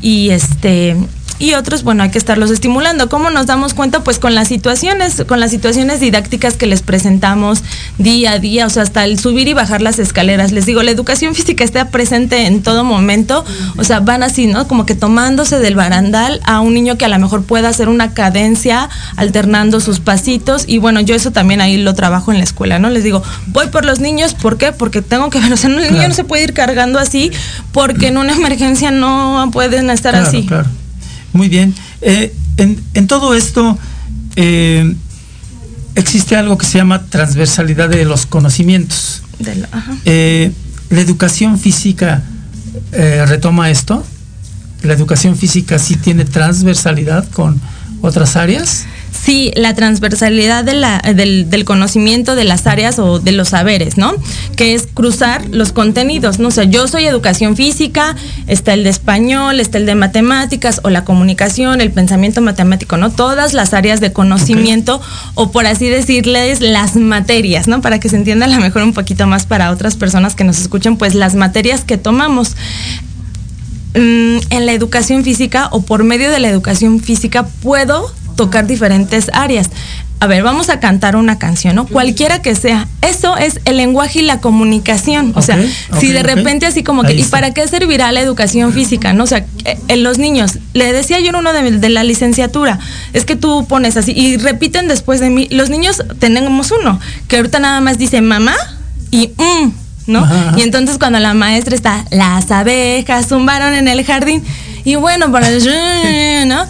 Y 0.00 0.30
este, 0.30 0.96
y 1.42 1.54
otros, 1.54 1.82
bueno, 1.82 2.04
hay 2.04 2.10
que 2.10 2.18
estarlos 2.18 2.52
estimulando. 2.52 3.08
¿Cómo 3.08 3.28
nos 3.28 3.46
damos 3.46 3.74
cuenta? 3.74 4.04
Pues 4.04 4.20
con 4.20 4.32
las 4.32 4.46
situaciones, 4.46 5.24
con 5.26 5.40
las 5.40 5.50
situaciones 5.50 5.98
didácticas 5.98 6.56
que 6.56 6.68
les 6.68 6.82
presentamos 6.82 7.64
día 7.98 8.34
a 8.34 8.38
día, 8.38 8.64
o 8.64 8.70
sea, 8.70 8.84
hasta 8.84 9.02
el 9.04 9.18
subir 9.18 9.48
y 9.48 9.52
bajar 9.52 9.82
las 9.82 9.98
escaleras. 9.98 10.52
Les 10.52 10.66
digo, 10.66 10.84
la 10.84 10.92
educación 10.92 11.34
física 11.34 11.64
está 11.64 11.88
presente 11.88 12.46
en 12.46 12.62
todo 12.62 12.84
momento, 12.84 13.44
o 13.76 13.82
sea, 13.82 13.98
van 13.98 14.22
así, 14.22 14.46
¿no? 14.46 14.68
Como 14.68 14.86
que 14.86 14.94
tomándose 14.94 15.58
del 15.58 15.74
barandal 15.74 16.40
a 16.44 16.60
un 16.60 16.74
niño 16.74 16.96
que 16.96 17.06
a 17.06 17.08
lo 17.08 17.18
mejor 17.18 17.42
pueda 17.42 17.70
hacer 17.70 17.88
una 17.88 18.14
cadencia 18.14 18.88
alternando 19.16 19.80
sus 19.80 19.98
pasitos 19.98 20.62
y 20.68 20.78
bueno, 20.78 21.00
yo 21.00 21.16
eso 21.16 21.32
también 21.32 21.60
ahí 21.60 21.76
lo 21.76 21.92
trabajo 21.94 22.30
en 22.30 22.38
la 22.38 22.44
escuela, 22.44 22.78
¿no? 22.78 22.88
Les 22.88 23.02
digo, 23.02 23.20
voy 23.48 23.66
por 23.66 23.84
los 23.84 23.98
niños, 23.98 24.34
¿por 24.34 24.58
qué? 24.58 24.70
Porque 24.70 25.02
tengo 25.02 25.28
que 25.28 25.40
ver, 25.40 25.52
o 25.52 25.56
sea, 25.56 25.70
el 25.70 25.92
niño 25.92 26.06
no 26.06 26.14
se 26.14 26.22
puede 26.22 26.44
ir 26.44 26.52
cargando 26.52 27.00
así 27.00 27.32
porque 27.72 28.06
en 28.06 28.18
una 28.18 28.32
emergencia 28.32 28.92
no 28.92 29.50
pueden 29.52 29.90
estar 29.90 30.14
así. 30.14 30.46
Claro. 30.46 30.68
Muy 31.32 31.48
bien. 31.48 31.74
Eh, 32.00 32.34
en, 32.56 33.06
todo 33.06 33.34
esto 33.34 33.78
eh, 34.36 34.94
existe 35.94 36.36
algo 36.36 36.58
que 36.58 36.66
se 36.66 36.78
llama 36.78 37.06
transversalidad 37.06 37.88
de 37.88 38.04
los 38.04 38.26
conocimientos. 38.26 39.22
Eh, 40.04 40.52
la, 40.90 41.00
educación 41.00 41.58
física 41.58 42.22
retoma 42.92 43.70
esto. 43.70 44.04
La 44.82 44.92
educación 44.92 45.36
física 45.36 45.78
sí 45.78 45.96
tiene 45.96 46.24
transversalidad 46.24 47.28
con 47.30 47.60
otras 48.02 48.36
áreas. 48.36 48.84
Sí, 49.24 49.52
la 49.54 49.72
transversalidad 49.74 50.64
del, 50.64 51.64
conocimiento 51.64 52.34
de 52.34 52.42
las 52.42 52.66
áreas 52.66 52.98
o 52.98 53.20
de 53.20 53.30
los 53.30 53.50
saberes, 53.50 53.96
¿no? 53.96 54.14
Que 54.56 54.74
es 54.74 54.88
cruzar 54.92 55.48
los 55.48 55.70
contenidos, 55.70 56.40
¿no? 56.40 56.48
O 56.48 56.50
sea, 56.50 56.64
yo 56.64 56.88
soy 56.88 57.04
educación 57.04 57.54
física, 57.54 58.16
está 58.48 58.74
el 58.74 58.82
de 58.82 58.90
español, 58.90 59.60
está 59.60 59.78
el 59.78 59.86
de 59.86 59.94
matemáticas 59.94 60.80
o 60.82 60.90
la 60.90 61.04
comunicación, 61.04 61.80
el 61.80 61.92
pensamiento 61.92 62.40
matemático, 62.40 62.96
¿no? 62.96 63.10
Todas 63.12 63.52
las 63.52 63.74
áreas 63.74 64.00
de 64.00 64.12
conocimiento 64.12 65.00
o 65.36 65.52
por 65.52 65.66
así 65.66 65.88
decirles 65.88 66.60
las 66.60 66.96
materias, 66.96 67.68
¿no? 67.68 67.80
Para 67.80 68.00
que 68.00 68.08
se 68.08 68.16
entienda 68.16 68.46
a 68.46 68.48
lo 68.48 68.58
mejor 68.58 68.82
un 68.82 68.92
poquito 68.92 69.28
más 69.28 69.46
para 69.46 69.70
otras 69.70 69.94
personas 69.94 70.34
que 70.34 70.42
nos 70.42 70.58
escuchen, 70.58 70.96
pues 70.96 71.14
las 71.14 71.36
materias 71.36 71.84
que 71.84 71.96
tomamos 71.96 72.56
mm, 73.94 74.38
en 74.50 74.66
la 74.66 74.72
educación 74.72 75.22
física 75.22 75.68
o 75.70 75.82
por 75.82 76.02
medio 76.02 76.28
de 76.32 76.40
la 76.40 76.48
educación 76.48 76.98
física 76.98 77.46
puedo 77.62 78.12
tocar 78.36 78.66
diferentes 78.66 79.30
áreas. 79.32 79.70
a 80.20 80.26
ver, 80.28 80.44
vamos 80.44 80.68
a 80.68 80.78
cantar 80.78 81.16
una 81.16 81.38
canción, 81.38 81.74
¿no? 81.74 81.84
Cualquiera 81.84 82.40
que 82.40 82.54
sea. 82.54 82.86
Eso 83.00 83.36
es 83.36 83.60
el 83.64 83.76
lenguaje 83.76 84.20
y 84.20 84.22
la 84.22 84.40
comunicación. 84.40 85.32
O 85.34 85.42
sea, 85.42 85.58
si 85.98 86.12
de 86.12 86.22
repente 86.22 86.64
así 86.64 86.84
como 86.84 87.02
que, 87.02 87.14
¿y 87.14 87.24
para 87.24 87.52
qué 87.52 87.66
servirá 87.66 88.12
la 88.12 88.20
educación 88.20 88.72
física? 88.72 89.12
¿No? 89.12 89.24
O 89.24 89.26
sea, 89.26 89.44
eh, 89.64 89.78
en 89.88 90.04
los 90.04 90.18
niños, 90.18 90.58
le 90.74 90.92
decía 90.92 91.18
yo 91.18 91.30
en 91.30 91.36
uno 91.36 91.52
de, 91.52 91.72
de 91.72 91.88
la 91.88 92.04
licenciatura, 92.04 92.78
es 93.12 93.24
que 93.24 93.34
tú 93.34 93.66
pones 93.66 93.96
así 93.96 94.12
y 94.12 94.36
repiten 94.36 94.86
después 94.86 95.18
de 95.18 95.28
mí. 95.28 95.48
Los 95.50 95.70
niños 95.70 96.04
tenemos 96.20 96.70
uno, 96.70 97.00
que 97.26 97.38
ahorita 97.38 97.58
nada 97.58 97.80
más 97.80 97.98
dice 97.98 98.20
mamá 98.20 98.54
y 99.10 99.32
mm, 99.36 99.72
¿no? 100.06 100.20
Ajá, 100.20 100.48
ajá. 100.48 100.58
Y 100.58 100.62
entonces 100.62 100.98
cuando 100.98 101.18
la 101.18 101.34
maestra 101.34 101.74
está, 101.74 102.04
las 102.10 102.50
abejas 102.50 103.26
zumbaron 103.26 103.74
en 103.74 103.88
el 103.88 104.04
jardín, 104.04 104.44
y 104.84 104.96
bueno, 104.96 105.30
para 105.30 105.48
el 105.48 105.62
¿no? 106.48 106.64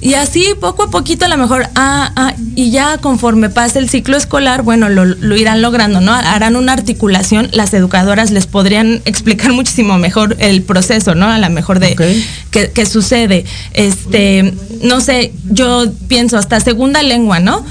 Y 0.00 0.14
así 0.14 0.46
poco 0.60 0.84
a 0.84 0.90
poquito 0.90 1.24
a 1.24 1.28
lo 1.28 1.36
mejor, 1.36 1.66
ah, 1.74 2.12
ah, 2.14 2.34
y 2.54 2.70
ya 2.70 2.98
conforme 2.98 3.50
pase 3.50 3.78
el 3.78 3.88
ciclo 3.88 4.16
escolar, 4.16 4.62
bueno, 4.62 4.88
lo, 4.88 5.04
lo 5.04 5.36
irán 5.36 5.62
logrando, 5.62 6.00
¿no? 6.00 6.12
Harán 6.12 6.56
una 6.56 6.72
articulación, 6.72 7.48
las 7.52 7.74
educadoras 7.74 8.30
les 8.30 8.46
podrían 8.46 9.00
explicar 9.04 9.52
muchísimo 9.54 9.98
mejor 9.98 10.36
el 10.38 10.62
proceso, 10.62 11.14
¿no? 11.14 11.26
A 11.28 11.38
lo 11.38 11.50
mejor 11.50 11.80
de 11.80 11.92
Ok. 11.92 12.02
que, 12.50 12.70
que 12.70 12.86
sucede. 12.86 13.44
Este, 13.72 14.54
no 14.82 15.00
sé, 15.00 15.32
yo 15.50 15.86
pienso 16.08 16.36
hasta 16.38 16.60
segunda 16.60 17.02
lengua, 17.02 17.40
¿no? 17.40 17.64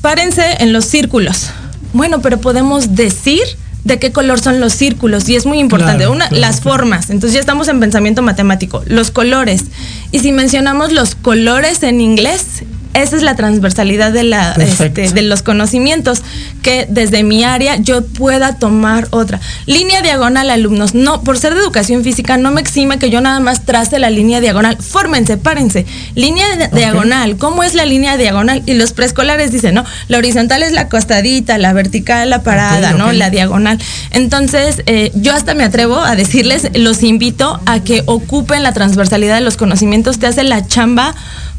Párense 0.00 0.56
en 0.60 0.72
los 0.72 0.84
círculos. 0.86 1.50
Bueno, 1.92 2.20
pero 2.22 2.40
podemos 2.40 2.94
decir 2.94 3.42
de 3.84 3.98
qué 3.98 4.12
color 4.12 4.40
son 4.40 4.60
los 4.60 4.72
círculos 4.72 5.28
y 5.28 5.36
es 5.36 5.46
muy 5.46 5.58
importante. 5.58 5.98
Claro, 5.98 6.12
Una, 6.12 6.28
claro, 6.28 6.40
las 6.40 6.60
claro. 6.60 6.78
formas. 6.78 7.10
Entonces 7.10 7.34
ya 7.34 7.40
estamos 7.40 7.68
en 7.68 7.80
pensamiento 7.80 8.22
matemático. 8.22 8.82
Los 8.86 9.10
colores. 9.10 9.64
Y 10.12 10.20
si 10.20 10.32
mencionamos 10.32 10.92
los 10.92 11.14
colores 11.14 11.82
en 11.82 12.00
inglés, 12.00 12.62
esa 12.94 13.16
es 13.16 13.22
la 13.22 13.36
transversalidad 13.36 14.12
de, 14.12 14.24
la, 14.24 14.52
este, 14.52 15.10
de 15.10 15.22
los 15.22 15.42
conocimientos, 15.42 16.22
que 16.62 16.86
desde 16.88 17.22
mi 17.22 17.44
área 17.44 17.76
yo 17.76 18.04
pueda 18.04 18.56
tomar 18.56 19.08
otra. 19.10 19.40
Línea 19.66 20.02
diagonal, 20.02 20.50
alumnos. 20.50 20.94
No, 20.94 21.22
por 21.22 21.38
ser 21.38 21.54
de 21.54 21.60
educación 21.60 22.02
física, 22.02 22.36
no 22.36 22.50
me 22.50 22.60
exime 22.60 22.98
que 22.98 23.10
yo 23.10 23.20
nada 23.20 23.40
más 23.40 23.64
trace 23.64 23.98
la 23.98 24.10
línea 24.10 24.40
diagonal. 24.40 24.76
Fórmense, 24.80 25.36
párense. 25.36 25.86
Línea 26.14 26.68
diagonal. 26.72 27.36
¿Cómo 27.36 27.62
es 27.62 27.74
la 27.74 27.84
línea 27.84 28.16
diagonal? 28.16 28.62
Y 28.66 28.74
los 28.74 28.92
preescolares 28.92 29.52
dicen, 29.52 29.74
no, 29.74 29.84
la 30.08 30.18
horizontal 30.18 30.62
es 30.62 30.72
la 30.72 30.82
acostadita, 30.82 31.58
la 31.58 31.72
vertical 31.72 32.30
la 32.30 32.42
parada, 32.42 32.92
¿no? 32.92 33.12
La 33.12 33.30
diagonal. 33.30 33.78
Entonces, 34.10 34.82
eh, 34.86 35.10
yo 35.14 35.32
hasta 35.32 35.54
me 35.54 35.64
atrevo 35.64 35.98
a 35.98 36.16
decirles, 36.16 36.68
los 36.74 37.02
invito 37.02 37.60
a 37.66 37.80
que 37.80 38.02
ocupen 38.06 38.62
la 38.62 38.72
transversalidad 38.72 39.36
de 39.36 39.42
los 39.42 39.56
conocimientos, 39.56 40.18
te 40.18 40.26
hace 40.26 40.42
la 40.42 40.66
chamba 40.66 41.14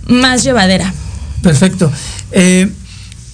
más 0.08 0.44
llevadera. 0.44 0.94
Perfecto. 1.42 1.92
Eh, 2.32 2.70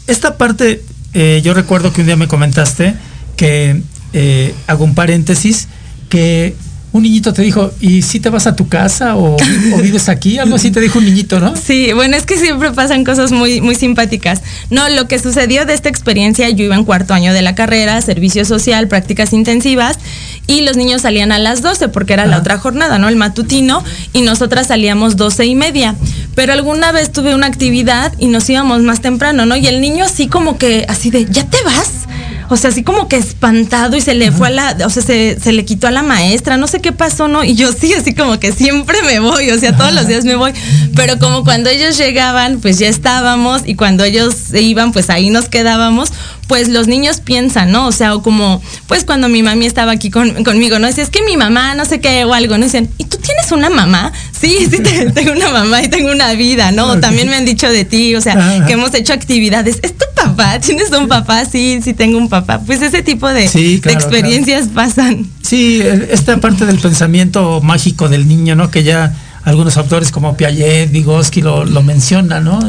esta 0.08 0.38
parte, 0.38 0.84
eh, 1.13 1.41
yo 1.43 1.54
recuerdo 1.54 1.93
que 1.93 2.02
un 2.02 2.08
día 2.08 2.15
me 2.15 2.28
comentaste 2.28 2.96
que, 3.36 3.82
eh, 4.13 4.54
hago 4.67 4.86
un 4.86 4.96
paréntesis, 4.96 5.67
que 6.10 6.56
un 6.93 7.04
niñito 7.04 7.34
te 7.34 7.41
dijo, 7.41 7.72
¿y 7.82 8.02
si 8.02 8.20
te 8.20 8.30
vas 8.30 8.48
a 8.48 8.56
tu 8.56 8.67
casa 8.67 9.15
o, 9.15 9.36
o 9.36 9.38
vives 9.82 10.10
aquí? 10.10 10.38
Algo 10.39 10.56
así 10.56 10.72
te 10.72 10.80
dijo 10.80 11.00
un 11.00 11.06
niñito, 11.06 11.39
¿no? 11.39 11.56
Sí, 11.56 11.91
bueno, 11.93 12.15
es 12.15 12.26
que 12.26 12.38
siempre 12.38 12.72
pasan 12.72 13.04
cosas 13.04 13.32
muy, 13.32 13.62
muy 13.62 13.76
simpáticas. 13.76 14.41
No, 14.70 14.88
lo 14.89 15.08
que 15.08 15.20
sucedió 15.20 15.65
de 15.65 15.74
esta 15.74 15.89
experiencia, 15.89 16.50
yo 16.50 16.65
iba 16.65 16.76
en 16.76 16.86
cuarto 16.86 17.13
año 17.13 17.34
de 17.34 17.41
la 17.41 17.56
carrera, 17.56 18.02
servicio 18.02 18.46
social, 18.46 18.88
prácticas 18.88 19.34
intensivas, 19.34 20.00
y 20.48 20.62
los 20.62 20.78
niños 20.78 21.02
salían 21.02 21.32
a 21.32 21.39
las 21.39 21.62
12 21.62 21.89
porque 21.89 22.13
era 22.13 22.26
la 22.26 22.38
otra 22.38 22.58
jornada, 22.58 22.98
¿no? 22.98 23.10
El 23.10 23.17
matutino, 23.17 23.84
y 24.13 24.22
nosotras 24.22 24.67
salíamos 24.67 25.17
12 25.17 25.46
y 25.46 25.56
media. 25.56 25.96
Pero 26.38 26.54
alguna 26.54 26.91
vez 26.91 27.12
tuve 27.12 27.34
una 27.34 27.47
actividad 27.47 28.13
y 28.19 28.28
nos 28.28 28.47
íbamos 28.47 28.84
más 28.84 29.02
temprano, 29.02 29.47
¿no? 29.47 29.56
Y 29.56 29.65
el 29.65 29.82
niño 29.82 30.06
así 30.06 30.28
como 30.28 30.60
que, 30.60 30.86
así 30.88 31.10
de, 31.10 31.26
¿ya 31.26 31.43
te 31.45 31.58
vas? 31.63 32.06
O 32.50 32.58
sea, 32.58 32.69
así 32.69 32.84
como 32.84 33.08
que 33.08 33.15
espantado 33.15 33.97
y 33.97 34.02
se 34.02 34.13
le 34.13 34.32
fue 34.32 34.50
a 34.50 34.52
la, 34.52 34.78
o 34.86 34.89
sea, 34.91 35.02
se, 35.02 35.39
se 35.39 35.52
le 35.52 35.65
quitó 35.65 35.88
a 35.88 35.91
la 35.91 36.04
maestra, 36.04 36.58
no 36.58 36.67
sé 36.67 36.80
qué 36.80 36.91
pasó, 36.91 37.28
¿no? 37.28 37.43
Y 37.43 37.56
yo 37.56 37.71
sí, 37.71 37.91
así 37.95 38.13
como 38.13 38.39
que 38.39 38.52
siempre 38.52 39.02
me 39.02 39.17
voy, 39.19 39.50
o 39.50 39.60
sea, 39.60 39.76
todos 39.76 39.91
los 39.93 40.06
días 40.06 40.26
me 40.26 40.36
voy. 40.36 40.54
Pero 40.95 41.17
como 41.17 41.43
cuando 41.43 41.71
ellos 41.71 41.97
llegaban, 41.97 42.60
pues 42.60 42.78
ya 42.78 42.88
estábamos 42.88 43.63
y 43.65 43.73
cuando 43.73 44.04
ellos 44.04 44.36
se 44.36 44.62
iban, 44.62 44.91
pues 44.91 45.10
ahí 45.10 45.32
nos 45.32 45.50
quedábamos. 45.50 46.13
Pues 46.48 46.70
los 46.70 46.88
niños 46.88 47.20
piensan, 47.20 47.72
¿no? 47.72 47.88
O 47.88 47.92
sea, 47.92 48.16
o 48.16 48.22
como, 48.24 48.62
pues 48.88 49.04
cuando 49.04 49.28
mi 49.28 49.44
mami 49.44 49.66
estaba 49.66 49.92
aquí 49.92 50.10
con- 50.10 50.44
conmigo, 50.46 50.80
¿no? 50.80 50.88
Decía, 50.88 51.04
es 51.04 51.10
que 51.10 51.22
mi 51.24 51.36
mamá, 51.36 51.76
no 51.76 51.84
sé 51.84 52.00
qué, 52.00 52.24
o 52.24 52.34
algo, 52.34 52.58
¿no? 52.58 52.64
Dicen, 52.64 52.90
¿y 52.98 53.04
tú 53.04 53.18
tienes 53.18 53.52
una 53.52 53.70
mamá? 53.70 54.14
Sí, 54.40 54.56
sí, 54.72 54.80
te- 54.80 55.12
tengo 55.12 55.34
una 55.34 55.52
mamá 55.52 55.84
y 55.84 55.90
tengo 55.90 56.10
una 56.12 56.32
vida, 56.34 56.72
¿no? 56.72 57.00
También 57.00 57.28
me 57.30 57.36
han 57.36 57.44
dicho 57.46 57.70
de 57.70 57.84
ti, 57.86 58.16
o 58.16 58.22
sea, 58.22 58.64
que 58.66 58.74
hemos 58.74 58.94
hecho 58.94 59.12
actividades. 59.14 59.80
¿Es 59.84 59.98
tu 59.98 60.06
papá? 60.16 60.60
¿Tienes 60.60 60.90
un 60.92 61.08
papá? 61.10 61.44
Sí, 61.46 61.80
sí 61.84 61.94
tengo 61.94 62.18
un 62.18 62.30
papá. 62.30 62.60
Pues 62.66 62.82
ese 62.82 63.04
tipo 63.04 63.28
de, 63.28 63.48
Sí, 63.50 63.76
de 63.76 63.82
claro, 63.82 64.00
experiencias 64.00 64.68
pasan. 64.74 65.28
Sí, 65.42 65.82
el- 65.82 66.08
esta 66.12 66.38
parte 66.38 66.66
del 66.66 66.80
pensamiento 66.80 67.60
mágico 67.62 68.08
del 68.10 68.28
niño, 68.28 68.56
¿no? 68.56 68.72
Que 68.72 68.84
ya 68.84 69.14
algunos 69.48 69.78
autores 69.78 70.12
como 70.12 70.36
Piaget, 70.36 70.92
Vygotsky 70.92 71.42
lo, 71.42 71.64
lo 71.64 71.82
mencionan, 71.82 72.44
¿no? 72.44 72.60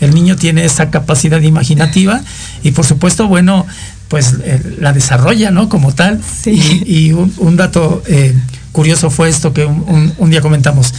El 0.00 0.14
niño 0.14 0.36
tiene 0.36 0.66
esa 0.66 0.90
capacidad 0.90 1.40
imaginativa 1.40 2.20
y 2.62 2.72
por 2.72 2.84
supuesto, 2.84 3.26
bueno, 3.26 3.64
pues 4.08 4.34
eh, 4.44 4.76
la 4.78 4.92
desarrolla, 4.92 5.50
¿no? 5.50 5.68
Como 5.70 5.94
tal. 5.94 6.20
Sí. 6.22 6.82
Y, 6.86 7.06
y 7.08 7.12
un, 7.14 7.32
un 7.38 7.56
dato 7.56 8.02
eh, 8.06 8.34
curioso 8.72 9.08
fue 9.08 9.30
esto 9.30 9.54
que 9.54 9.64
un, 9.64 9.82
un- 9.88 10.12
un 10.18 10.28
día 10.30 10.42
comentamos. 10.42 10.92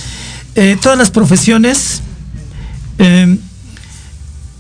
Eh, 0.56 0.76
todas 0.82 0.98
las 0.98 1.12
profesiones, 1.12 2.02
eh, 2.98 3.38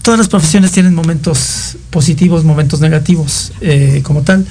todas 0.04 0.20
las 0.20 0.28
profesiones 0.28 0.72
tienen 0.72 0.94
momentos 0.94 1.76
positivos, 1.90 2.44
momentos 2.44 2.82
negativos, 2.82 3.52
como 4.04 4.22
tal. 4.22 4.46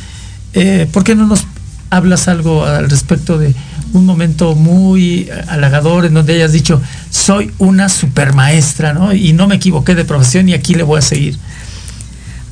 ¿Por 0.92 1.04
qué 1.04 1.14
no 1.14 1.26
nos 1.26 1.44
hablas 1.90 2.26
algo 2.26 2.64
al 2.64 2.90
respecto 2.90 3.38
de 3.38 3.54
un 3.92 4.04
momento 4.04 4.54
muy 4.54 5.28
halagador 5.48 6.06
en 6.06 6.14
donde 6.14 6.34
hayas 6.34 6.52
dicho, 6.52 6.80
soy 7.10 7.50
una 7.58 7.88
supermaestra, 7.88 8.92
¿no? 8.92 9.12
Y 9.14 9.32
no 9.32 9.46
me 9.46 9.56
equivoqué 9.56 9.94
de 9.94 10.04
profesión 10.04 10.48
y 10.48 10.54
aquí 10.54 10.74
le 10.74 10.82
voy 10.82 10.98
a 10.98 11.02
seguir. 11.02 11.38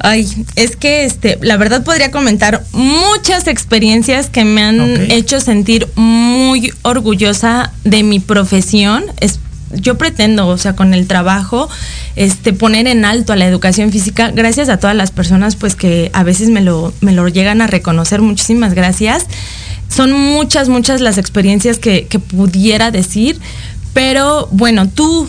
Ay, 0.01 0.29
es 0.57 0.77
que 0.77 1.07
este, 1.07 1.39
la 1.41 1.57
verdad 1.57 1.83
podría 1.83 2.11
comentar 2.11 2.63
muchas 2.73 3.47
experiencias 3.47 4.29
que 4.29 4.45
me 4.45 4.63
han 4.63 5.11
hecho 5.11 5.41
sentir 5.41 5.89
muy 5.95 6.75
orgullosa 6.83 7.73
de 7.85 8.03
mi 8.03 8.21
profesión. 8.21 9.05
Es, 9.21 9.41
yo 9.73 9.97
pretendo, 9.97 10.47
o 10.49 10.59
sea, 10.59 10.77
con 10.77 10.93
el 10.93 11.07
trabajo, 11.07 11.71
este, 12.17 12.53
poner 12.53 12.87
en 12.87 13.07
alto 13.07 13.33
a 13.33 13.37
la 13.37 13.47
educación 13.47 13.93
física, 13.93 14.31
gracias 14.31 14.69
a 14.69 14.77
todas 14.77 14.95
las 14.95 15.11
personas, 15.11 15.57
pues 15.57 15.75
que 15.75 16.11
a 16.13 16.23
veces 16.23 16.51
me 16.51 16.61
lo, 16.61 16.93
me 17.01 17.13
lo 17.13 17.27
llegan 17.29 17.63
a 17.63 17.67
reconocer. 17.67 18.21
Muchísimas 18.21 18.75
gracias. 18.75 19.27
Son 19.95 20.13
muchas, 20.13 20.69
muchas 20.69 21.01
las 21.01 21.19
experiencias 21.19 21.79
que, 21.79 22.07
que 22.07 22.19
pudiera 22.19 22.91
decir, 22.91 23.39
pero 23.93 24.49
bueno, 24.51 24.89
tú 24.89 25.29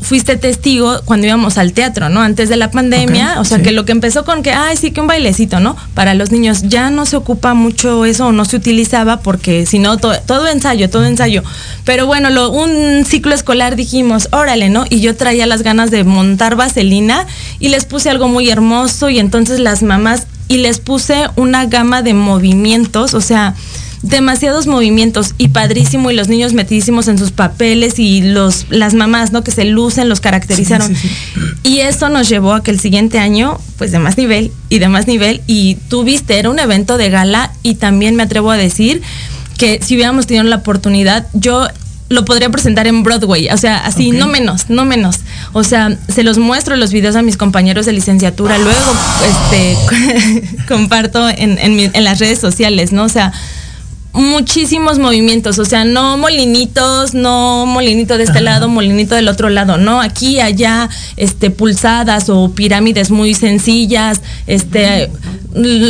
fuiste 0.00 0.36
testigo 0.36 1.00
cuando 1.04 1.26
íbamos 1.26 1.58
al 1.58 1.72
teatro, 1.72 2.08
¿no? 2.08 2.20
Antes 2.20 2.48
de 2.48 2.56
la 2.56 2.70
pandemia, 2.70 3.40
o 3.40 3.44
sea, 3.44 3.58
sí. 3.58 3.64
que 3.64 3.72
lo 3.72 3.84
que 3.84 3.92
empezó 3.92 4.24
con 4.24 4.42
que, 4.42 4.52
ay, 4.52 4.76
sí, 4.76 4.92
que 4.92 5.00
un 5.00 5.06
bailecito, 5.06 5.60
¿no? 5.60 5.76
Para 5.94 6.14
los 6.14 6.30
niños 6.30 6.62
ya 6.64 6.90
no 6.90 7.04
se 7.04 7.16
ocupa 7.16 7.54
mucho 7.54 8.04
eso 8.04 8.28
o 8.28 8.32
no 8.32 8.44
se 8.44 8.56
utilizaba 8.56 9.20
porque 9.20 9.66
si 9.66 9.78
no, 9.78 9.96
todo, 9.98 10.14
todo 10.24 10.48
ensayo, 10.48 10.88
todo 10.88 11.04
ensayo. 11.04 11.42
Pero 11.84 12.06
bueno, 12.06 12.30
lo, 12.30 12.50
un 12.50 13.04
ciclo 13.04 13.34
escolar 13.34 13.76
dijimos, 13.76 14.28
órale, 14.32 14.68
¿no? 14.68 14.84
Y 14.88 15.00
yo 15.00 15.16
traía 15.16 15.46
las 15.46 15.62
ganas 15.62 15.90
de 15.90 16.04
montar 16.04 16.54
vaselina 16.54 17.26
y 17.58 17.68
les 17.68 17.84
puse 17.84 18.08
algo 18.08 18.28
muy 18.28 18.48
hermoso 18.50 19.10
y 19.10 19.18
entonces 19.18 19.58
las 19.58 19.82
mamás, 19.82 20.26
y 20.46 20.58
les 20.58 20.78
puse 20.78 21.28
una 21.36 21.66
gama 21.66 22.00
de 22.02 22.14
movimientos, 22.14 23.12
o 23.12 23.20
sea, 23.20 23.54
demasiados 24.02 24.66
movimientos 24.66 25.34
y 25.38 25.48
padrísimo 25.48 26.10
y 26.10 26.14
los 26.14 26.28
niños 26.28 26.52
metidísimos 26.52 27.08
en 27.08 27.18
sus 27.18 27.32
papeles 27.32 27.98
y 27.98 28.22
los 28.22 28.66
las 28.70 28.94
mamás 28.94 29.32
no 29.32 29.42
que 29.42 29.50
se 29.50 29.64
lucen 29.64 30.08
los 30.08 30.20
caracterizaron 30.20 30.94
Sí, 30.94 31.08
sí, 31.08 31.40
y 31.64 31.80
eso 31.80 32.08
nos 32.08 32.28
llevó 32.28 32.52
a 32.54 32.62
que 32.62 32.70
el 32.70 32.78
siguiente 32.78 33.18
año 33.18 33.58
pues 33.76 33.90
de 33.90 33.98
más 33.98 34.16
nivel 34.16 34.52
y 34.68 34.78
de 34.78 34.88
más 34.88 35.06
nivel 35.08 35.42
y 35.46 35.74
tuviste 35.88 36.38
era 36.38 36.48
un 36.50 36.58
evento 36.60 36.96
de 36.96 37.10
gala 37.10 37.52
y 37.62 37.74
también 37.74 38.14
me 38.14 38.22
atrevo 38.22 38.50
a 38.52 38.56
decir 38.56 39.02
que 39.56 39.80
si 39.84 39.94
hubiéramos 39.96 40.26
tenido 40.28 40.44
la 40.44 40.56
oportunidad 40.56 41.26
yo 41.32 41.66
lo 42.10 42.24
podría 42.24 42.48
presentar 42.48 42.86
en 42.86 43.02
Broadway, 43.02 43.50
o 43.50 43.58
sea, 43.58 43.84
así, 43.84 44.12
no 44.12 44.28
menos, 44.28 44.70
no 44.70 44.86
menos. 44.86 45.16
O 45.52 45.62
sea, 45.62 45.94
se 46.08 46.22
los 46.22 46.38
muestro 46.38 46.74
los 46.74 46.90
videos 46.90 47.16
a 47.16 47.20
mis 47.22 47.36
compañeros 47.36 47.84
de 47.84 47.92
licenciatura, 47.92 48.56
luego 48.56 48.96
este 49.28 49.76
comparto 50.68 51.28
en, 51.28 51.58
en 51.58 51.76
mi- 51.76 51.90
en 51.92 52.04
las 52.04 52.18
redes 52.18 52.38
sociales, 52.38 52.92
¿no? 52.92 53.04
O 53.04 53.08
sea, 53.10 53.30
muchísimos 54.18 54.98
movimientos, 54.98 55.58
o 55.58 55.64
sea, 55.64 55.84
no 55.84 56.18
molinitos, 56.18 57.14
no 57.14 57.66
molinito 57.66 58.16
de 58.18 58.24
este 58.24 58.38
Ajá. 58.38 58.44
lado, 58.44 58.68
molinito 58.68 59.14
del 59.14 59.28
otro 59.28 59.48
lado, 59.48 59.78
no, 59.78 60.00
aquí, 60.00 60.40
allá, 60.40 60.88
este, 61.16 61.50
pulsadas 61.50 62.28
o 62.28 62.50
pirámides 62.52 63.10
muy 63.10 63.34
sencillas, 63.34 64.20
este, 64.46 65.10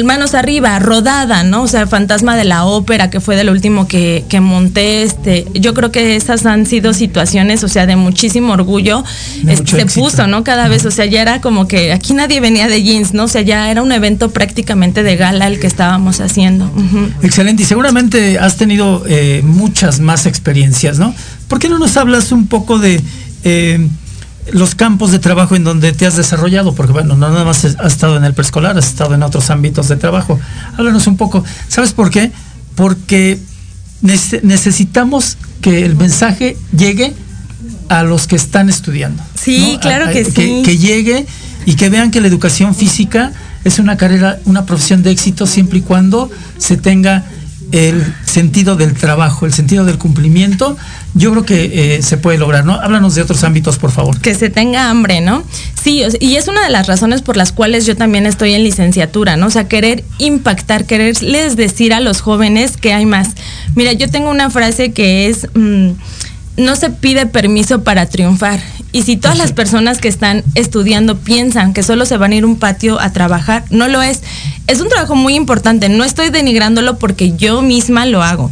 manos 0.04 0.34
arriba, 0.34 0.78
rodada, 0.78 1.42
¿no? 1.42 1.62
O 1.62 1.68
sea, 1.68 1.86
Fantasma 1.86 2.36
de 2.36 2.44
la 2.44 2.64
Ópera, 2.64 3.10
que 3.10 3.20
fue 3.20 3.36
del 3.36 3.50
último 3.50 3.88
que, 3.88 4.24
que 4.28 4.40
monté, 4.40 5.02
este, 5.02 5.46
yo 5.54 5.74
creo 5.74 5.90
que 5.90 6.16
esas 6.16 6.46
han 6.46 6.64
sido 6.66 6.94
situaciones, 6.94 7.64
o 7.64 7.68
sea, 7.68 7.86
de 7.86 7.96
muchísimo 7.96 8.52
orgullo, 8.52 9.04
De 9.42 9.54
este, 9.54 9.72
se 9.72 9.80
éxito. 9.82 10.00
puso, 10.04 10.26
¿no? 10.26 10.44
Cada 10.44 10.68
vez, 10.68 10.84
o 10.86 10.90
sea, 10.90 11.06
ya 11.06 11.22
era 11.22 11.40
como 11.40 11.66
que 11.66 11.92
aquí 11.92 12.14
nadie 12.14 12.40
venía 12.40 12.68
de 12.68 12.82
jeans, 12.82 13.14
¿no? 13.14 13.24
O 13.24 13.28
sea, 13.28 13.42
ya 13.42 13.70
era 13.70 13.82
un 13.82 13.90
evento 13.92 14.30
prácticamente 14.30 15.02
de 15.02 15.16
gala 15.16 15.46
el 15.46 15.58
que 15.60 15.66
estábamos 15.66 16.20
haciendo. 16.20 16.70
Excelente, 17.22 17.62
y 17.62 17.66
seguramente 17.66 18.17
has 18.40 18.56
tenido 18.56 19.04
eh, 19.08 19.42
muchas 19.44 20.00
más 20.00 20.26
experiencias, 20.26 20.98
¿no? 20.98 21.14
¿Por 21.48 21.58
qué 21.58 21.68
no 21.68 21.78
nos 21.78 21.96
hablas 21.96 22.32
un 22.32 22.46
poco 22.46 22.78
de 22.78 23.00
eh, 23.44 23.88
los 24.52 24.74
campos 24.74 25.10
de 25.12 25.18
trabajo 25.18 25.56
en 25.56 25.64
donde 25.64 25.92
te 25.92 26.06
has 26.06 26.16
desarrollado? 26.16 26.74
Porque 26.74 26.92
bueno, 26.92 27.16
no 27.16 27.28
nada 27.30 27.44
más 27.44 27.64
has 27.64 27.92
estado 27.92 28.16
en 28.16 28.24
el 28.24 28.34
preescolar, 28.34 28.76
has 28.78 28.86
estado 28.88 29.14
en 29.14 29.22
otros 29.22 29.50
ámbitos 29.50 29.88
de 29.88 29.96
trabajo. 29.96 30.38
Háblanos 30.76 31.06
un 31.06 31.16
poco. 31.16 31.44
¿Sabes 31.68 31.92
por 31.92 32.10
qué? 32.10 32.30
Porque 32.74 33.38
nece- 34.02 34.40
necesitamos 34.42 35.36
que 35.60 35.84
el 35.84 35.96
mensaje 35.96 36.56
llegue 36.76 37.14
a 37.88 38.02
los 38.02 38.26
que 38.26 38.36
están 38.36 38.68
estudiando. 38.68 39.22
Sí, 39.34 39.72
¿no? 39.74 39.80
claro 39.80 40.06
A- 40.06 40.08
a- 40.08 40.12
que 40.12 40.24
sí. 40.24 40.62
que 40.64 40.76
llegue 40.78 41.26
y 41.66 41.74
que 41.74 41.88
vean 41.90 42.10
que 42.10 42.20
la 42.20 42.28
educación 42.28 42.74
física 42.74 43.32
es 43.64 43.78
una 43.78 43.96
carrera, 43.96 44.38
una 44.44 44.64
profesión 44.64 45.02
de 45.02 45.10
éxito 45.10 45.46
siempre 45.46 45.78
y 45.78 45.82
cuando 45.82 46.30
se 46.58 46.76
tenga 46.76 47.24
el 47.72 48.14
sentido 48.24 48.76
del 48.76 48.94
trabajo, 48.94 49.46
el 49.46 49.52
sentido 49.52 49.84
del 49.84 49.98
cumplimiento. 49.98 50.76
Yo 51.14 51.30
creo 51.32 51.44
que 51.44 51.96
eh, 51.96 52.02
se 52.02 52.16
puede 52.16 52.38
lograr, 52.38 52.64
¿no? 52.64 52.74
Háblanos 52.74 53.14
de 53.14 53.22
otros 53.22 53.44
ámbitos, 53.44 53.78
por 53.78 53.90
favor. 53.90 54.18
que 54.20 54.34
se 54.34 54.50
tenga 54.50 54.90
hambre, 54.90 55.20
¿no? 55.20 55.42
Sí, 55.80 56.02
y 56.20 56.36
es 56.36 56.48
una 56.48 56.62
de 56.62 56.70
las 56.70 56.86
razones 56.86 57.22
por 57.22 57.36
las 57.36 57.52
cuales 57.52 57.86
yo 57.86 57.96
también 57.96 58.26
estoy 58.26 58.52
en 58.52 58.64
licenciatura, 58.64 59.36
¿no? 59.36 59.46
O 59.46 59.50
sea, 59.50 59.68
querer 59.68 60.04
impactar, 60.18 60.84
quererles 60.84 61.56
decir 61.56 61.92
a 61.92 62.00
los 62.00 62.20
jóvenes 62.20 62.76
que 62.76 62.92
hay 62.92 63.06
más. 63.06 63.30
Mira, 63.74 63.92
yo 63.92 64.10
tengo 64.10 64.30
una 64.30 64.50
frase 64.50 64.92
que 64.92 65.28
es, 65.28 65.48
mm, 65.54 65.90
no 66.56 66.76
se 66.76 66.90
pide 66.90 67.26
permiso 67.26 67.82
para 67.84 68.06
triunfar. 68.06 68.60
Y 68.90 69.02
si 69.02 69.16
todas 69.16 69.36
las 69.36 69.52
personas 69.52 69.98
que 69.98 70.08
están 70.08 70.44
estudiando 70.54 71.18
piensan 71.18 71.74
que 71.74 71.82
solo 71.82 72.06
se 72.06 72.16
van 72.16 72.32
a 72.32 72.36
ir 72.36 72.44
un 72.44 72.56
patio 72.56 72.98
a 73.00 73.12
trabajar, 73.12 73.64
no 73.70 73.86
lo 73.86 74.00
es. 74.00 74.22
Es 74.66 74.80
un 74.80 74.88
trabajo 74.88 75.14
muy 75.14 75.34
importante, 75.34 75.88
no 75.88 76.04
estoy 76.04 76.30
denigrándolo 76.30 76.98
porque 76.98 77.36
yo 77.36 77.62
misma 77.62 78.06
lo 78.06 78.22
hago 78.22 78.50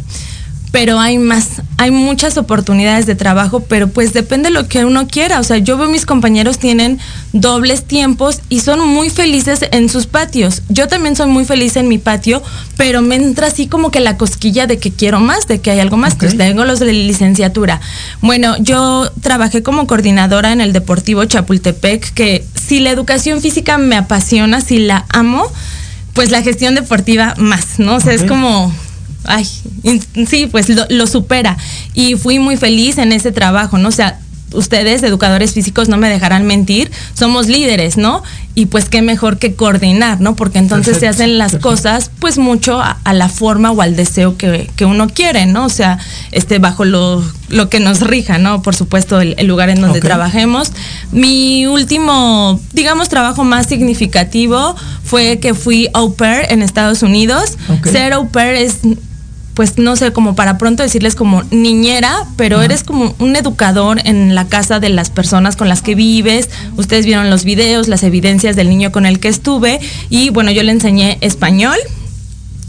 pero 0.71 0.99
hay 0.99 1.17
más, 1.17 1.61
hay 1.77 1.91
muchas 1.91 2.37
oportunidades 2.37 3.05
de 3.05 3.15
trabajo, 3.15 3.61
pero 3.61 3.87
pues 3.87 4.13
depende 4.13 4.49
de 4.49 4.53
lo 4.53 4.67
que 4.67 4.85
uno 4.85 5.07
quiera. 5.07 5.39
O 5.39 5.43
sea, 5.43 5.57
yo 5.57 5.77
veo 5.77 5.89
mis 5.89 6.05
compañeros 6.05 6.59
tienen 6.59 6.99
dobles 7.33 7.85
tiempos 7.85 8.41
y 8.49 8.59
son 8.59 8.85
muy 8.87 9.09
felices 9.09 9.61
en 9.71 9.89
sus 9.89 10.07
patios. 10.07 10.63
Yo 10.69 10.87
también 10.87 11.15
soy 11.15 11.27
muy 11.27 11.45
feliz 11.45 11.77
en 11.77 11.87
mi 11.87 11.97
patio, 11.97 12.43
pero 12.75 13.01
me 13.01 13.15
entra 13.15 13.47
así 13.47 13.67
como 13.67 13.91
que 13.91 13.99
la 13.99 14.17
cosquilla 14.17 14.67
de 14.67 14.77
que 14.77 14.91
quiero 14.91 15.19
más, 15.19 15.47
de 15.47 15.61
que 15.61 15.71
hay 15.71 15.79
algo 15.79 15.97
más. 15.97 16.13
Ok. 16.13 16.19
Pues 16.19 16.37
tengo 16.37 16.65
los 16.65 16.79
de 16.79 16.91
licenciatura. 16.91 17.79
Bueno, 18.21 18.55
yo 18.59 19.09
trabajé 19.21 19.63
como 19.63 19.87
coordinadora 19.87 20.51
en 20.51 20.61
el 20.61 20.73
Deportivo 20.73 21.23
Chapultepec, 21.25 22.13
que 22.13 22.45
si 22.55 22.81
la 22.81 22.91
educación 22.91 23.41
física 23.41 23.77
me 23.77 23.95
apasiona, 23.95 24.61
si 24.61 24.79
la 24.79 25.05
amo, 25.09 25.49
pues 26.13 26.31
la 26.31 26.41
gestión 26.41 26.75
deportiva 26.75 27.35
más, 27.37 27.79
¿no? 27.79 27.95
O 27.95 27.99
sea, 27.99 28.13
es 28.13 28.23
como 28.23 28.73
ay, 29.27 29.47
sí, 30.27 30.47
pues 30.47 30.69
lo, 30.69 30.85
lo 30.89 31.07
supera. 31.07 31.57
Y 31.93 32.15
fui 32.15 32.39
muy 32.39 32.57
feliz 32.57 32.97
en 32.97 33.11
ese 33.11 33.31
trabajo, 33.31 33.77
¿no? 33.77 33.89
O 33.89 33.91
sea, 33.91 34.19
ustedes, 34.53 35.03
educadores 35.03 35.53
físicos, 35.53 35.89
no 35.89 35.97
me 35.97 36.09
dejarán 36.09 36.45
mentir, 36.45 36.89
somos 37.13 37.47
líderes, 37.47 37.97
¿no? 37.97 38.23
Y 38.55 38.67
pues 38.67 38.89
qué 38.89 39.01
mejor 39.01 39.37
que 39.37 39.53
coordinar, 39.55 40.21
¿no? 40.21 40.35
Porque 40.35 40.57
entonces 40.57 40.97
se 40.97 41.07
hacen 41.07 41.37
las 41.37 41.51
perfecto. 41.51 41.69
cosas, 41.69 42.11
pues 42.19 42.37
mucho 42.37 42.81
a, 42.81 42.97
a 43.03 43.13
la 43.13 43.29
forma 43.29 43.71
o 43.71 43.81
al 43.81 43.95
deseo 43.95 44.37
que, 44.37 44.69
que 44.75 44.85
uno 44.85 45.07
quiere, 45.09 45.45
¿no? 45.45 45.65
O 45.65 45.69
sea, 45.69 45.99
este, 46.31 46.59
bajo 46.59 46.85
lo, 46.85 47.23
lo 47.49 47.69
que 47.69 47.79
nos 47.79 47.99
rija, 48.01 48.37
¿no? 48.37 48.61
Por 48.61 48.75
supuesto, 48.75 49.19
el, 49.21 49.35
el 49.37 49.47
lugar 49.47 49.69
en 49.69 49.81
donde 49.81 49.99
trabajemos. 49.99 50.71
Mi 51.11 51.67
último, 51.67 52.59
digamos, 52.73 53.09
trabajo 53.09 53.43
más 53.43 53.67
significativo 53.67 54.75
fue 55.03 55.39
que 55.39 55.53
fui 55.53 55.89
au 55.93 56.15
pair 56.15 56.47
en 56.49 56.61
Estados 56.63 57.03
Unidos. 57.03 57.57
Ser 57.83 58.13
au 58.13 58.29
pair 58.29 58.55
es 58.55 58.77
pues 59.57 59.79
no 59.79 59.95
sé, 59.95 60.13
como 60.13 60.35
para 60.35 60.59
pronto 60.59 60.83
decirles 60.83 61.15
como 61.15 61.41
niñera, 61.49 62.25
pero 62.35 62.57
Ajá. 62.57 62.65
eres 62.65 62.83
como 62.83 63.15
un 63.17 63.35
educador 63.35 63.99
en 64.03 64.35
la 64.35 64.47
casa 64.47 64.79
de 64.79 64.89
las 64.89 65.09
personas 65.09 65.55
con 65.55 65.67
las 65.67 65.81
que 65.81 65.95
vives. 65.95 66.47
Ustedes 66.77 67.07
vieron 67.07 67.31
los 67.31 67.43
videos, 67.43 67.87
las 67.87 68.03
evidencias 68.03 68.55
del 68.55 68.69
niño 68.69 68.91
con 68.91 69.07
el 69.07 69.19
que 69.19 69.29
estuve 69.29 69.79
y 70.11 70.29
bueno, 70.29 70.51
yo 70.51 70.61
le 70.61 70.73
enseñé 70.73 71.17
español 71.21 71.75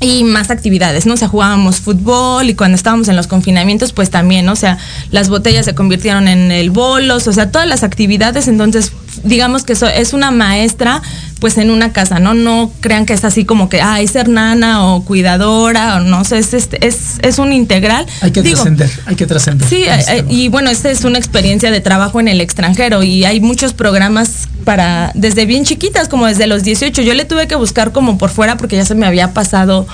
y 0.01 0.25
más 0.25 0.51
actividades, 0.51 1.05
¿no? 1.05 1.13
O 1.13 1.17
sea, 1.19 1.29
jugábamos 1.29 1.77
fútbol 1.77 2.49
y 2.49 2.55
cuando 2.55 2.77
estábamos 2.77 3.09
en 3.09 3.17
los 3.17 3.27
confinamientos, 3.27 3.93
pues 3.93 4.09
también, 4.09 4.47
¿no? 4.47 4.53
O 4.53 4.57
sea, 4.57 4.79
las 5.11 5.29
botellas 5.29 5.67
se 5.67 5.75
convirtieron 5.75 6.27
en 6.27 6.51
el 6.51 6.71
bolos, 6.71 7.27
o 7.27 7.35
sea, 7.35 7.51
todas 7.53 7.69
las 7.69 7.83
actividades, 7.83 8.49
entonces, 8.49 8.93
digamos 9.25 9.65
que 9.65 9.73
eso 9.73 9.87
es 9.87 10.13
una 10.13 10.31
maestra, 10.31 11.03
pues 11.41 11.59
en 11.59 11.71
una 11.71 11.93
casa, 11.93 12.19
¿no? 12.19 12.35
No 12.35 12.73
crean 12.81 13.07
que 13.07 13.13
es 13.13 13.25
así 13.25 13.45
como 13.45 13.69
que, 13.69 13.81
ah, 13.81 14.01
es 14.01 14.15
nana 14.27 14.87
o 14.87 15.05
cuidadora, 15.05 15.97
o 15.97 16.01
no 16.01 16.25
sé, 16.25 16.39
es, 16.39 16.55
es, 16.55 16.69
es, 16.81 17.19
es 17.23 17.39
un 17.39 17.53
integral. 17.53 18.07
Hay 18.21 18.33
que 18.33 18.43
trascender, 18.43 18.91
hay 19.07 19.17
que 19.17 19.27
trascender. 19.27 19.69
Sí, 19.69 19.85
en 19.85 19.99
este 19.99 20.19
eh, 20.19 20.25
y 20.29 20.49
bueno, 20.49 20.71
esta 20.71 20.91
es 20.91 21.05
una 21.05 21.19
experiencia 21.19 21.71
de 21.71 21.81
trabajo 21.81 22.21
en 22.21 22.29
el 22.29 22.41
extranjero 22.41 23.03
y 23.03 23.25
hay 23.25 23.41
muchos 23.41 23.73
programas 23.73 24.49
para 24.65 25.13
desde 25.15 25.47
bien 25.47 25.65
chiquitas, 25.65 26.09
como 26.09 26.27
desde 26.27 26.47
los 26.47 26.63
18. 26.63 27.03
Yo 27.03 27.15
le 27.15 27.25
tuve 27.25 27.47
que 27.47 27.55
buscar 27.55 27.93
como 27.93 28.19
por 28.19 28.31
fuera 28.31 28.57
porque 28.57 28.77
ya 28.77 28.85
se 28.85 28.95
me 28.95 29.07
había 29.07 29.33
pasado 29.33 29.87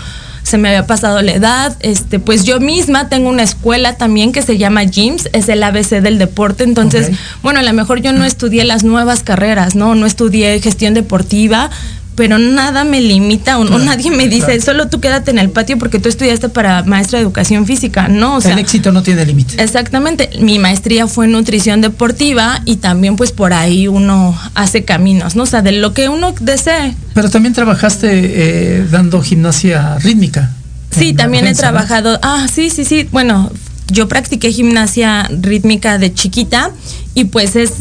se 0.44 0.58
me 0.58 0.68
había 0.68 0.86
pasado 0.86 1.20
la 1.22 1.32
edad, 1.32 1.76
este, 1.80 2.18
pues 2.18 2.44
yo 2.44 2.60
misma 2.60 3.08
tengo 3.08 3.30
una 3.30 3.42
escuela 3.42 3.96
también 3.96 4.30
que 4.30 4.42
se 4.42 4.58
llama 4.58 4.84
GYMS, 4.84 5.30
es 5.32 5.48
el 5.48 5.62
ABC 5.62 6.02
del 6.02 6.18
deporte, 6.18 6.64
entonces, 6.64 7.10
bueno, 7.42 7.60
a 7.60 7.62
lo 7.62 7.72
mejor 7.72 8.02
yo 8.02 8.12
no 8.12 8.26
estudié 8.26 8.64
las 8.64 8.84
nuevas 8.84 9.22
carreras, 9.22 9.74
¿no? 9.74 9.94
No 9.94 10.04
estudié 10.04 10.60
gestión 10.60 10.92
deportiva, 10.92 11.70
pero 12.14 12.38
nada 12.38 12.84
me 12.84 13.00
limita 13.00 13.58
o, 13.58 13.62
o 13.62 13.66
Claro, 13.66 13.84
nadie 13.84 14.10
me 14.10 14.28
dice, 14.28 14.60
solo 14.60 14.88
tú 14.88 15.00
quédate 15.00 15.30
en 15.30 15.38
el 15.38 15.50
patio 15.50 15.78
porque 15.78 15.98
tú 15.98 16.08
estudiaste 16.08 16.48
para 16.48 16.82
maestra 16.84 17.18
de 17.18 17.24
educación 17.24 17.66
física, 17.66 18.08
¿no? 18.08 18.36
O 18.36 18.40
sea, 18.40 18.52
el 18.52 18.58
éxito 18.58 18.92
no 18.92 19.02
tiene 19.02 19.24
límite. 19.26 19.62
Exactamente, 19.62 20.30
mi 20.40 20.58
maestría 20.58 21.06
fue 21.06 21.26
en 21.26 21.32
nutrición 21.32 21.80
deportiva 21.80 22.60
y 22.64 22.76
también 22.76 23.16
pues 23.16 23.32
por 23.32 23.52
ahí 23.52 23.88
uno 23.88 24.38
hace 24.54 24.84
caminos, 24.84 25.36
¿no? 25.36 25.44
O 25.44 25.46
sea, 25.46 25.62
de 25.62 25.72
lo 25.72 25.92
que 25.92 26.08
uno 26.08 26.34
desee. 26.40 26.94
Pero 27.14 27.30
también 27.30 27.54
trabajaste 27.54 28.08
eh, 28.12 28.86
dando 28.90 29.22
gimnasia 29.22 29.98
rítmica. 29.98 30.52
Sí, 30.90 31.12
también 31.12 31.46
he 31.46 31.52
¿no? 31.52 31.56
trabajado, 31.56 32.18
ah, 32.22 32.46
sí, 32.52 32.70
sí, 32.70 32.84
sí, 32.84 33.08
bueno, 33.10 33.50
yo 33.88 34.08
practiqué 34.08 34.52
gimnasia 34.52 35.28
rítmica 35.40 35.98
de 35.98 36.12
chiquita 36.12 36.70
y 37.14 37.24
pues 37.24 37.56
es 37.56 37.72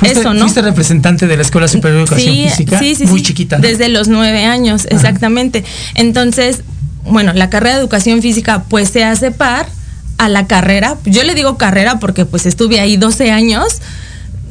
Fuiste, 0.00 0.20
eso, 0.20 0.34
¿no? 0.34 0.40
fuiste 0.40 0.62
representante 0.62 1.26
de 1.26 1.36
la 1.36 1.42
Escuela 1.42 1.68
Superior 1.68 1.98
de 1.98 2.04
Educación 2.04 2.34
sí, 2.34 2.48
Física, 2.48 2.78
sí, 2.78 2.94
sí, 2.94 3.06
muy 3.06 3.22
chiquita. 3.22 3.58
¿no? 3.58 3.62
Desde 3.62 3.88
los 3.88 4.08
nueve 4.08 4.44
años, 4.44 4.86
exactamente. 4.90 5.62
Entonces, 5.94 6.62
bueno, 7.04 7.32
la 7.34 7.50
carrera 7.50 7.74
de 7.74 7.80
educación 7.80 8.22
física 8.22 8.64
pues 8.68 8.88
se 8.88 9.04
hace 9.04 9.30
par 9.30 9.66
a 10.18 10.28
la 10.28 10.46
carrera. 10.46 10.96
Yo 11.04 11.22
le 11.22 11.34
digo 11.34 11.58
carrera 11.58 11.98
porque 11.98 12.24
pues 12.24 12.46
estuve 12.46 12.80
ahí 12.80 12.96
12 12.96 13.30
años 13.30 13.80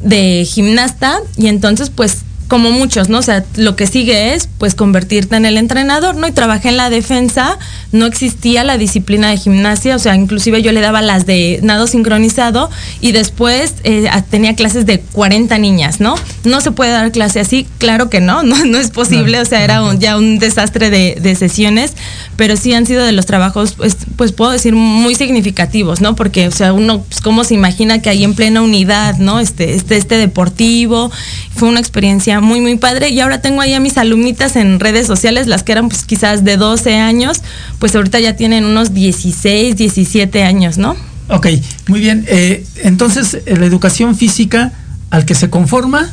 de 0.02 0.46
gimnasta 0.48 1.18
y 1.36 1.48
entonces 1.48 1.90
pues 1.90 2.18
como 2.50 2.70
muchos, 2.72 3.08
¿no? 3.08 3.18
O 3.18 3.22
sea, 3.22 3.44
lo 3.56 3.76
que 3.76 3.86
sigue 3.86 4.34
es 4.34 4.46
pues 4.58 4.74
convertirte 4.74 5.36
en 5.36 5.46
el 5.46 5.56
entrenador, 5.56 6.16
¿no? 6.16 6.26
Y 6.28 6.32
trabajé 6.32 6.68
en 6.68 6.76
la 6.76 6.90
defensa, 6.90 7.58
no 7.92 8.04
existía 8.04 8.64
la 8.64 8.76
disciplina 8.76 9.30
de 9.30 9.38
gimnasia, 9.38 9.96
o 9.96 9.98
sea, 9.98 10.14
inclusive 10.16 10.60
yo 10.60 10.72
le 10.72 10.80
daba 10.80 11.00
las 11.00 11.24
de 11.24 11.60
nado 11.62 11.86
sincronizado 11.86 12.68
y 13.00 13.12
después 13.12 13.74
eh, 13.84 14.10
tenía 14.28 14.54
clases 14.56 14.84
de 14.84 15.00
40 15.00 15.56
niñas, 15.58 16.00
¿no? 16.00 16.16
No 16.44 16.60
se 16.60 16.72
puede 16.72 16.90
dar 16.90 17.12
clase 17.12 17.40
así, 17.40 17.66
claro 17.78 18.10
que 18.10 18.20
no, 18.20 18.42
no, 18.50 18.64
no 18.66 18.78
es 18.78 18.90
posible, 18.90 19.40
o 19.40 19.44
sea, 19.44 19.62
era 19.64 19.82
un- 19.82 20.00
ya 20.00 20.18
un 20.18 20.38
desastre 20.40 20.90
de, 20.90 21.16
de 21.20 21.34
sesiones, 21.36 21.92
pero 22.36 22.56
sí 22.56 22.74
han 22.74 22.84
sido 22.84 23.04
de 23.04 23.12
los 23.12 23.26
trabajos, 23.26 23.72
pues, 23.74 23.96
pues 24.16 24.32
puedo 24.32 24.50
decir 24.50 24.74
muy 24.74 25.14
significativos, 25.14 26.00
¿no? 26.00 26.16
Porque, 26.16 26.48
o 26.48 26.50
sea, 26.50 26.72
uno, 26.72 27.02
pues, 27.08 27.20
cómo 27.20 27.44
se 27.44 27.54
imagina 27.54 28.02
que 28.02 28.10
ahí 28.10 28.24
en 28.24 28.34
plena 28.34 28.60
unidad, 28.60 29.18
¿no? 29.18 29.38
Este, 29.38 29.74
este, 29.74 29.96
este 29.96 30.16
deportivo, 30.16 31.12
fue 31.54 31.68
una 31.68 31.78
experiencia 31.80 32.39
muy, 32.40 32.60
muy 32.60 32.76
padre. 32.76 33.10
Y 33.10 33.20
ahora 33.20 33.40
tengo 33.40 33.60
ahí 33.60 33.74
a 33.74 33.80
mis 33.80 33.96
alumnitas 33.98 34.56
en 34.56 34.80
redes 34.80 35.06
sociales, 35.06 35.46
las 35.46 35.62
que 35.62 35.72
eran 35.72 35.88
pues 35.88 36.04
quizás 36.04 36.44
de 36.44 36.56
12 36.56 36.94
años, 36.96 37.40
pues 37.78 37.94
ahorita 37.94 38.20
ya 38.20 38.36
tienen 38.36 38.64
unos 38.64 38.94
16, 38.94 39.76
17 39.76 40.42
años, 40.44 40.78
¿no? 40.78 40.96
Ok, 41.28 41.46
muy 41.88 42.00
bien. 42.00 42.24
Eh, 42.28 42.64
entonces, 42.82 43.34
eh, 43.46 43.56
la 43.56 43.66
educación 43.66 44.16
física 44.16 44.72
al 45.10 45.24
que 45.24 45.34
se 45.34 45.48
conforma, 45.50 46.10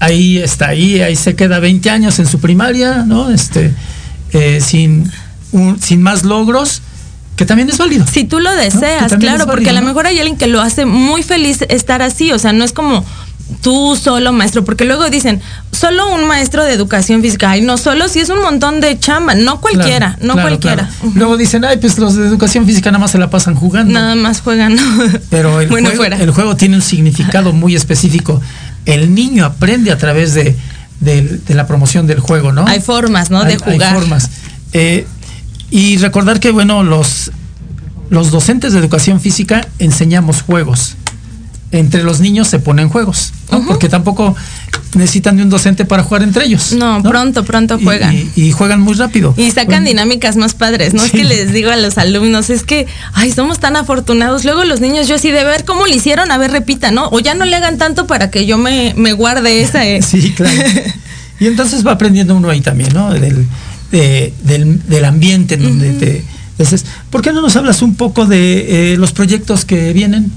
ahí 0.00 0.38
está, 0.38 0.68
ahí, 0.68 1.00
ahí 1.00 1.16
se 1.16 1.34
queda 1.34 1.58
20 1.58 1.90
años 1.90 2.18
en 2.18 2.26
su 2.26 2.38
primaria, 2.40 3.04
¿no? 3.06 3.30
Este, 3.30 3.72
eh, 4.32 4.60
sin, 4.64 5.10
un- 5.52 5.80
sin 5.80 6.00
más 6.02 6.24
logros, 6.24 6.82
que 7.36 7.44
también 7.46 7.68
es 7.70 7.78
válido. 7.78 8.04
Si 8.06 8.24
tú 8.24 8.40
lo 8.40 8.52
deseas, 8.54 9.14
claro, 9.14 9.46
porque 9.46 9.70
a 9.70 9.72
lo 9.72 9.82
mejor 9.82 10.06
hay 10.06 10.18
alguien 10.18 10.36
que 10.36 10.46
lo 10.46 10.60
hace 10.60 10.84
muy 10.86 11.22
feliz 11.22 11.62
estar 11.68 12.02
así, 12.02 12.30
o 12.30 12.38
sea, 12.38 12.52
no 12.52 12.62
es 12.62 12.72
como 12.72 13.04
tú 13.60 13.96
solo 13.96 14.32
maestro, 14.32 14.64
porque 14.64 14.84
luego 14.84 15.08
dicen, 15.10 15.40
solo 15.70 16.14
un 16.14 16.26
maestro 16.26 16.64
de 16.64 16.72
educación 16.72 17.22
física, 17.22 17.56
y 17.56 17.60
no 17.60 17.78
solo 17.78 18.08
si 18.08 18.20
es 18.20 18.28
un 18.28 18.40
montón 18.40 18.80
de 18.80 18.98
chamba, 18.98 19.34
no 19.34 19.60
cualquiera, 19.60 20.16
no 20.20 20.34
cualquiera. 20.34 20.90
Luego 21.14 21.36
dicen, 21.36 21.64
ay, 21.64 21.76
pues 21.78 21.98
los 21.98 22.16
de 22.16 22.26
educación 22.26 22.66
física 22.66 22.90
nada 22.90 23.00
más 23.00 23.12
se 23.12 23.18
la 23.18 23.30
pasan 23.30 23.54
jugando. 23.54 23.92
Nada 23.92 24.14
más 24.14 24.40
juegan. 24.40 24.76
Pero 25.30 25.60
el, 25.60 25.68
juego, 25.70 26.04
el 26.04 26.30
juego 26.30 26.56
tiene 26.56 26.76
un 26.76 26.82
significado 26.82 27.52
muy 27.52 27.74
específico. 27.74 28.40
El 28.84 29.14
niño 29.14 29.44
aprende 29.44 29.92
a 29.92 29.98
través 29.98 30.34
de, 30.34 30.56
la 31.48 31.66
promoción 31.66 32.06
del 32.06 32.20
juego, 32.20 32.52
¿no? 32.52 32.66
Hay 32.66 32.80
formas, 32.80 33.30
¿no? 33.30 33.44
de 33.44 33.56
jugar. 33.56 33.94
Hay 33.94 34.00
formas. 34.00 34.30
Eh, 34.72 35.06
y 35.70 35.96
recordar 35.98 36.40
que, 36.40 36.50
bueno, 36.50 36.82
los, 36.82 37.30
los 38.10 38.30
docentes 38.30 38.72
de 38.72 38.78
educación 38.78 39.20
física 39.20 39.66
enseñamos 39.78 40.42
juegos 40.42 40.96
entre 41.72 42.04
los 42.04 42.20
niños 42.20 42.48
se 42.48 42.58
ponen 42.58 42.90
juegos, 42.90 43.32
porque 43.66 43.88
tampoco 43.88 44.36
necesitan 44.94 45.38
de 45.38 45.42
un 45.42 45.50
docente 45.50 45.86
para 45.86 46.02
jugar 46.02 46.22
entre 46.22 46.44
ellos. 46.44 46.72
No, 46.72 47.02
pronto, 47.02 47.44
pronto 47.44 47.78
juegan. 47.82 48.14
Y, 48.36 48.52
juegan 48.52 48.80
muy 48.80 48.94
rápido. 48.94 49.34
Y 49.38 49.50
sacan 49.50 49.84
dinámicas 49.84 50.36
más 50.36 50.54
padres, 50.54 50.92
¿no? 50.92 51.02
Es 51.02 51.12
que 51.12 51.24
les 51.24 51.52
digo 51.52 51.70
a 51.70 51.76
los 51.76 51.96
alumnos, 51.96 52.50
es 52.50 52.62
que, 52.62 52.86
ay, 53.14 53.32
somos 53.32 53.58
tan 53.58 53.76
afortunados. 53.76 54.44
Luego 54.44 54.64
los 54.64 54.80
niños, 54.80 55.08
yo 55.08 55.14
así 55.14 55.30
de 55.30 55.44
ver 55.44 55.64
cómo 55.64 55.86
lo 55.86 55.94
hicieron, 55.94 56.30
a 56.30 56.36
ver, 56.36 56.50
repita, 56.50 56.90
¿no? 56.90 57.08
O 57.08 57.20
ya 57.20 57.34
no 57.34 57.46
le 57.46 57.56
hagan 57.56 57.78
tanto 57.78 58.06
para 58.06 58.30
que 58.30 58.44
yo 58.44 58.58
me, 58.58 58.92
guarde 59.14 59.62
esa. 59.62 59.86
Eh. 59.86 60.02
sí, 60.06 60.32
claro. 60.32 60.62
y 61.40 61.46
entonces 61.46 61.86
va 61.86 61.92
aprendiendo 61.92 62.36
uno 62.36 62.50
ahí 62.50 62.60
también, 62.60 62.92
¿no? 62.92 63.12
Del, 63.12 63.46
del, 63.90 65.04
ambiente 65.04 65.54
en 65.54 65.62
donde 65.62 65.92
te... 65.94 66.24
¿Por 67.10 67.22
qué 67.22 67.32
no 67.32 67.40
nos 67.40 67.56
hablas 67.56 67.82
un 67.82 67.96
poco 67.96 68.26
de 68.26 68.92
eh, 68.92 68.96
los 68.96 69.12
proyectos 69.12 69.64
que 69.64 69.92
vienen? 69.92 70.30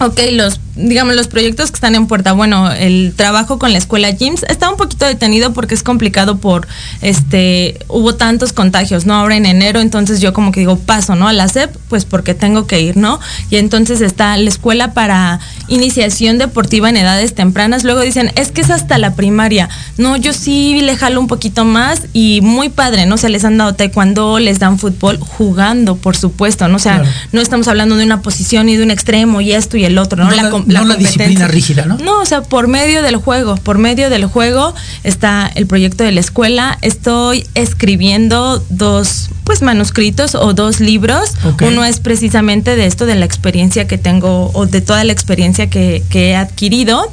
Ok, 0.00 0.18
los, 0.32 0.58
digamos, 0.76 1.14
los 1.14 1.28
proyectos 1.28 1.70
que 1.70 1.76
están 1.76 1.94
en 1.94 2.06
puerta, 2.06 2.32
bueno, 2.32 2.70
el 2.70 3.12
trabajo 3.16 3.58
con 3.58 3.72
la 3.72 3.78
escuela 3.78 4.10
Gyms 4.10 4.44
está 4.44 4.70
un 4.70 4.76
poquito 4.76 5.06
detenido 5.06 5.52
porque 5.52 5.74
es 5.74 5.82
complicado 5.82 6.38
por, 6.38 6.66
este, 7.00 7.78
hubo 7.88 8.14
tantos 8.14 8.52
contagios, 8.52 9.06
¿no? 9.06 9.14
Ahora 9.14 9.36
en 9.36 9.46
enero, 9.46 9.80
entonces 9.80 10.20
yo 10.20 10.32
como 10.32 10.52
que 10.52 10.60
digo, 10.60 10.78
paso, 10.78 11.16
¿no? 11.16 11.28
A 11.28 11.32
la 11.32 11.48
SEP, 11.48 11.74
pues 11.88 12.04
porque 12.04 12.34
tengo 12.34 12.66
que 12.66 12.80
ir, 12.80 12.96
¿no? 12.96 13.20
Y 13.50 13.56
entonces 13.56 14.00
está 14.00 14.36
la 14.36 14.48
escuela 14.48 14.94
para 14.94 15.40
iniciación 15.68 16.38
deportiva 16.38 16.88
en 16.88 16.96
edades 16.96 17.34
tempranas. 17.34 17.84
Luego 17.84 18.00
dicen, 18.00 18.32
es 18.36 18.52
que 18.52 18.60
es 18.60 18.70
hasta 18.70 18.98
la 18.98 19.14
primaria. 19.14 19.68
No, 19.98 20.16
yo 20.16 20.32
sí 20.32 20.80
le 20.80 20.96
jalo 20.96 21.20
un 21.20 21.26
poquito 21.26 21.64
más 21.64 22.02
y 22.12 22.40
muy 22.42 22.68
padre, 22.68 23.06
¿no? 23.06 23.16
O 23.16 23.18
sea, 23.18 23.30
les 23.30 23.44
han 23.44 23.58
dado 23.58 23.74
taekwondo, 23.74 24.38
les 24.38 24.58
dan 24.58 24.78
fútbol 24.78 25.18
jugando, 25.18 25.96
por 25.96 26.16
supuesto, 26.16 26.68
¿no? 26.68 26.76
O 26.76 26.80
sea, 26.80 27.02
no 27.32 27.40
estamos 27.40 27.68
hablando 27.68 27.96
de 27.96 28.04
una 28.04 28.22
posición 28.22 28.68
y 28.68 28.76
de 28.76 28.82
un 28.82 28.90
extremo 28.90 29.40
y 29.40 29.52
esto 29.52 29.76
y 29.76 29.84
el 29.84 29.98
otro, 29.98 30.24
¿no? 30.24 30.30
la, 30.30 30.50
la, 30.66 30.96
disciplina 30.96 31.48
rígida, 31.48 31.86
¿no? 31.86 31.96
No, 31.98 32.20
o 32.20 32.24
sea, 32.24 32.42
por 32.42 32.68
medio 32.68 33.02
del 33.02 33.16
juego, 33.16 33.56
por 33.56 33.78
medio 33.78 34.10
del 34.10 34.26
juego 34.26 34.74
está 35.04 35.50
el 35.54 35.66
proyecto 35.66 36.04
de 36.04 36.12
la 36.12 36.20
escuela. 36.20 36.78
Estoy 36.82 37.46
escribiendo 37.54 38.64
dos, 38.68 39.30
pues, 39.44 39.62
manuscritos 39.62 40.34
o 40.34 40.54
dos 40.54 40.80
libros. 40.80 41.34
Uno 41.60 41.84
es 41.84 42.00
precisamente 42.00 42.76
de 42.76 42.86
esto, 42.86 43.06
de 43.06 43.14
la 43.14 43.24
experiencia 43.24 43.86
que 43.86 43.98
tengo 43.98 44.50
o 44.54 44.66
de 44.66 44.80
toda 44.80 45.04
la 45.04 45.12
experiencia 45.12 45.68
que, 45.68 46.04
he 46.12 46.36
adquirido. 46.36 47.10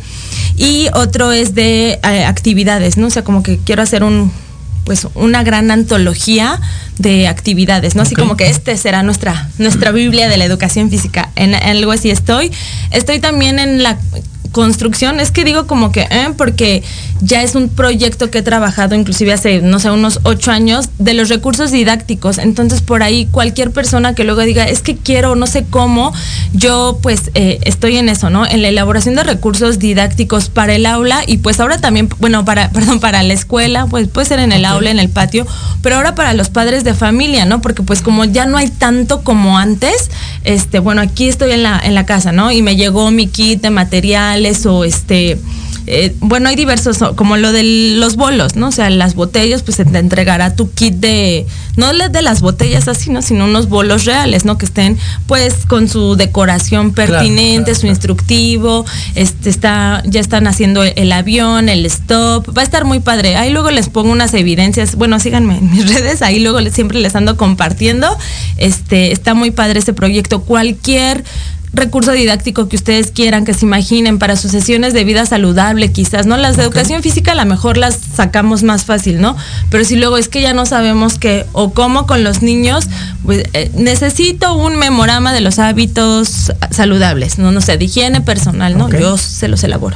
Y 0.56 0.88
otro 0.93 1.32
es 1.32 1.56
de 1.56 2.00
eh, 2.04 2.26
actividades, 2.26 2.98
¿no? 2.98 3.08
O 3.08 3.10
sea, 3.10 3.24
como 3.24 3.43
que 3.43 3.58
quiero 3.58 3.82
hacer 3.82 4.04
un 4.04 4.32
pues 4.88 5.05
una 5.15 5.43
gran 5.43 5.69
antología 5.69 6.61
de 6.97 7.27
actividades, 7.27 7.95
¿no? 7.95 8.03
Así 8.03 8.15
como 8.15 8.38
que 8.38 8.49
este 8.49 8.77
será 8.77 9.03
nuestra, 9.03 9.49
nuestra 9.57 9.91
Biblia 9.91 10.29
de 10.29 10.38
la 10.38 10.45
educación 10.45 10.89
física. 10.89 11.29
En, 11.35 11.53
en 11.53 11.77
algo 11.77 11.91
así 11.91 12.09
estoy. 12.09 12.53
Estoy 12.91 13.19
también 13.19 13.59
en 13.59 13.83
la 13.83 13.97
construcción, 14.51 15.19
es 15.19 15.31
que 15.31 15.43
digo 15.43 15.67
como 15.67 15.91
que, 15.91 16.01
¿eh? 16.01 16.29
porque 16.38 16.83
ya 17.21 17.43
es 17.43 17.55
un 17.55 17.69
proyecto 17.69 18.29
que 18.29 18.39
he 18.39 18.41
trabajado 18.41 18.95
inclusive 18.95 19.33
hace, 19.33 19.61
no 19.61 19.79
sé, 19.79 19.91
unos 19.91 20.19
ocho 20.23 20.51
años, 20.51 20.89
de 20.99 21.13
los 21.13 21.29
recursos 21.29 21.71
didácticos. 21.71 22.38
Entonces, 22.38 22.81
por 22.81 23.03
ahí 23.03 23.27
cualquier 23.27 23.71
persona 23.71 24.13
que 24.13 24.23
luego 24.23 24.41
diga, 24.41 24.65
es 24.65 24.81
que 24.81 24.95
quiero, 24.95 25.35
no 25.35 25.47
sé 25.47 25.65
cómo, 25.69 26.13
yo 26.53 26.99
pues 27.01 27.31
eh, 27.33 27.59
estoy 27.63 27.97
en 27.97 28.09
eso, 28.09 28.29
¿no? 28.29 28.45
En 28.45 28.61
la 28.61 28.69
elaboración 28.69 29.15
de 29.15 29.23
recursos 29.23 29.79
didácticos 29.79 30.49
para 30.49 30.75
el 30.75 30.85
aula 30.85 31.23
y 31.25 31.38
pues 31.38 31.59
ahora 31.59 31.77
también, 31.77 32.09
bueno, 32.19 32.45
para, 32.45 32.69
perdón, 32.71 32.99
para 32.99 33.23
la 33.23 33.33
escuela, 33.33 33.88
pues 33.88 34.07
puede 34.07 34.27
ser 34.27 34.39
en 34.39 34.51
el 34.51 34.65
aula, 34.65 34.91
en 34.91 34.99
el 34.99 35.09
patio, 35.09 35.45
pero 35.81 35.97
ahora 35.97 36.15
para 36.15 36.33
los 36.33 36.49
padres 36.49 36.83
de 36.83 36.93
familia, 36.93 37.45
¿no? 37.45 37.61
Porque 37.61 37.83
pues 37.83 38.01
como 38.01 38.25
ya 38.25 38.45
no 38.45 38.57
hay 38.57 38.69
tanto 38.69 39.21
como 39.21 39.57
antes, 39.57 40.09
este, 40.43 40.79
bueno, 40.79 41.01
aquí 41.01 41.27
estoy 41.27 41.51
en 41.51 41.63
la, 41.63 41.79
en 41.83 41.95
la 41.95 42.05
casa, 42.05 42.31
¿no? 42.31 42.51
Y 42.51 42.61
me 42.61 42.75
llegó 42.75 43.11
mi 43.11 43.27
kit 43.27 43.61
de 43.61 43.69
o 44.65 44.84
este 44.84 45.38
eh, 45.89 46.13
bueno, 46.19 46.49
hay 46.49 46.57
diversos, 46.57 46.97
como 47.15 47.38
lo 47.38 47.53
de 47.53 47.63
los 47.63 48.17
bolos, 48.17 48.57
¿no? 48.57 48.67
O 48.67 48.71
sea, 48.73 48.89
las 48.89 49.15
botellas, 49.15 49.63
pues 49.63 49.78
se 49.78 49.86
te 49.86 49.97
entregará 49.97 50.53
tu 50.53 50.69
kit 50.69 50.95
de, 50.95 51.47
no 51.78 51.93
de 51.93 52.21
las 52.21 52.41
botellas 52.41 52.89
así, 52.89 53.09
¿no? 53.09 53.21
Sino 53.21 53.45
unos 53.45 53.69
bolos 53.69 54.03
reales, 54.03 54.43
¿no? 54.43 54.57
Que 54.57 54.65
estén, 54.65 54.97
pues, 55.28 55.65
con 55.65 55.88
su 55.88 56.17
decoración 56.17 56.91
pertinente, 56.91 57.73
su 57.73 57.88
instructivo, 57.88 58.86
este 59.15 59.49
está, 59.49 60.03
ya 60.05 60.19
están 60.19 60.47
haciendo 60.47 60.84
el 60.84 61.11
avión, 61.13 61.69
el 61.69 61.86
stop, 61.86 62.55
va 62.55 62.63
a 62.63 62.65
estar 62.65 62.84
muy 62.84 62.99
padre. 62.99 63.38
Ahí 63.38 63.49
luego 63.49 63.71
les 63.71 63.88
pongo 63.88 64.11
unas 64.11 64.34
evidencias, 64.34 64.95
bueno, 64.95 65.21
síganme 65.21 65.57
en 65.57 65.71
mis 65.71 65.88
redes, 65.93 66.21
ahí 66.21 66.39
luego 66.39 66.59
siempre 66.69 66.99
les 66.99 67.15
ando 67.15 67.38
compartiendo. 67.38 68.09
Este, 68.57 69.13
está 69.13 69.36
muy 69.36 69.51
padre 69.51 69.80
ese 69.80 69.93
proyecto. 69.93 70.41
Cualquier 70.41 71.23
recurso 71.78 72.11
didáctico 72.11 72.67
que 72.67 72.75
ustedes 72.75 73.11
quieran, 73.11 73.45
que 73.45 73.53
se 73.53 73.65
imaginen 73.65 74.19
para 74.19 74.36
sus 74.36 74.51
sesiones 74.51 74.93
de 74.93 75.03
vida 75.03 75.25
saludable, 75.25 75.91
quizás, 75.91 76.25
¿no? 76.25 76.36
Las 76.38 76.57
de 76.57 76.63
educación 76.63 77.01
física 77.01 77.32
a 77.32 77.36
lo 77.36 77.45
mejor 77.45 77.78
las 77.78 77.97
sacamos 78.15 78.63
más 78.63 78.86
fácil, 78.86 79.21
¿no? 79.21 79.38
Pero 79.69 79.86
si 79.86 79.95
luego 79.95 80.17
es 80.17 80.28
que 80.28 80.41
ya 80.41 80.53
no 80.53 80.65
sabemos 80.65 81.17
qué 81.17 81.45
o 81.53 81.71
cómo 81.71 82.05
con 82.05 82.23
los 82.23 82.41
niños, 82.41 82.88
pues 83.23 83.45
eh, 83.53 83.71
necesito 83.75 84.55
un 84.55 84.75
memorama 84.75 85.34
de 85.34 85.41
los 85.41 85.59
hábitos 85.59 86.51
saludables, 86.71 87.38
¿no? 87.38 87.51
No 87.51 87.61
sé, 87.61 87.78
de 87.78 87.86
higiene 87.86 88.21
personal, 88.21 88.78
¿no? 88.78 88.89
Yo 88.89 89.17
se 89.17 89.47
los 89.47 89.63
elaboro. 89.63 89.95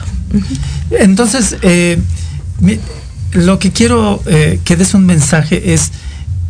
Entonces, 0.91 1.57
eh, 1.61 1.99
lo 3.33 3.59
que 3.59 3.71
quiero 3.71 4.21
eh, 4.25 4.59
que 4.63 4.75
des 4.75 4.93
un 4.93 5.05
mensaje 5.05 5.73
es 5.73 5.91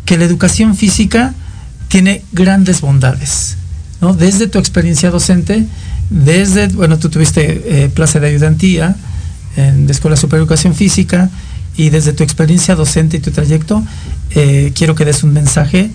que 0.06 0.18
la 0.18 0.26
educación 0.26 0.76
física 0.76 1.34
tiene 1.88 2.24
grandes 2.32 2.82
bondades 2.82 3.58
desde 4.18 4.48
tu 4.48 4.58
experiencia 4.58 5.12
docente, 5.12 5.66
desde, 6.10 6.68
bueno, 6.70 6.98
tú 6.98 7.10
tuviste 7.10 7.84
eh, 7.84 7.90
plaza 7.90 8.20
de 8.20 8.28
ayudantía 8.28 8.96
en 9.56 9.86
la 9.86 9.92
Escuela 9.92 10.18
Superior 10.18 10.48
de 10.48 10.54
Educación 10.54 10.76
Física 10.76 11.30
y 11.78 11.90
desde 11.90 12.14
tu 12.14 12.24
experiencia 12.24 12.76
docente 12.76 13.18
y 13.18 13.20
tu 13.20 13.32
trayecto, 13.32 13.84
eh, 14.32 14.72
quiero 14.76 14.96
que 14.96 15.06
des 15.06 15.24
un 15.24 15.34
mensaje 15.34 15.92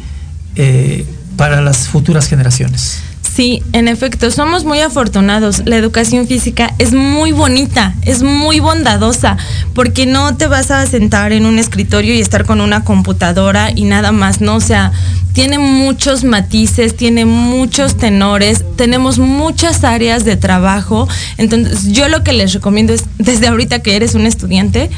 eh, 0.54 1.04
para 1.36 1.60
las 1.60 1.88
futuras 1.88 2.28
generaciones. 2.28 3.00
Sí, 3.36 3.62
en 3.74 3.86
efecto, 3.86 4.30
somos 4.30 4.64
muy 4.64 4.80
afortunados. 4.80 5.64
La 5.66 5.76
educación 5.76 6.26
física 6.26 6.72
es 6.78 6.94
muy 6.94 7.32
bonita, 7.32 7.94
es 8.00 8.22
muy 8.22 8.60
bondadosa, 8.60 9.36
porque 9.74 10.06
no 10.06 10.38
te 10.38 10.46
vas 10.46 10.70
a 10.70 10.86
sentar 10.86 11.32
en 11.32 11.44
un 11.44 11.58
escritorio 11.58 12.14
y 12.14 12.20
estar 12.22 12.46
con 12.46 12.62
una 12.62 12.82
computadora 12.82 13.70
y 13.74 13.84
nada 13.84 14.10
más, 14.10 14.40
¿no? 14.40 14.54
O 14.54 14.60
sea, 14.60 14.90
tiene 15.34 15.58
muchos 15.58 16.24
matices, 16.24 16.96
tiene 16.96 17.26
muchos 17.26 17.98
tenores, 17.98 18.64
tenemos 18.74 19.18
muchas 19.18 19.84
áreas 19.84 20.24
de 20.24 20.36
trabajo. 20.36 21.06
Entonces, 21.36 21.92
yo 21.92 22.08
lo 22.08 22.24
que 22.24 22.32
les 22.32 22.54
recomiendo 22.54 22.94
es, 22.94 23.04
desde 23.18 23.48
ahorita 23.48 23.80
que 23.80 23.96
eres 23.96 24.14
un 24.14 24.24
estudiante, 24.24 24.88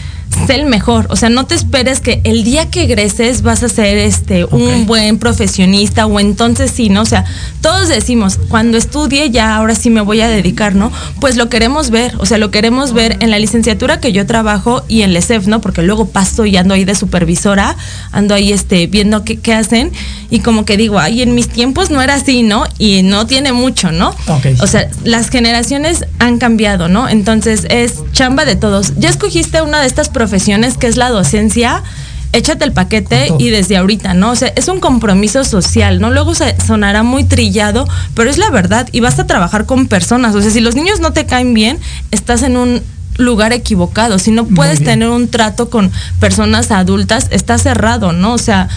sé 0.46 0.54
el 0.54 0.66
mejor. 0.66 1.06
O 1.10 1.16
sea, 1.16 1.28
no 1.28 1.46
te 1.46 1.54
esperes 1.54 2.00
que 2.00 2.20
el 2.24 2.44
día 2.44 2.70
que 2.70 2.84
egreses 2.84 3.42
vas 3.42 3.62
a 3.62 3.68
ser 3.68 3.98
este 3.98 4.44
un 4.44 4.86
buen 4.86 5.18
profesionista 5.18 6.06
o 6.06 6.20
entonces 6.20 6.70
sí, 6.70 6.88
¿no? 6.88 7.02
O 7.02 7.06
sea, 7.06 7.24
todos 7.60 7.88
decimos, 7.88 8.38
cuando 8.48 8.78
estudie 8.78 9.30
ya 9.30 9.56
ahora 9.56 9.74
sí 9.74 9.90
me 9.90 10.00
voy 10.00 10.20
a 10.20 10.28
dedicar, 10.28 10.74
¿no? 10.74 10.92
Pues 11.20 11.36
lo 11.36 11.48
queremos 11.48 11.90
ver, 11.90 12.14
o 12.18 12.26
sea, 12.26 12.38
lo 12.38 12.50
queremos 12.50 12.92
ver 12.92 13.16
en 13.20 13.30
la 13.30 13.38
licenciatura 13.38 14.00
que 14.00 14.12
yo 14.12 14.26
trabajo 14.26 14.84
y 14.88 15.02
en 15.02 15.12
LESEF, 15.12 15.46
¿no? 15.46 15.60
Porque 15.60 15.82
luego 15.82 16.08
paso 16.08 16.46
y 16.46 16.56
ando 16.56 16.74
ahí 16.74 16.84
de 16.84 16.94
supervisora, 16.94 17.76
ando 18.12 18.34
ahí 18.34 18.52
este 18.52 18.86
viendo 18.86 19.24
qué, 19.24 19.38
qué 19.38 19.54
hacen 19.54 19.92
y 20.30 20.40
como 20.40 20.64
que 20.64 20.76
digo, 20.76 20.98
ay, 20.98 21.22
en 21.22 21.34
mis 21.34 21.48
tiempos 21.48 21.90
no 21.90 22.02
era 22.02 22.14
así, 22.14 22.42
¿no? 22.42 22.64
Y 22.78 23.02
no 23.02 23.26
tiene 23.26 23.52
mucho, 23.52 23.92
¿no? 23.92 24.14
O 24.60 24.66
sea, 24.66 24.88
las 25.04 25.30
generaciones 25.30 26.04
han 26.18 26.38
cambiado, 26.38 26.88
¿no? 26.88 27.08
Entonces 27.08 27.66
es 27.70 28.02
chamba 28.12 28.44
de 28.44 28.56
todos. 28.56 28.92
Ya 28.98 29.08
escogiste 29.08 29.62
una 29.62 29.80
de 29.80 29.86
estas 29.86 30.08
profesiones 30.18 30.76
que 30.76 30.88
es 30.88 30.96
la 30.96 31.10
docencia, 31.10 31.84
échate 32.32 32.64
el 32.64 32.72
paquete 32.72 33.32
y 33.38 33.50
desde 33.50 33.76
ahorita, 33.76 34.14
¿no? 34.14 34.32
O 34.32 34.34
sea, 34.34 34.52
es 34.56 34.66
un 34.66 34.80
compromiso 34.80 35.44
social, 35.44 36.00
¿no? 36.00 36.10
Luego 36.10 36.34
se 36.34 36.60
sonará 36.60 37.04
muy 37.04 37.22
trillado, 37.22 37.86
pero 38.14 38.28
es 38.28 38.36
la 38.36 38.50
verdad 38.50 38.88
y 38.90 38.98
vas 38.98 39.20
a 39.20 39.28
trabajar 39.28 39.64
con 39.64 39.86
personas. 39.86 40.34
O 40.34 40.42
sea, 40.42 40.50
si 40.50 40.58
los 40.58 40.74
niños 40.74 40.98
no 40.98 41.12
te 41.12 41.24
caen 41.24 41.54
bien, 41.54 41.78
estás 42.10 42.42
en 42.42 42.56
un 42.56 42.82
lugar 43.16 43.52
equivocado. 43.52 44.18
Si 44.18 44.32
no 44.32 44.44
puedes 44.44 44.82
tener 44.82 45.08
un 45.08 45.28
trato 45.28 45.70
con 45.70 45.92
personas 46.18 46.72
adultas, 46.72 47.28
está 47.30 47.56
cerrado, 47.58 48.10
¿no? 48.10 48.34
O 48.34 48.38
sea, 48.38 48.68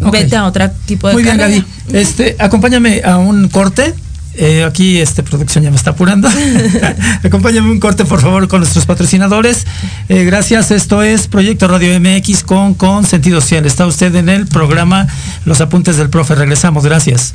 vete 0.00 0.34
a 0.34 0.46
otro 0.46 0.68
tipo 0.86 1.06
de 1.06 1.14
Muy 1.14 1.22
bien, 1.22 1.36
Gaby. 1.36 1.64
Este, 1.92 2.34
acompáñame 2.40 3.02
a 3.04 3.18
un 3.18 3.48
corte 3.48 3.94
Eh, 4.40 4.62
aquí 4.62 4.98
este 4.98 5.24
producción 5.24 5.64
ya 5.64 5.70
me 5.70 5.76
está 5.76 5.90
apurando. 5.90 6.28
Acompáñame 7.24 7.70
un 7.70 7.80
corte, 7.80 8.04
por 8.04 8.20
favor, 8.20 8.46
con 8.46 8.60
nuestros 8.60 8.86
patrocinadores. 8.86 9.66
Eh, 10.08 10.24
gracias. 10.24 10.70
Esto 10.70 11.02
es 11.02 11.26
Proyecto 11.26 11.66
Radio 11.66 11.98
MX 11.98 12.44
con, 12.44 12.74
con 12.74 13.04
sentido 13.04 13.40
social. 13.40 13.66
Está 13.66 13.86
usted 13.86 14.14
en 14.14 14.28
el 14.28 14.46
programa 14.46 15.08
Los 15.44 15.60
Apuntes 15.60 15.96
del 15.96 16.08
Profe. 16.08 16.36
Regresamos. 16.36 16.84
Gracias. 16.84 17.34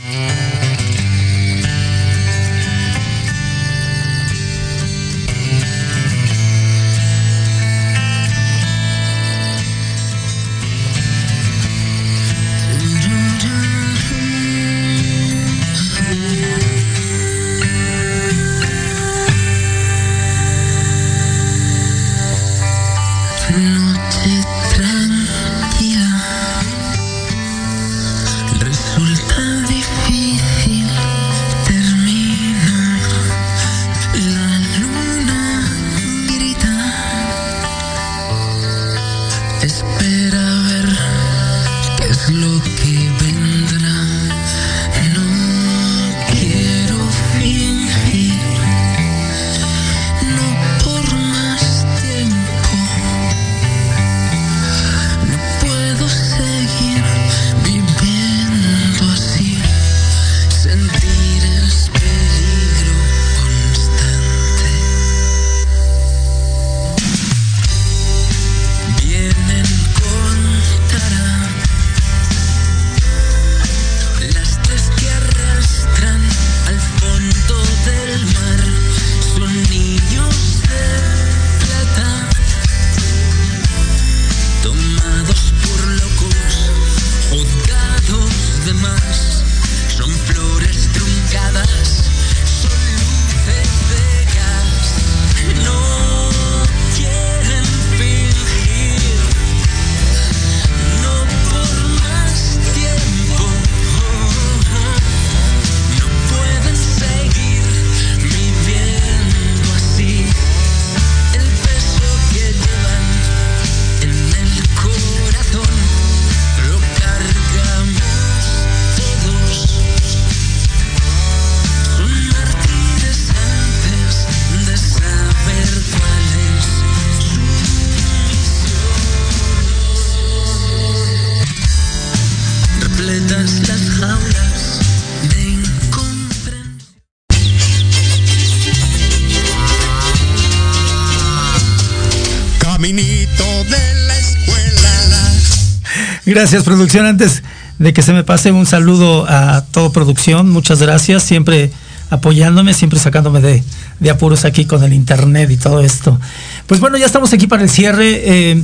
Gracias, 146.33 146.63
producción. 146.63 147.05
Antes 147.05 147.43
de 147.79 147.93
que 147.93 148.01
se 148.01 148.13
me 148.13 148.23
pase 148.23 148.51
un 148.51 148.65
saludo 148.65 149.25
a 149.29 149.65
todo 149.71 149.91
producción, 149.91 150.49
muchas 150.49 150.79
gracias. 150.81 151.23
Siempre 151.23 151.71
apoyándome, 152.09 152.73
siempre 152.73 152.99
sacándome 152.99 153.39
de, 153.41 153.63
de 153.99 154.09
apuros 154.09 154.43
aquí 154.45 154.65
con 154.65 154.83
el 154.83 154.93
internet 154.93 155.49
y 155.51 155.57
todo 155.57 155.79
esto. 155.81 156.19
Pues 156.67 156.79
bueno, 156.79 156.97
ya 156.97 157.05
estamos 157.05 157.31
aquí 157.33 157.47
para 157.47 157.63
el 157.63 157.69
cierre. 157.69 158.21
eh, 158.51 158.63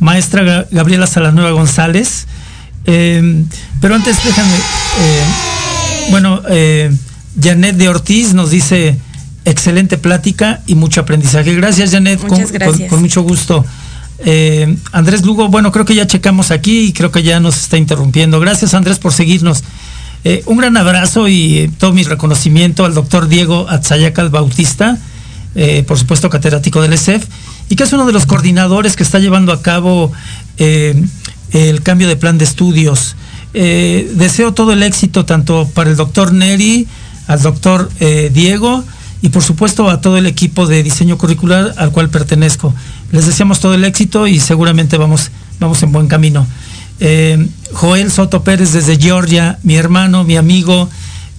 maestra 0.00 0.42
Ga- 0.42 0.66
Gabriela 0.70 1.06
Salanueva 1.06 1.50
González. 1.50 2.26
Eh, 2.86 3.44
pero 3.80 3.94
antes 3.94 4.16
déjame. 4.24 4.54
eh, 4.56 5.22
bueno, 6.10 6.40
Janet 7.40 7.76
de 7.76 7.88
Ortiz 7.88 8.32
nos 8.34 8.50
dice 8.50 8.96
excelente 9.44 9.98
plática 9.98 10.60
y 10.66 10.74
mucho 10.74 11.00
aprendizaje. 11.00 11.54
Gracias, 11.54 11.90
Janet. 11.92 12.20
Muchas 12.22 12.46
con- 12.50 12.52
gracias. 12.54 12.78
con- 12.80 12.88
con 12.88 13.00
mucho 13.00 13.22
gusto. 13.22 13.64
Eh, 14.24 14.76
Andrés 14.92 15.24
Lugo, 15.24 15.48
bueno, 15.48 15.72
creo 15.72 15.84
que 15.84 15.94
ya 15.94 16.06
checamos 16.06 16.50
aquí 16.50 16.88
y 16.88 16.92
creo 16.92 17.10
que 17.10 17.22
ya 17.22 17.40
nos 17.40 17.56
está 17.56 17.76
interrumpiendo. 17.78 18.40
Gracias, 18.40 18.74
Andrés, 18.74 18.98
por 18.98 19.12
seguirnos. 19.12 19.64
Eh, 20.24 20.42
un 20.46 20.58
gran 20.58 20.76
abrazo 20.76 21.28
y 21.28 21.58
eh, 21.58 21.70
todo 21.78 21.92
mi 21.92 22.02
reconocimiento 22.02 22.84
al 22.84 22.92
doctor 22.92 23.28
Diego 23.28 23.66
Atzayacal 23.68 24.28
Bautista, 24.28 24.98
por 25.86 25.98
supuesto 25.98 26.30
catedrático 26.30 26.80
del 26.80 26.92
ESEF, 26.92 27.26
y 27.68 27.74
que 27.74 27.82
es 27.82 27.92
uno 27.92 28.06
de 28.06 28.12
los 28.12 28.24
coordinadores 28.24 28.94
que 28.94 29.02
está 29.02 29.18
llevando 29.18 29.52
a 29.52 29.62
cabo 29.62 30.12
el 30.58 31.82
cambio 31.82 32.06
de 32.06 32.14
plan 32.14 32.38
de 32.38 32.44
estudios. 32.44 33.16
Deseo 33.52 34.54
todo 34.54 34.72
el 34.72 34.84
éxito 34.84 35.24
tanto 35.24 35.68
para 35.74 35.90
el 35.90 35.96
doctor 35.96 36.32
Neri, 36.32 36.86
al 37.26 37.42
doctor 37.42 37.90
Diego 38.32 38.84
y 39.22 39.30
por 39.30 39.42
supuesto 39.42 39.90
a 39.90 40.00
todo 40.00 40.16
el 40.18 40.26
equipo 40.26 40.66
de 40.66 40.84
diseño 40.84 41.18
curricular 41.18 41.74
al 41.76 41.90
cual 41.90 42.10
pertenezco. 42.10 42.72
Les 43.12 43.26
deseamos 43.26 43.60
todo 43.60 43.74
el 43.74 43.84
éxito 43.84 44.26
y 44.26 44.38
seguramente 44.38 44.96
vamos, 44.96 45.30
vamos 45.58 45.82
en 45.82 45.92
buen 45.92 46.06
camino. 46.06 46.46
Eh, 47.00 47.48
Joel 47.72 48.12
Soto 48.12 48.44
Pérez 48.44 48.72
desde 48.72 48.98
Georgia, 48.98 49.58
mi 49.62 49.76
hermano, 49.76 50.22
mi 50.24 50.36
amigo. 50.36 50.88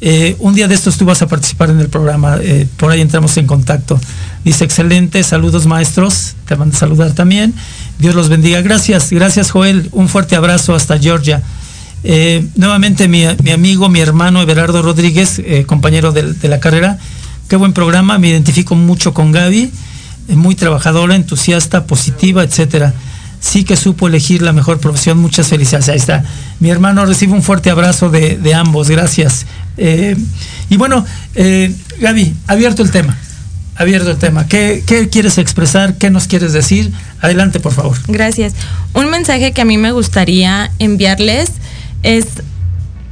eh, 0.03 0.35
un 0.39 0.55
día 0.55 0.67
de 0.67 0.73
estos 0.73 0.97
tú 0.97 1.05
vas 1.05 1.21
a 1.21 1.27
participar 1.27 1.69
en 1.69 1.79
el 1.79 1.87
programa, 1.87 2.39
eh, 2.41 2.67
por 2.77 2.91
ahí 2.91 2.99
entramos 2.99 3.37
en 3.37 3.45
contacto. 3.45 3.99
Dice, 4.43 4.63
excelente, 4.63 5.21
saludos 5.21 5.67
maestros, 5.67 6.33
te 6.47 6.55
mando 6.55 6.75
a 6.75 6.79
saludar 6.79 7.13
también. 7.13 7.53
Dios 7.99 8.15
los 8.15 8.27
bendiga. 8.27 8.61
Gracias, 8.61 9.11
gracias 9.11 9.51
Joel, 9.51 9.89
un 9.91 10.09
fuerte 10.09 10.35
abrazo 10.35 10.73
hasta 10.73 10.97
Georgia. 10.97 11.43
Nuevamente 12.55 13.07
mi, 13.07 13.25
mi 13.43 13.51
amigo, 13.51 13.87
mi 13.87 13.99
hermano 13.99 14.41
Everardo 14.41 14.81
Rodríguez, 14.81 15.39
compañero 15.67 16.11
de, 16.11 16.49
la 16.49 16.59
carrera. 16.59 16.97
Qué 17.47 17.55
buen 17.55 17.73
programa, 17.73 18.17
me 18.17 18.29
identifico 18.29 18.73
mucho 18.73 19.13
con 19.13 19.31
Gaby, 19.31 19.71
muy 20.27 20.55
trabajadora, 20.55 21.15
entusiasta, 21.15 21.85
positiva, 21.85 22.43
etcétera. 22.43 22.93
Sí 23.39 23.63
que 23.63 23.75
supo 23.75 24.07
elegir 24.07 24.41
la 24.41 24.53
mejor 24.53 24.79
profesión, 24.79 25.17
muchas 25.17 25.47
felicidades. 25.47 25.89
Ahí 25.89 25.97
está. 25.97 26.23
Mi 26.59 26.69
hermano 26.69 27.05
recibe 27.05 27.33
un 27.33 27.41
fuerte 27.41 27.71
abrazo 27.71 28.09
de, 28.09 28.37
de 28.37 28.53
ambos, 28.53 28.89
gracias. 28.89 29.45
Eh, 29.77 30.15
y 30.69 30.77
bueno, 30.77 31.05
eh, 31.35 31.73
Gaby, 31.99 32.35
abierto 32.47 32.83
el 32.83 32.91
tema. 32.91 33.17
Abierto 33.75 34.11
el 34.11 34.17
tema. 34.17 34.47
¿Qué, 34.47 34.83
¿Qué 34.85 35.09
quieres 35.09 35.39
expresar? 35.39 35.95
¿Qué 35.97 36.11
nos 36.11 36.27
quieres 36.27 36.53
decir? 36.53 36.91
Adelante, 37.19 37.59
por 37.59 37.73
favor. 37.73 37.97
Gracias. 38.07 38.53
Un 38.93 39.09
mensaje 39.09 39.53
que 39.53 39.61
a 39.61 39.65
mí 39.65 39.77
me 39.77 39.91
gustaría 39.91 40.69
enviarles 40.77 41.51
es 42.03 42.25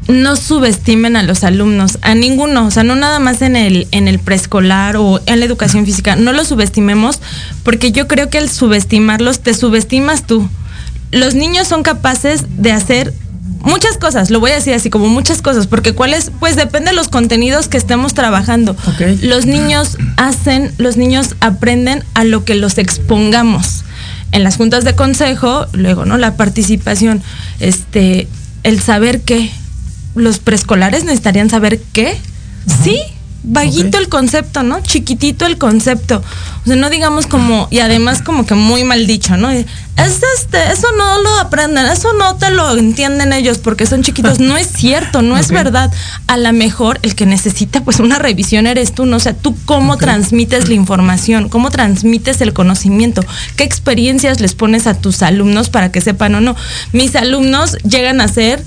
no 0.10 0.36
subestimen 0.36 1.16
a 1.16 1.24
los 1.24 1.44
alumnos, 1.44 2.00
a 2.02 2.16
ninguno, 2.16 2.66
o 2.66 2.72
sea, 2.72 2.84
no 2.84 2.96
nada 2.96 3.20
más 3.20 3.44
en 3.44 3.56
el, 3.56 3.88
en 3.92 4.08
el 4.08 4.18
preescolar 4.18 4.98
o 4.98 5.22
en 5.28 5.40
la 5.40 5.46
educación 5.46 5.86
física, 5.86 6.16
no 6.16 6.34
los 6.34 6.48
subestimemos 6.48 7.22
porque 7.64 7.92
yo 7.92 8.08
creo 8.08 8.30
que 8.30 8.40
al 8.40 8.50
subestimarlos 8.50 9.42
te 9.42 9.54
subestimas 9.54 10.26
tú. 10.26 10.50
Los 11.12 11.36
niños 11.36 11.68
son 11.68 11.84
capaces 11.84 12.46
de 12.58 12.72
hacer 12.72 13.14
muchas 13.62 13.98
cosas, 13.98 14.32
lo 14.32 14.40
voy 14.40 14.52
a 14.52 14.56
decir 14.56 14.74
así 14.74 14.90
como 14.90 15.08
muchas 15.10 15.44
cosas, 15.44 15.68
porque 15.68 15.94
cuáles, 15.94 16.32
pues 16.40 16.56
depende 16.56 16.90
de 16.90 16.96
los 16.96 17.08
contenidos 17.08 17.68
que 17.68 17.78
estemos 17.78 18.16
trabajando. 18.16 18.76
Los 19.22 19.46
niños 19.46 19.98
hacen, 20.18 20.74
los 20.80 20.98
niños 20.98 21.36
aprenden 21.40 22.04
a 22.16 22.24
lo 22.24 22.46
que 22.46 22.56
los 22.56 22.80
expongamos. 22.80 23.84
En 24.32 24.44
las 24.44 24.58
juntas 24.58 24.84
de 24.84 24.96
consejo, 24.96 25.66
luego, 25.74 26.06
¿no? 26.06 26.18
La 26.18 26.36
participación, 26.36 27.22
este, 27.60 28.28
el 28.64 28.80
saber 28.80 29.22
qué. 29.22 29.52
Los 30.16 30.40
preescolares 30.40 31.04
necesitarían 31.04 31.50
saber 31.50 31.80
qué. 31.94 32.18
Sí, 32.84 33.02
vaguito 33.44 33.98
el 33.98 34.10
concepto, 34.10 34.64
¿no? 34.64 34.82
Chiquitito 34.82 35.46
el 35.46 35.58
concepto. 35.58 36.22
O 36.64 36.66
sea, 36.66 36.76
no 36.76 36.90
digamos 36.90 37.26
como, 37.28 37.68
y 37.72 37.80
además 37.80 38.22
como 38.22 38.46
que 38.46 38.56
muy 38.56 38.84
mal 38.84 39.08
dicho, 39.08 39.38
¿no? 39.38 39.50
Es 39.50 39.66
este, 40.38 40.72
eso 40.72 40.88
no 40.98 41.22
lo 41.22 41.40
aprenden, 41.40 41.86
eso 41.86 42.14
no 42.14 42.38
te 42.38 42.52
lo 42.52 42.78
entienden 42.78 43.34
ellos 43.34 43.58
porque 43.58 43.86
son 43.86 44.04
chiquitos. 44.04 44.40
No 44.50 44.58
es 44.58 44.68
cierto, 44.72 45.22
no 45.22 45.38
es 45.38 45.50
verdad. 45.52 45.92
A 46.28 46.38
lo 46.38 46.52
mejor 46.54 47.00
el 47.04 47.14
que 47.14 47.26
necesita 47.26 47.82
pues 47.84 48.00
una 48.00 48.18
revisión 48.18 48.66
eres 48.68 48.94
tú, 48.94 49.06
¿no? 49.06 49.18
O 49.18 49.20
sea, 49.20 49.34
tú 49.34 49.56
cómo 49.66 49.98
transmites 49.98 50.70
la 50.70 50.76
información, 50.76 51.50
cómo 51.50 51.70
transmites 51.70 52.42
el 52.42 52.54
conocimiento, 52.54 53.24
qué 53.58 53.64
experiencias 53.64 54.40
les 54.40 54.56
pones 54.56 54.88
a 54.88 54.96
tus 54.96 55.22
alumnos 55.22 55.70
para 55.70 55.92
que 55.92 56.02
sepan 56.02 56.36
o 56.36 56.42
no. 56.42 56.56
Mis 56.94 57.16
alumnos 57.16 57.78
llegan 57.84 58.22
a 58.22 58.28
ser 58.28 58.64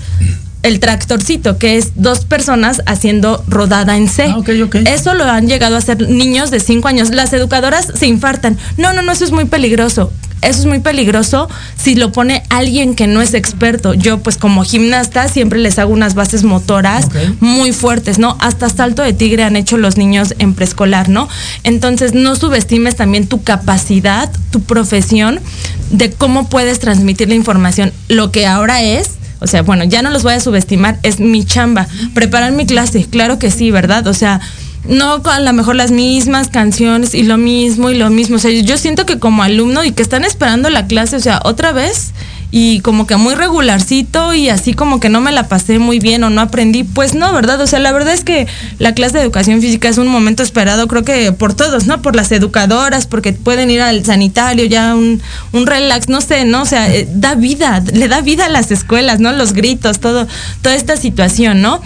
el 0.63 0.79
tractorcito, 0.79 1.57
que 1.57 1.77
es 1.77 1.91
dos 1.95 2.25
personas 2.25 2.81
haciendo 2.85 3.43
rodada 3.47 3.97
en 3.97 4.07
C. 4.07 4.25
Ah. 4.27 4.41
Eso 4.85 5.13
lo 5.13 5.25
han 5.25 5.47
llegado 5.47 5.75
a 5.75 5.79
hacer 5.79 6.09
niños 6.09 6.51
de 6.51 6.59
5 6.59 6.87
años. 6.87 7.09
Las 7.09 7.33
educadoras 7.33 7.91
se 7.93 8.07
infartan. 8.07 8.57
No, 8.77 8.93
no, 8.93 9.01
no, 9.01 9.11
eso 9.11 9.25
es 9.25 9.31
muy 9.31 9.45
peligroso. 9.45 10.11
Eso 10.41 10.59
es 10.59 10.65
muy 10.65 10.79
peligroso 10.79 11.47
si 11.77 11.95
lo 11.95 12.11
pone 12.11 12.43
alguien 12.49 12.95
que 12.95 13.07
no 13.07 13.21
es 13.21 13.33
experto. 13.33 13.93
Yo, 13.93 14.19
pues 14.19 14.37
como 14.37 14.63
gimnasta, 14.63 15.29
siempre 15.29 15.57
les 15.59 15.79
hago 15.79 15.93
unas 15.93 16.15
bases 16.15 16.43
motoras 16.43 17.07
muy 17.39 17.71
fuertes, 17.71 18.19
¿no? 18.19 18.35
Hasta 18.41 18.67
salto 18.67 19.01
de 19.01 19.13
tigre 19.13 19.43
han 19.43 19.55
hecho 19.55 19.77
los 19.77 19.95
niños 19.95 20.35
en 20.39 20.53
preescolar, 20.53 21.07
¿no? 21.07 21.29
Entonces, 21.63 22.13
no 22.13 22.35
subestimes 22.35 22.97
también 22.97 23.27
tu 23.27 23.41
capacidad, 23.43 24.29
tu 24.51 24.61
profesión, 24.61 25.39
de 25.91 26.11
cómo 26.11 26.49
puedes 26.49 26.79
transmitir 26.79 27.29
la 27.29 27.35
información. 27.35 27.93
Lo 28.09 28.31
que 28.31 28.45
ahora 28.45 28.83
es, 28.83 29.11
o 29.43 29.47
sea, 29.47 29.61
bueno, 29.61 29.83
ya 29.83 30.01
no 30.01 30.09
los 30.09 30.23
voy 30.23 30.33
a 30.33 30.39
subestimar, 30.39 30.97
es 31.03 31.19
mi 31.19 31.43
chamba. 31.43 31.87
Preparar 32.13 32.53
mi 32.53 32.65
clase, 32.65 33.05
claro 33.05 33.39
que 33.39 33.51
sí, 33.51 33.71
¿verdad? 33.71 34.07
O 34.07 34.13
sea, 34.13 34.39
no 34.87 35.21
a 35.23 35.39
lo 35.39 35.53
mejor 35.53 35.75
las 35.75 35.91
mismas 35.91 36.47
canciones 36.47 37.13
y 37.13 37.23
lo 37.23 37.37
mismo 37.37 37.89
y 37.89 37.97
lo 37.97 38.09
mismo. 38.09 38.37
O 38.37 38.39
sea, 38.39 38.51
yo 38.51 38.77
siento 38.77 39.05
que 39.05 39.19
como 39.19 39.43
alumno 39.43 39.83
y 39.83 39.91
que 39.91 40.01
están 40.01 40.23
esperando 40.23 40.69
la 40.69 40.87
clase, 40.87 41.17
o 41.17 41.19
sea, 41.19 41.41
otra 41.43 41.73
vez 41.73 42.13
y 42.55 42.81
como 42.81 43.07
que 43.07 43.15
muy 43.15 43.33
regularcito 43.33 44.35
y 44.35 44.49
así 44.49 44.75
como 44.75 44.99
que 44.99 45.09
no 45.09 45.21
me 45.21 45.31
la 45.31 45.47
pasé 45.47 45.79
muy 45.79 45.97
bien 45.97 46.23
o 46.23 46.29
no 46.29 46.39
aprendí, 46.39 46.83
pues 46.83 47.15
no, 47.15 47.33
¿verdad? 47.33 47.59
O 47.59 47.65
sea, 47.65 47.79
la 47.79 47.91
verdad 47.91 48.13
es 48.13 48.23
que 48.23 48.45
la 48.77 48.93
clase 48.93 49.17
de 49.17 49.23
educación 49.23 49.59
física 49.59 49.89
es 49.89 49.97
un 49.97 50.05
momento 50.05 50.43
esperado, 50.43 50.87
creo 50.87 51.03
que 51.03 51.31
por 51.31 51.55
todos, 51.55 51.87
¿no? 51.87 52.03
Por 52.03 52.15
las 52.15 52.31
educadoras, 52.31 53.07
porque 53.07 53.33
pueden 53.33 53.71
ir 53.71 53.81
al 53.81 54.05
sanitario, 54.05 54.65
ya 54.65 54.93
un, 54.93 55.19
un 55.51 55.65
relax, 55.65 56.09
no 56.09 56.21
sé, 56.21 56.45
¿no? 56.45 56.61
O 56.61 56.65
sea, 56.67 56.93
eh, 56.93 57.07
da 57.11 57.33
vida, 57.33 57.83
le 57.91 58.07
da 58.07 58.21
vida 58.21 58.45
a 58.45 58.49
las 58.49 58.69
escuelas, 58.69 59.19
¿no? 59.19 59.31
Los 59.31 59.53
gritos, 59.53 59.99
todo, 59.99 60.27
toda 60.61 60.75
esta 60.75 60.95
situación, 60.95 61.63
¿no? 61.63 61.81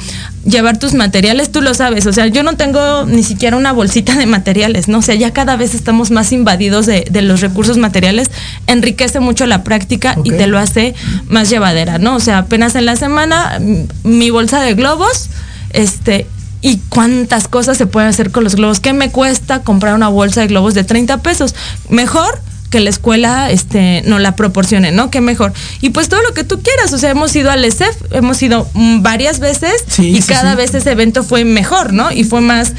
Llevar 0.48 0.78
tus 0.80 0.94
materiales, 0.94 1.52
tú 1.52 1.62
lo 1.62 1.74
sabes, 1.74 2.06
o 2.06 2.14
sea, 2.14 2.28
yo 2.28 2.42
no 2.42 2.56
tengo 2.56 3.06
ni 3.06 3.22
siquiera 3.24 3.58
una 3.58 3.74
bolsita 3.74 4.16
de 4.16 4.26
materiales, 4.28 4.88
¿no? 4.88 5.00
O 5.00 5.02
sea, 5.02 5.16
ya 5.16 5.34
cada 5.34 5.58
vez 5.58 5.76
estamos 5.76 6.10
más 6.10 6.32
invadidos 6.32 6.86
de, 6.86 7.06
de 7.12 7.22
los 7.22 7.42
recursos 7.42 7.78
materiales, 7.78 8.32
enriquece 8.66 9.20
mucho 9.20 9.46
la 9.46 9.64
práctica 9.64 10.16
y 10.24 10.30
te 10.32 10.48
lo 10.48 10.58
hace 10.58 10.96
más 11.28 11.50
llevadera, 11.50 11.98
¿no? 11.98 12.16
O 12.16 12.20
sea, 12.22 12.38
apenas 12.38 12.76
en 12.76 12.86
la 12.86 12.96
semana, 12.96 13.58
m- 13.58 13.88
mi 14.04 14.30
bolsa 14.30 14.62
de 14.62 14.74
globos, 14.74 15.28
este, 15.72 16.26
y 16.62 16.78
cuántas 16.90 17.48
cosas 17.50 17.78
se 17.78 17.86
pueden 17.86 18.10
hacer 18.10 18.32
con 18.32 18.44
los 18.46 18.56
globos. 18.56 18.80
¿Qué 18.80 18.94
me 18.94 19.12
cuesta 19.12 19.64
comprar 19.64 19.96
una 19.96 20.08
bolsa 20.08 20.42
de 20.42 20.48
globos 20.48 20.74
de 20.74 20.84
30 20.86 21.18
pesos? 21.24 21.56
Mejor 21.90 22.40
que 22.70 22.80
la 22.82 22.90
escuela 22.90 23.50
este 23.50 24.02
no 24.06 24.20
la 24.20 24.36
proporcione, 24.36 24.92
¿no? 24.92 25.10
Qué 25.10 25.22
mejor. 25.22 25.54
Y 25.80 25.92
pues 25.92 26.10
todo 26.10 26.22
lo 26.22 26.34
que 26.34 26.44
tú 26.44 26.62
quieras, 26.62 26.92
o 26.92 26.98
sea, 26.98 27.12
hemos 27.12 27.34
ido 27.36 27.50
al 27.50 27.64
ESEF, 27.64 27.96
hemos 28.12 28.42
ido 28.44 28.68
mm, 28.74 29.02
varias 29.02 29.40
veces 29.40 29.72
Sí, 29.88 30.10
y 30.10 30.22
sí, 30.22 30.28
cada 30.28 30.52
sí. 30.52 30.58
vez 30.58 30.74
ese 30.74 30.92
evento 30.92 31.24
fue 31.24 31.46
mejor, 31.46 31.94
¿no? 31.94 32.12
Y 32.12 32.24
fue 32.26 32.42
más 32.42 32.74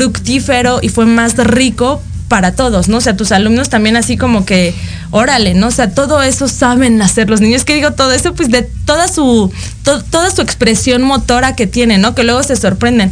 fructífero 0.00 0.80
y 0.82 0.88
fue 0.88 1.06
más 1.06 1.36
rico 1.36 2.02
para 2.28 2.52
todos, 2.54 2.88
¿no? 2.88 2.98
O 2.98 3.00
sea, 3.00 3.16
tus 3.16 3.32
alumnos 3.32 3.70
también 3.70 3.96
así 3.96 4.16
como 4.16 4.44
que, 4.46 4.72
órale, 5.10 5.54
¿no? 5.54 5.66
O 5.66 5.70
sea, 5.72 5.90
todo 5.94 6.22
eso 6.22 6.46
saben 6.46 7.02
hacer 7.02 7.28
los 7.28 7.40
niños. 7.40 7.64
que 7.64 7.74
digo 7.74 7.92
todo 7.92 8.12
eso? 8.12 8.34
Pues 8.34 8.50
de 8.50 8.62
toda 8.62 9.08
su, 9.08 9.52
to- 9.84 10.02
toda 10.04 10.30
su 10.30 10.40
expresión 10.40 11.02
motora 11.02 11.56
que 11.56 11.66
tienen, 11.66 12.00
¿no? 12.00 12.14
Que 12.14 12.22
luego 12.22 12.42
se 12.44 12.54
sorprenden. 12.56 13.10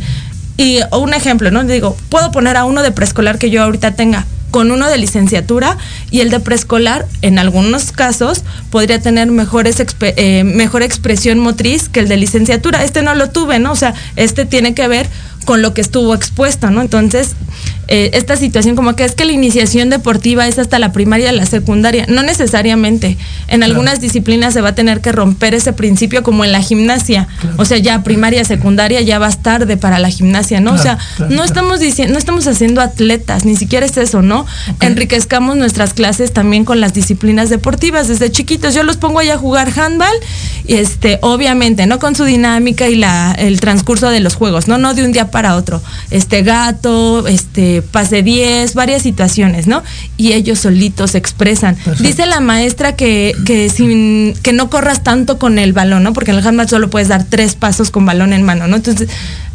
Y 0.57 0.79
un 0.93 1.15
ejemplo, 1.15 1.51
¿no? 1.51 1.65
Digo, 1.65 1.97
puedo 2.11 2.31
poner 2.31 2.57
a 2.57 2.65
uno 2.65 2.83
de 2.83 2.93
preescolar 2.93 3.39
que 3.39 3.51
yo 3.51 3.63
ahorita 3.63 3.97
tenga 3.97 4.25
con 4.51 4.71
uno 4.71 4.89
de 4.89 4.99
licenciatura 4.99 5.77
y 6.11 6.21
el 6.21 6.31
de 6.31 6.41
preescolar, 6.41 7.07
en 7.23 7.39
algunos 7.39 7.93
casos, 7.93 8.43
podría 8.71 9.01
tener 9.01 9.31
mejores 9.31 9.77
eh, 10.01 10.45
mejor 10.45 10.83
expresión 10.83 11.39
motriz 11.39 11.89
que 11.89 12.01
el 12.01 12.09
de 12.09 12.17
licenciatura. 12.17 12.85
Este 12.85 13.03
no 13.03 13.15
lo 13.15 13.31
tuve, 13.31 13.59
¿no? 13.59 13.73
O 13.73 13.77
sea, 13.77 13.95
este 14.17 14.45
tiene 14.47 14.75
que 14.75 14.89
ver 14.89 15.09
con 15.49 15.63
lo 15.63 15.73
que 15.73 15.81
estuvo 15.81 16.15
expuesto, 16.15 16.71
¿no? 16.71 16.83
Entonces, 16.83 17.35
eh, 17.91 18.11
esta 18.13 18.37
situación 18.37 18.77
como 18.77 18.95
que 18.95 19.05
es 19.05 19.15
que 19.15 19.25
la 19.25 19.33
iniciación 19.33 19.89
deportiva 19.89 20.47
es 20.47 20.59
hasta 20.59 20.79
la 20.79 20.93
primaria 20.93 21.33
la 21.33 21.47
secundaria. 21.47 22.05
No 22.07 22.23
necesariamente. 22.23 23.17
En 23.49 23.63
algunas 23.63 23.99
disciplinas 23.99 24.53
se 24.53 24.61
va 24.61 24.71
a 24.71 24.75
tener 24.75 25.01
que 25.01 25.11
romper 25.11 25.55
ese 25.55 25.73
principio 25.73 26.23
como 26.23 26.45
en 26.45 26.53
la 26.53 26.61
gimnasia. 26.61 27.29
O 27.57 27.65
sea, 27.65 27.79
ya 27.79 28.03
primaria, 28.03 28.45
secundaria, 28.45 29.01
ya 29.01 29.19
vas 29.19 29.43
tarde 29.43 29.79
para 29.79 29.99
la 29.99 30.11
gimnasia, 30.11 30.61
¿no? 30.61 30.75
o 30.75 30.79
sea, 30.79 30.99
no 31.31 31.45
estamos 31.45 31.81
diciendo, 31.81 32.13
no 32.13 32.19
estamos 32.19 32.47
haciendo 32.47 32.83
atletas, 32.83 33.47
ni 33.47 33.57
siquiera 33.57 33.87
es 33.87 33.97
eso, 33.97 34.21
¿no? 34.21 34.45
Enriquezcamos 34.81 35.57
nuestras 35.57 35.95
clases 35.95 36.35
también 36.35 36.67
con 36.67 36.83
las 36.83 36.93
disciplinas 36.93 37.49
deportivas 37.49 38.07
desde 38.09 38.31
chiquitos. 38.31 38.75
Yo 38.75 38.83
los 38.83 38.99
pongo 38.99 39.21
ahí 39.21 39.31
a 39.31 39.39
jugar 39.39 39.73
handball, 39.75 40.13
y 40.67 40.75
este, 40.75 41.19
obviamente, 41.23 41.87
¿no? 41.87 41.99
Con 41.99 42.15
su 42.15 42.25
dinámica 42.25 42.87
y 42.87 42.97
la, 42.97 43.33
el 43.33 43.61
transcurso 43.61 44.11
de 44.11 44.21
los 44.21 44.35
juegos, 44.35 44.69
¿no? 44.69 44.77
No 44.77 44.93
de 44.93 45.05
un 45.05 45.13
día 45.13 45.31
para 45.31 45.38
otro. 45.47 45.83
Este 46.11 46.43
gato, 46.43 47.27
este, 47.27 47.83
pase 47.83 48.23
10, 48.23 48.75
varias 48.75 49.03
situaciones, 49.03 49.67
¿no? 49.67 49.83
Y 50.17 50.33
ellos 50.33 50.59
solitos 50.61 51.13
se 51.13 51.19
expresan. 51.19 51.75
Perfecto. 51.77 52.03
Dice 52.03 52.27
la 52.27 52.41
maestra 52.41 52.97
que, 52.97 53.35
que, 53.45 53.69
sin, 53.69 54.35
que 54.43 54.53
no 54.53 54.71
corras 54.71 55.03
tanto 55.03 55.39
con 55.39 55.59
el 55.59 55.73
balón, 55.73 56.03
¿no? 56.03 56.13
Porque 56.13 56.31
en 56.31 56.39
el 56.39 56.47
handball 56.47 56.69
solo 56.69 56.91
puedes 56.91 57.09
dar 57.09 57.25
tres 57.25 57.55
pasos 57.55 57.91
con 57.91 58.07
balón 58.07 58.33
en 58.33 58.43
mano, 58.43 58.67
¿no? 58.67 58.77
Entonces, 58.77 59.09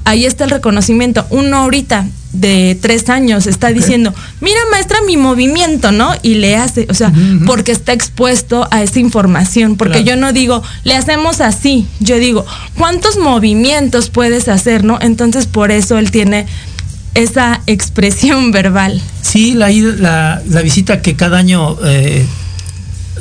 ahí 0.06 0.26
está 0.26 0.44
el 0.46 0.50
reconocimiento. 0.52 1.26
Uno 1.30 1.58
ahorita 1.58 2.08
de 2.34 2.76
tres 2.82 3.10
años 3.10 3.46
está 3.46 3.70
diciendo, 3.70 4.12
mira 4.42 4.60
maestra 4.72 4.98
mi 5.06 5.18
movimiento, 5.18 5.92
¿no? 5.92 6.10
Y 6.24 6.36
le 6.36 6.56
hace, 6.58 6.88
o 6.90 6.94
sea, 6.96 7.14
porque 7.46 7.72
está 7.72 7.94
expuesto 7.94 8.68
a 8.72 8.82
esa 8.82 9.00
información, 9.00 9.76
porque 9.78 10.02
Claro. 10.02 10.08
yo 10.08 10.16
no 10.18 10.34
digo, 10.34 10.64
le 10.84 10.96
hacemos 10.96 11.42
así, 11.42 11.88
yo 12.00 12.18
digo, 12.18 12.44
¿cuántos 12.76 13.18
movimientos 13.18 14.10
puedes 14.10 14.48
hacer, 14.48 14.84
no? 14.84 14.98
Entonces 15.00 15.46
por 15.46 15.70
eso 15.72 16.00
él 16.00 16.10
tiene 16.10 16.48
esa 17.14 17.62
expresión 17.68 18.52
verbal. 18.52 19.00
Sí, 19.22 19.54
la, 19.54 19.70
la 20.50 20.62
visita 20.64 21.04
que 21.04 21.16
cada 21.16 21.38
año 21.38 21.78
eh, 21.86 22.26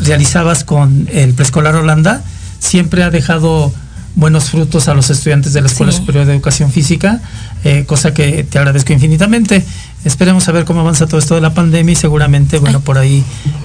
realizabas 0.00 0.64
con 0.64 1.06
el 1.12 1.34
preescolar 1.34 1.74
Holanda 1.76 2.24
siempre 2.58 3.02
ha 3.02 3.10
dejado 3.10 3.74
buenos 4.14 4.50
frutos 4.50 4.88
a 4.88 4.94
los 4.94 5.10
estudiantes 5.10 5.52
de 5.52 5.60
la 5.60 5.66
Escuela 5.68 5.92
Sí. 5.92 5.98
Superior 5.98 6.26
de 6.26 6.32
Educación 6.34 6.70
Física, 6.70 7.20
eh, 7.64 7.84
cosa 7.86 8.12
que 8.12 8.44
te 8.44 8.58
agradezco 8.58 8.92
infinitamente. 8.92 9.64
Esperemos 10.04 10.48
a 10.48 10.52
ver 10.52 10.64
cómo 10.64 10.80
avanza 10.80 11.06
todo 11.06 11.18
esto 11.18 11.34
de 11.34 11.40
la 11.40 11.54
pandemia 11.54 11.92
y 11.92 11.96
seguramente, 11.96 12.58
bueno, 12.58 12.80
por 12.80 12.98
ahí 12.98 13.24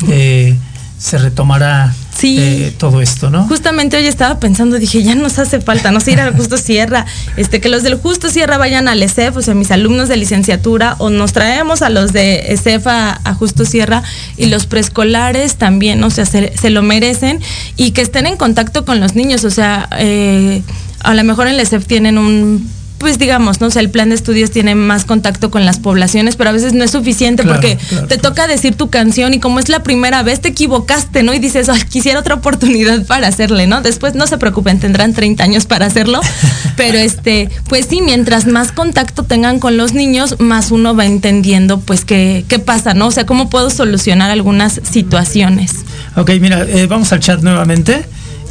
eh, 0.10 0.56
se 0.98 1.18
retomará 1.18 1.94
Sí. 2.18 2.38
eh, 2.40 2.74
todo 2.78 3.02
esto, 3.02 3.30
¿no? 3.30 3.48
Justamente 3.48 3.98
hoy 3.98 4.08
estaba 4.08 4.40
pensando, 4.40 4.78
dije, 4.78 5.04
ya 5.04 5.16
nos 5.16 5.40
hace 5.40 5.62
falta, 5.62 5.92
no 5.92 6.00
sé, 6.00 6.14
ir 6.14 6.20
al 6.22 6.36
Justo 6.36 6.58
Sierra, 6.68 7.06
este, 7.36 7.62
que 7.62 7.70
los 7.70 7.84
del 7.84 7.96
Justo 7.96 8.30
Sierra 8.30 8.58
vayan 8.58 8.88
al 8.88 9.04
ESEF, 9.04 9.38
o 9.38 9.42
sea, 9.42 9.54
mis 9.54 9.72
alumnos 9.72 10.10
de 10.10 10.18
licenciatura, 10.18 10.96
o 10.98 11.10
nos 11.10 11.34
traemos 11.34 11.82
a 11.82 11.90
los 11.90 12.14
de 12.14 12.52
ESEF 12.54 12.88
a, 12.88 13.20
a 13.24 13.34
Justo 13.34 13.66
Sierra, 13.66 14.04
y 14.38 14.48
los 14.48 14.66
preescolares 14.66 15.56
también, 15.56 16.04
o 16.04 16.10
sea, 16.10 16.26
se, 16.26 16.56
se 16.58 16.70
lo 16.70 16.82
merecen, 16.82 17.40
y 17.76 17.92
que 17.92 18.02
estén 18.02 18.26
en 18.26 18.38
contacto 18.38 18.86
con 18.86 19.00
los 19.00 19.16
niños, 19.16 19.44
o 19.44 19.52
sea, 19.52 19.88
eh, 20.00 20.62
a 21.02 21.14
lo 21.14 21.24
mejor 21.24 21.48
en 21.48 21.54
el 21.54 21.60
ESEF 21.60 21.86
tienen 21.86 22.18
un 22.18 22.77
pues 22.98 23.20
digamos, 23.20 23.62
no 23.62 23.70
sé, 23.70 23.80
el 23.80 23.90
plan 23.90 24.10
de 24.10 24.16
estudios 24.16 24.52
tiene 24.52 24.76
más 24.76 25.06
contacto 25.06 25.52
con 25.52 25.66
las 25.66 25.80
poblaciones, 25.80 26.36
pero 26.36 26.50
a 26.50 26.54
veces 26.54 26.74
no 26.74 26.84
es 26.84 26.92
suficiente 26.92 27.44
Claro, 27.44 27.60
porque 27.60 27.78
claro, 27.78 28.08
te 28.08 28.18
toca 28.18 28.48
decir 28.48 28.76
tu 28.76 28.90
canción 28.90 29.34
y 29.34 29.40
como 29.40 29.60
es 29.60 29.70
la 29.70 29.84
primera 29.84 30.24
vez 30.24 30.42
te 30.42 30.50
equivocaste, 30.50 31.24
¿no? 31.24 31.34
Y 31.34 31.40
dices, 31.40 31.70
"Ay, 31.70 31.82
quisiera 31.90 32.20
otra 32.20 32.36
oportunidad 32.36 33.06
para 33.06 33.28
hacerle, 33.28 33.68
¿no? 33.68 33.82
Después 33.82 34.16
no 34.16 34.28
se 34.28 34.38
preocupen, 34.38 34.80
tendrán 34.80 35.14
30 35.14 35.44
años 35.44 35.66
para 35.66 35.86
hacerlo, 35.86 36.22
pero 36.76 36.98
este, 36.98 37.50
pues 37.68 37.88
sí, 37.90 38.02
mientras 38.02 38.48
más 38.48 38.72
contacto 38.72 39.24
tengan 39.24 39.60
con 39.60 39.78
los 39.78 39.94
niños, 39.94 40.40
más 40.40 40.72
uno 40.72 40.96
va 40.96 41.06
entendiendo 41.06 41.80
pues 41.80 42.06
qué, 42.06 42.46
qué 42.48 42.60
pasa, 42.60 42.94
¿no? 42.94 43.08
O 43.08 43.12
sea, 43.12 43.26
cómo 43.26 43.50
puedo 43.50 43.70
solucionar 43.70 44.32
algunas 44.32 44.82
situaciones. 44.90 45.72
Ok, 46.16 46.32
mira, 46.42 46.64
eh, 46.64 46.88
vamos 46.88 47.12
al 47.14 47.20
chat 47.20 47.42
nuevamente. 47.42 48.06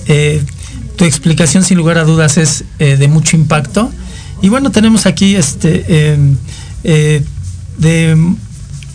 Eh, 0.07 0.43
tu 0.97 1.05
explicación 1.05 1.65
sin 1.65 1.77
lugar 1.77 1.99
a 1.99 2.05
dudas 2.05 2.39
es 2.39 2.65
eh, 2.79 2.97
de 2.97 3.09
mucho 3.09 3.37
impacto. 3.37 3.91
Y 4.47 4.49
bueno, 4.49 4.71
tenemos 4.71 5.07
aquí 5.07 5.35
este 5.35 5.85
eh, 5.89 6.17
eh, 6.85 7.25
de 7.79 8.17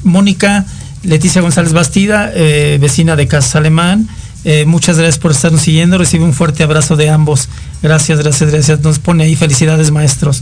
Mónica 0.01 0.65
Leticia 1.03 1.41
González 1.41 1.73
Bastida, 1.73 2.31
eh, 2.33 2.77
vecina 2.79 3.17
de 3.17 3.27
Casa 3.27 3.57
Alemán. 3.57 4.07
Eh, 4.45 4.63
muchas 4.65 4.97
gracias 4.97 5.19
por 5.19 5.31
estarnos 5.31 5.63
siguiendo. 5.63 5.97
Recibe 5.97 6.23
un 6.23 6.33
fuerte 6.33 6.63
abrazo 6.63 6.95
de 6.95 7.09
ambos. 7.09 7.49
Gracias, 7.83 8.19
gracias, 8.19 8.49
gracias. 8.49 8.79
Nos 8.79 8.99
pone 8.99 9.25
ahí 9.25 9.35
felicidades, 9.35 9.91
maestros. 9.91 10.41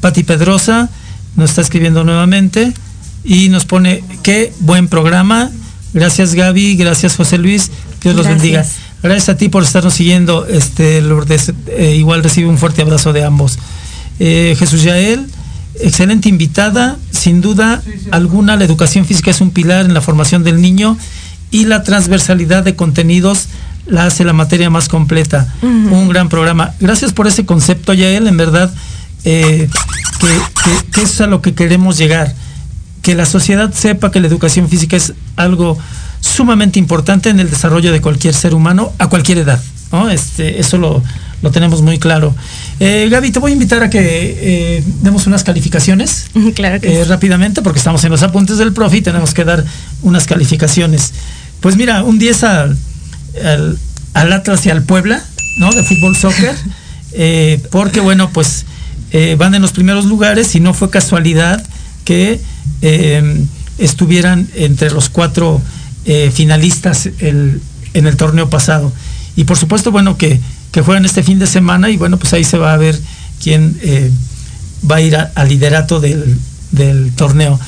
Pati 0.00 0.24
Pedrosa 0.24 0.90
nos 1.36 1.50
está 1.50 1.62
escribiendo 1.62 2.02
nuevamente 2.02 2.72
y 3.22 3.50
nos 3.50 3.66
pone 3.66 4.02
qué 4.24 4.52
buen 4.58 4.88
programa. 4.88 5.48
Gracias 5.94 6.34
Gaby, 6.34 6.74
gracias 6.74 7.14
José 7.14 7.38
Luis, 7.38 7.70
Dios 8.02 8.16
los 8.16 8.26
bendiga. 8.26 8.66
Gracias 9.02 9.28
a 9.30 9.36
ti 9.36 9.48
por 9.48 9.62
estarnos 9.62 9.94
siguiendo. 9.94 10.46
Este 10.46 11.00
Lourdes, 11.00 11.52
eh, 11.68 11.94
igual 11.96 12.22
recibe 12.22 12.48
un 12.48 12.58
fuerte 12.58 12.82
abrazo 12.82 13.12
de 13.12 13.24
ambos. 13.24 13.58
Eh, 14.18 14.54
Jesús 14.58 14.82
Yael, 14.82 15.26
excelente 15.80 16.28
invitada. 16.28 16.96
Sin 17.10 17.40
duda 17.40 17.82
alguna, 18.10 18.56
la 18.56 18.64
educación 18.64 19.04
física 19.06 19.30
es 19.30 19.40
un 19.40 19.50
pilar 19.50 19.86
en 19.86 19.94
la 19.94 20.00
formación 20.02 20.44
del 20.44 20.60
niño 20.60 20.98
y 21.50 21.64
la 21.64 21.82
transversalidad 21.82 22.62
de 22.62 22.76
contenidos 22.76 23.46
la 23.86 24.04
hace 24.04 24.24
la 24.24 24.32
materia 24.34 24.68
más 24.70 24.88
completa. 24.88 25.52
Un 25.62 26.08
gran 26.08 26.28
programa. 26.28 26.74
Gracias 26.80 27.12
por 27.12 27.26
ese 27.26 27.46
concepto, 27.46 27.94
Yael. 27.94 28.26
En 28.26 28.36
verdad, 28.36 28.72
eh, 29.24 29.68
que, 30.20 30.26
que- 30.26 30.90
que 30.92 31.02
es 31.02 31.20
a 31.22 31.26
lo 31.26 31.40
que 31.40 31.54
queremos 31.54 31.96
llegar. 31.96 32.34
Que 33.02 33.14
la 33.14 33.26
sociedad 33.26 33.72
sepa 33.72 34.10
que 34.10 34.20
la 34.20 34.26
educación 34.26 34.68
física 34.68 34.96
es 34.96 35.14
algo 35.36 35.78
sumamente 36.20 36.78
importante 36.78 37.30
en 37.30 37.40
el 37.40 37.50
desarrollo 37.50 37.92
de 37.92 38.00
cualquier 38.00 38.34
ser 38.34 38.54
humano 38.54 38.92
a 38.98 39.08
cualquier 39.08 39.38
edad. 39.38 39.60
¿no? 39.92 40.10
Este, 40.10 40.60
eso 40.60 40.78
lo, 40.78 41.02
lo 41.42 41.50
tenemos 41.50 41.82
muy 41.82 41.98
claro. 41.98 42.34
Eh, 42.78 43.08
Gaby, 43.10 43.30
te 43.30 43.38
voy 43.38 43.52
a 43.52 43.54
invitar 43.54 43.82
a 43.82 43.90
que 43.90 43.98
eh, 44.00 44.84
demos 45.02 45.26
unas 45.26 45.44
calificaciones 45.44 46.26
claro 46.54 46.80
que 46.80 47.00
eh, 47.00 47.04
sí. 47.04 47.08
rápidamente 47.08 47.62
porque 47.62 47.78
estamos 47.78 48.04
en 48.04 48.10
los 48.10 48.22
apuntes 48.22 48.58
del 48.58 48.72
profe 48.72 48.98
y 48.98 49.02
tenemos 49.02 49.34
que 49.34 49.44
dar 49.44 49.64
unas 50.02 50.26
calificaciones. 50.26 51.12
Pues 51.60 51.76
mira, 51.76 52.02
un 52.04 52.18
10 52.18 52.44
al, 52.44 52.78
al, 53.44 53.78
al 54.14 54.32
Atlas 54.32 54.64
y 54.66 54.70
al 54.70 54.82
Puebla, 54.82 55.22
¿no? 55.58 55.70
De 55.72 55.82
fútbol 55.82 56.16
soccer, 56.16 56.54
porque 57.70 58.00
bueno, 58.00 58.30
pues 58.32 58.64
van 59.36 59.54
en 59.54 59.60
los 59.60 59.72
primeros 59.72 60.06
lugares 60.06 60.54
y 60.54 60.60
no 60.60 60.72
fue 60.72 60.88
casualidad 60.88 61.62
que 62.04 62.40
eh, 62.82 63.44
estuvieran 63.78 64.48
entre 64.54 64.90
los 64.90 65.08
cuatro 65.08 65.60
eh, 66.04 66.30
finalistas 66.32 67.08
en 67.18 67.60
el 67.94 68.16
torneo 68.16 68.50
pasado. 68.50 68.92
Y 69.36 69.44
por 69.44 69.56
supuesto, 69.56 69.90
bueno, 69.90 70.16
que, 70.16 70.40
que 70.72 70.82
juegan 70.82 71.04
este 71.04 71.22
fin 71.22 71.38
de 71.38 71.46
semana 71.46 71.88
y 71.90 71.96
bueno, 71.96 72.18
pues 72.18 72.32
ahí 72.32 72.44
se 72.44 72.58
va 72.58 72.74
a 72.74 72.76
ver 72.76 72.98
quién 73.42 73.78
eh, 73.82 74.10
va 74.90 74.96
a 74.96 75.00
ir 75.00 75.16
al 75.16 75.48
liderato 75.48 76.00
del, 76.00 76.38
del 76.72 77.12
torneo. 77.12 77.58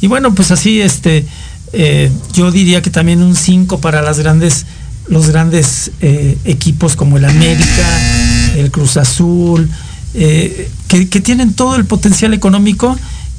Y 0.00 0.06
bueno, 0.06 0.34
pues 0.34 0.52
así, 0.52 0.80
este, 0.80 1.24
yo 2.34 2.52
diría 2.52 2.82
que 2.82 2.90
también 2.90 3.20
un 3.22 3.34
5 3.34 3.80
para 3.80 4.00
las 4.00 4.20
grandes, 4.20 4.64
los 5.08 5.28
grandes 5.28 5.90
equipos 6.44 6.94
como 6.94 7.16
el 7.16 7.24
América, 7.24 8.54
el 8.56 8.70
Cruz 8.70 8.96
Azul, 8.96 9.68
que, 10.12 10.68
que 10.88 11.20
tienen 11.20 11.54
todo 11.54 11.74
el 11.74 11.84
potencial 11.84 12.32
económico 12.32 12.96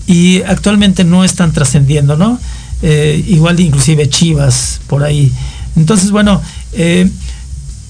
y 0.09 0.41
actualmente 0.41 1.03
no 1.03 1.23
están 1.23 1.53
trascendiendo, 1.53 2.17
¿no? 2.17 2.39
Eh, 2.81 3.23
igual 3.27 3.59
inclusive 3.59 4.09
Chivas 4.09 4.81
por 4.87 5.03
ahí. 5.03 5.31
Entonces, 5.75 6.09
bueno, 6.09 6.41
eh, 6.73 7.07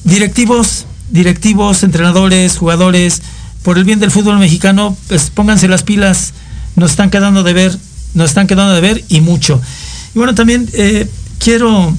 directivos, 0.03 0.85
directivos, 1.11 1.81
entrenadores, 1.81 2.57
jugadores, 2.57 3.21
por 3.63 3.77
el 3.77 3.85
bien 3.85 4.01
del 4.01 4.11
fútbol 4.11 4.37
mexicano, 4.37 4.97
pues 5.07 5.29
pónganse 5.29 5.69
las 5.69 5.83
pilas, 5.83 6.33
nos 6.75 6.91
están 6.91 7.09
quedando 7.09 7.41
de 7.41 7.53
ver, 7.53 7.77
nos 8.15 8.31
están 8.31 8.47
quedando 8.47 8.73
de 8.73 8.81
ver 8.81 9.05
y 9.07 9.21
mucho. 9.21 9.61
Y 10.13 10.17
bueno, 10.17 10.35
también 10.35 10.69
eh, 10.73 11.09
quiero 11.39 11.95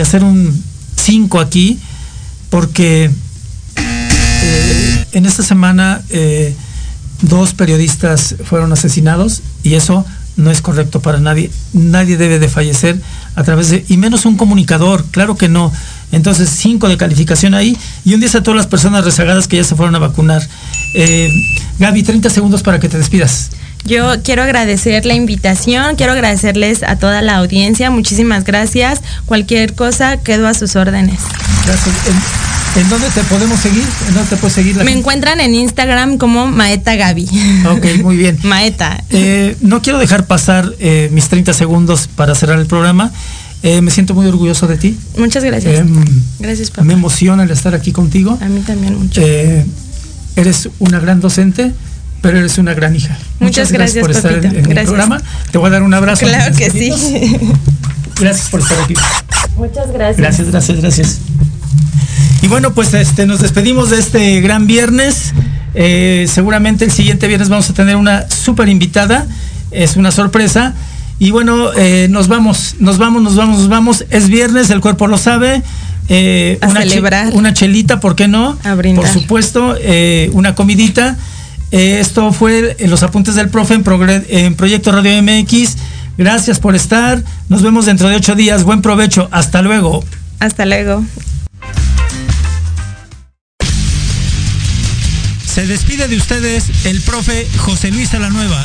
hacer 0.00 0.24
un 0.24 0.62
5 0.96 1.38
aquí, 1.38 1.78
porque 2.48 3.10
en 5.12 5.26
esta 5.26 5.42
semana 5.42 6.00
dos 7.28 7.54
periodistas 7.54 8.36
fueron 8.44 8.72
asesinados 8.72 9.42
y 9.62 9.74
eso 9.74 10.04
no 10.36 10.50
es 10.50 10.60
correcto 10.60 11.00
para 11.00 11.18
nadie. 11.20 11.50
Nadie 11.72 12.16
debe 12.16 12.38
de 12.38 12.48
fallecer 12.48 13.00
a 13.36 13.42
través 13.44 13.70
de, 13.70 13.84
y 13.88 13.96
menos 13.96 14.26
un 14.26 14.36
comunicador, 14.36 15.04
claro 15.10 15.36
que 15.36 15.48
no. 15.48 15.72
Entonces, 16.12 16.48
cinco 16.50 16.88
de 16.88 16.96
calificación 16.96 17.54
ahí 17.54 17.76
y 18.04 18.14
un 18.14 18.20
10 18.20 18.36
a 18.36 18.42
todas 18.42 18.56
las 18.56 18.66
personas 18.66 19.04
rezagadas 19.04 19.48
que 19.48 19.56
ya 19.56 19.64
se 19.64 19.74
fueron 19.74 19.94
a 19.96 19.98
vacunar. 19.98 20.42
Eh, 20.94 21.30
Gaby, 21.78 22.02
30 22.02 22.30
segundos 22.30 22.62
para 22.62 22.78
que 22.78 22.88
te 22.88 22.98
despidas. 22.98 23.50
Yo 23.84 24.22
quiero 24.22 24.42
agradecer 24.42 25.04
la 25.04 25.14
invitación, 25.14 25.96
quiero 25.96 26.12
agradecerles 26.12 26.82
a 26.82 26.96
toda 26.96 27.20
la 27.20 27.36
audiencia, 27.36 27.90
muchísimas 27.90 28.44
gracias. 28.44 29.00
Cualquier 29.26 29.74
cosa, 29.74 30.16
quedo 30.18 30.48
a 30.48 30.54
sus 30.54 30.74
órdenes. 30.76 31.20
Gracias. 31.66 31.94
¿En, 32.76 32.82
en 32.82 32.88
dónde 32.88 33.08
te 33.10 33.22
podemos 33.24 33.60
seguir? 33.60 33.84
¿En 34.08 34.14
dónde 34.14 34.30
te 34.30 34.36
puedes 34.36 34.54
seguir? 34.54 34.76
La 34.76 34.84
Me 34.84 34.90
gente? 34.90 35.00
encuentran 35.00 35.40
en 35.40 35.54
Instagram 35.54 36.16
como 36.16 36.46
Maeta 36.46 36.96
Gaby. 36.96 37.28
Ok, 37.70 37.86
muy 38.02 38.16
bien. 38.16 38.38
Maeta. 38.44 39.04
Eh, 39.10 39.56
no 39.60 39.82
quiero 39.82 39.98
dejar 39.98 40.26
pasar 40.26 40.72
eh, 40.80 41.10
mis 41.12 41.28
30 41.28 41.52
segundos 41.52 42.08
para 42.08 42.34
cerrar 42.34 42.58
el 42.58 42.66
programa. 42.66 43.12
Eh, 43.62 43.80
me 43.80 43.90
siento 43.90 44.14
muy 44.14 44.26
orgulloso 44.26 44.66
de 44.66 44.76
ti. 44.78 44.98
Muchas 45.18 45.44
gracias. 45.44 45.80
Em, 45.80 46.04
gracias, 46.38 46.70
papá. 46.70 46.84
Me 46.84 46.94
emociona 46.94 47.42
el 47.44 47.50
estar 47.50 47.74
aquí 47.74 47.92
contigo. 47.92 48.38
A 48.40 48.46
mí 48.46 48.60
también 48.60 48.98
mucho. 48.98 49.20
Eh, 49.22 49.64
eres 50.36 50.68
una 50.80 51.00
gran 51.00 51.20
docente, 51.20 51.72
pero 52.20 52.38
eres 52.38 52.58
una 52.58 52.74
gran 52.74 52.94
hija. 52.96 53.16
Muchas 53.40 53.70
gracias, 53.72 54.02
por 54.02 54.10
estar 54.10 54.32
en, 54.32 54.42
papito. 54.42 54.56
en 54.58 54.64
Gracias. 54.64 54.86
programa. 54.86 55.22
Te 55.50 55.58
voy 55.58 55.68
a 55.68 55.70
dar 55.70 55.82
un 55.82 55.94
abrazo. 55.94 56.24
Claro 56.26 56.54
que 56.56 56.70
sí. 56.70 56.90
Gracias 58.20 58.48
por 58.48 58.60
estar 58.60 58.80
aquí. 58.80 58.94
Muchas 59.56 59.92
gracias. 59.92 60.16
Gracias, 60.18 60.50
gracias, 60.50 60.80
gracias. 60.80 61.18
Y 62.42 62.48
bueno, 62.48 62.72
pues 62.74 62.92
este, 62.94 63.26
nos 63.26 63.40
despedimos 63.40 63.90
de 63.90 63.98
este 63.98 64.40
gran 64.40 64.66
viernes. 64.66 65.32
Eh, 65.74 66.26
seguramente 66.32 66.84
el 66.84 66.92
siguiente 66.92 67.26
viernes 67.26 67.48
vamos 67.48 67.68
a 67.70 67.74
tener 67.74 67.96
una 67.96 68.28
súper 68.30 68.68
invitada. 68.68 69.26
Es 69.70 69.96
una 69.96 70.10
sorpresa. 70.10 70.74
Y 71.18 71.30
bueno, 71.30 71.72
eh, 71.76 72.08
nos 72.10 72.28
vamos, 72.28 72.76
nos 72.80 72.98
vamos, 72.98 73.22
nos 73.22 73.36
vamos, 73.36 73.58
nos 73.60 73.68
vamos. 73.68 74.04
Es 74.10 74.28
viernes, 74.28 74.70
el 74.70 74.80
cuerpo 74.80 75.06
lo 75.06 75.16
sabe. 75.18 75.62
Eh, 76.08 76.58
A 76.60 76.68
una, 76.68 76.82
che- 76.82 76.88
celebrar. 76.90 77.30
una 77.32 77.54
chelita, 77.54 77.98
¿por 78.00 78.14
qué 78.14 78.28
no? 78.28 78.58
A 78.62 78.74
brindar. 78.74 79.04
Por 79.04 79.12
supuesto, 79.12 79.74
eh, 79.80 80.28
una 80.32 80.54
comidita. 80.54 81.16
Eh, 81.74 81.98
esto 81.98 82.32
fue 82.32 82.76
en 82.78 82.88
los 82.88 83.02
apuntes 83.02 83.34
del 83.34 83.48
profe 83.48 83.74
en, 83.74 84.54
Proyecto 84.54 84.92
Radio 84.92 85.20
MX. 85.20 85.74
Gracias 86.16 86.60
por 86.60 86.76
estar. 86.76 87.20
Nos 87.48 87.62
vemos 87.62 87.86
dentro 87.86 88.08
de 88.08 88.14
ocho 88.14 88.36
días. 88.36 88.62
Buen 88.62 88.80
provecho. 88.80 89.28
Hasta 89.32 89.60
luego. 89.60 90.04
Hasta 90.38 90.66
luego. 90.66 91.04
Se 95.44 95.66
despide 95.66 96.06
de 96.06 96.16
ustedes 96.16 96.86
el 96.86 97.00
profe 97.00 97.44
José 97.58 97.90
Luis 97.90 98.10
Salanueva. 98.10 98.64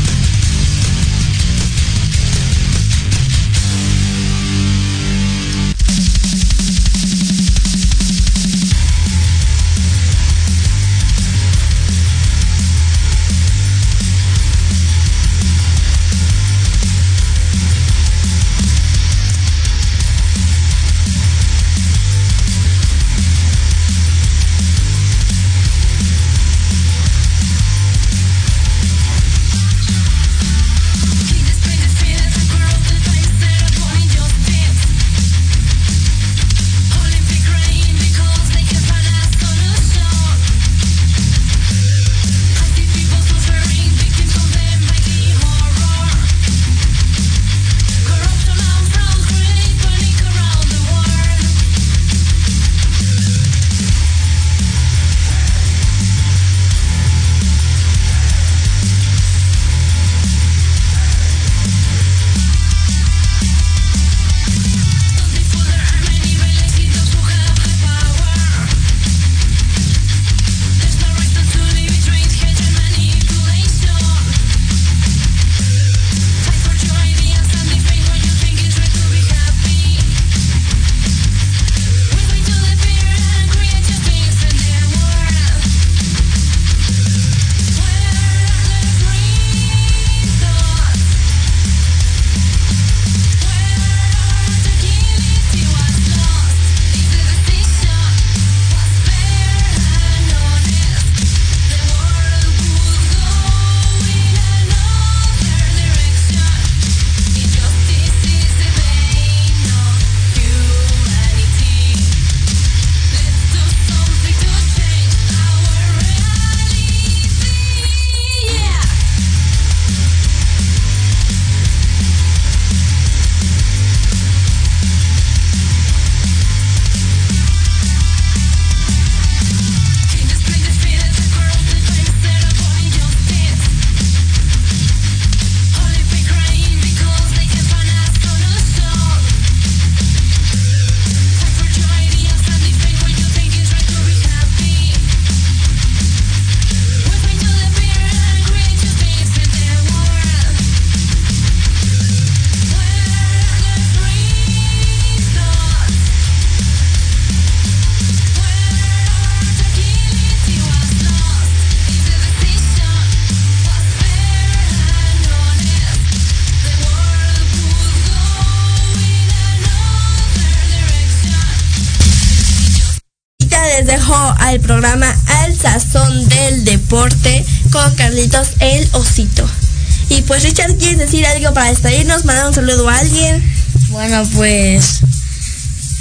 Bueno, 184.01 184.27
pues 184.33 185.01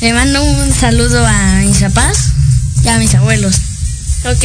le 0.01 0.15
mando 0.15 0.43
un 0.43 0.73
saludo 0.73 1.23
a 1.23 1.57
mis 1.57 1.81
papás 1.81 2.31
y 2.83 2.89
a 2.89 2.97
mis 2.97 3.15
abuelos. 3.15 3.57
Ok, 4.25 4.43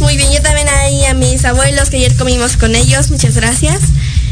muy 0.00 0.16
bien, 0.16 0.32
yo 0.32 0.42
también 0.42 0.68
ahí 0.68 1.04
a 1.04 1.14
mis 1.14 1.44
abuelos 1.44 1.90
que 1.90 1.98
ayer 1.98 2.16
comimos 2.16 2.56
con 2.56 2.74
ellos, 2.74 3.08
muchas 3.12 3.36
gracias. 3.36 3.78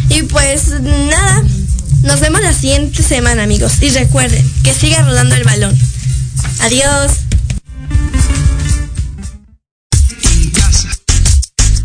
Y 0.08 0.24
pues 0.24 0.80
nada, 0.80 1.44
nos 2.02 2.18
vemos 2.18 2.40
la 2.40 2.52
siguiente 2.52 3.04
semana 3.04 3.44
amigos. 3.44 3.74
Y 3.82 3.90
recuerden 3.90 4.44
que 4.64 4.74
siga 4.74 5.02
rodando 5.02 5.36
el 5.36 5.44
balón. 5.44 5.78
Adiós. 6.58 7.12
En 10.24 10.50
casa. 10.50 10.88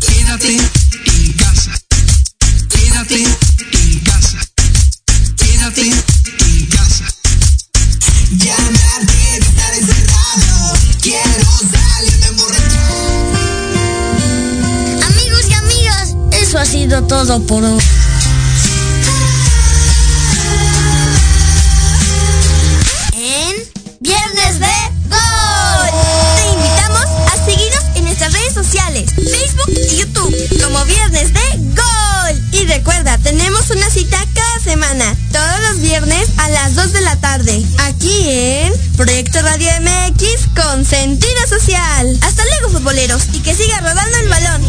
Quédate 0.00 0.85
todo 17.02 17.40
por 17.46 17.62
hoy. 17.62 17.78
En 23.12 23.54
Viernes 24.00 24.60
de 24.60 24.66
Gol. 25.08 25.90
Te 26.36 26.52
invitamos 26.52 27.04
a 27.04 27.44
seguirnos 27.44 27.84
en 27.96 28.04
nuestras 28.04 28.32
redes 28.32 28.54
sociales, 28.54 29.10
Facebook 29.14 29.74
y 29.92 29.96
YouTube, 29.96 30.62
como 30.62 30.84
Viernes 30.86 31.32
de 31.34 31.40
Gol. 31.74 32.40
Y 32.52 32.66
recuerda, 32.66 33.18
tenemos 33.18 33.68
una 33.70 33.90
cita 33.90 34.18
cada 34.34 34.60
semana, 34.60 35.14
todos 35.32 35.60
los 35.70 35.80
viernes 35.80 36.28
a 36.38 36.48
las 36.48 36.74
2 36.76 36.92
de 36.92 37.00
la 37.02 37.16
tarde, 37.16 37.62
aquí 37.78 38.22
en 38.26 38.72
Proyecto 38.96 39.42
Radio 39.42 39.70
MX 39.80 40.64
con 40.64 40.84
sentido 40.84 41.46
social. 41.48 42.18
Hasta 42.22 42.42
luego, 42.44 42.78
futboleros, 42.78 43.22
y 43.34 43.40
que 43.40 43.54
siga 43.54 43.80
rodando 43.80 44.16
el 44.18 44.28
balón. 44.28 44.62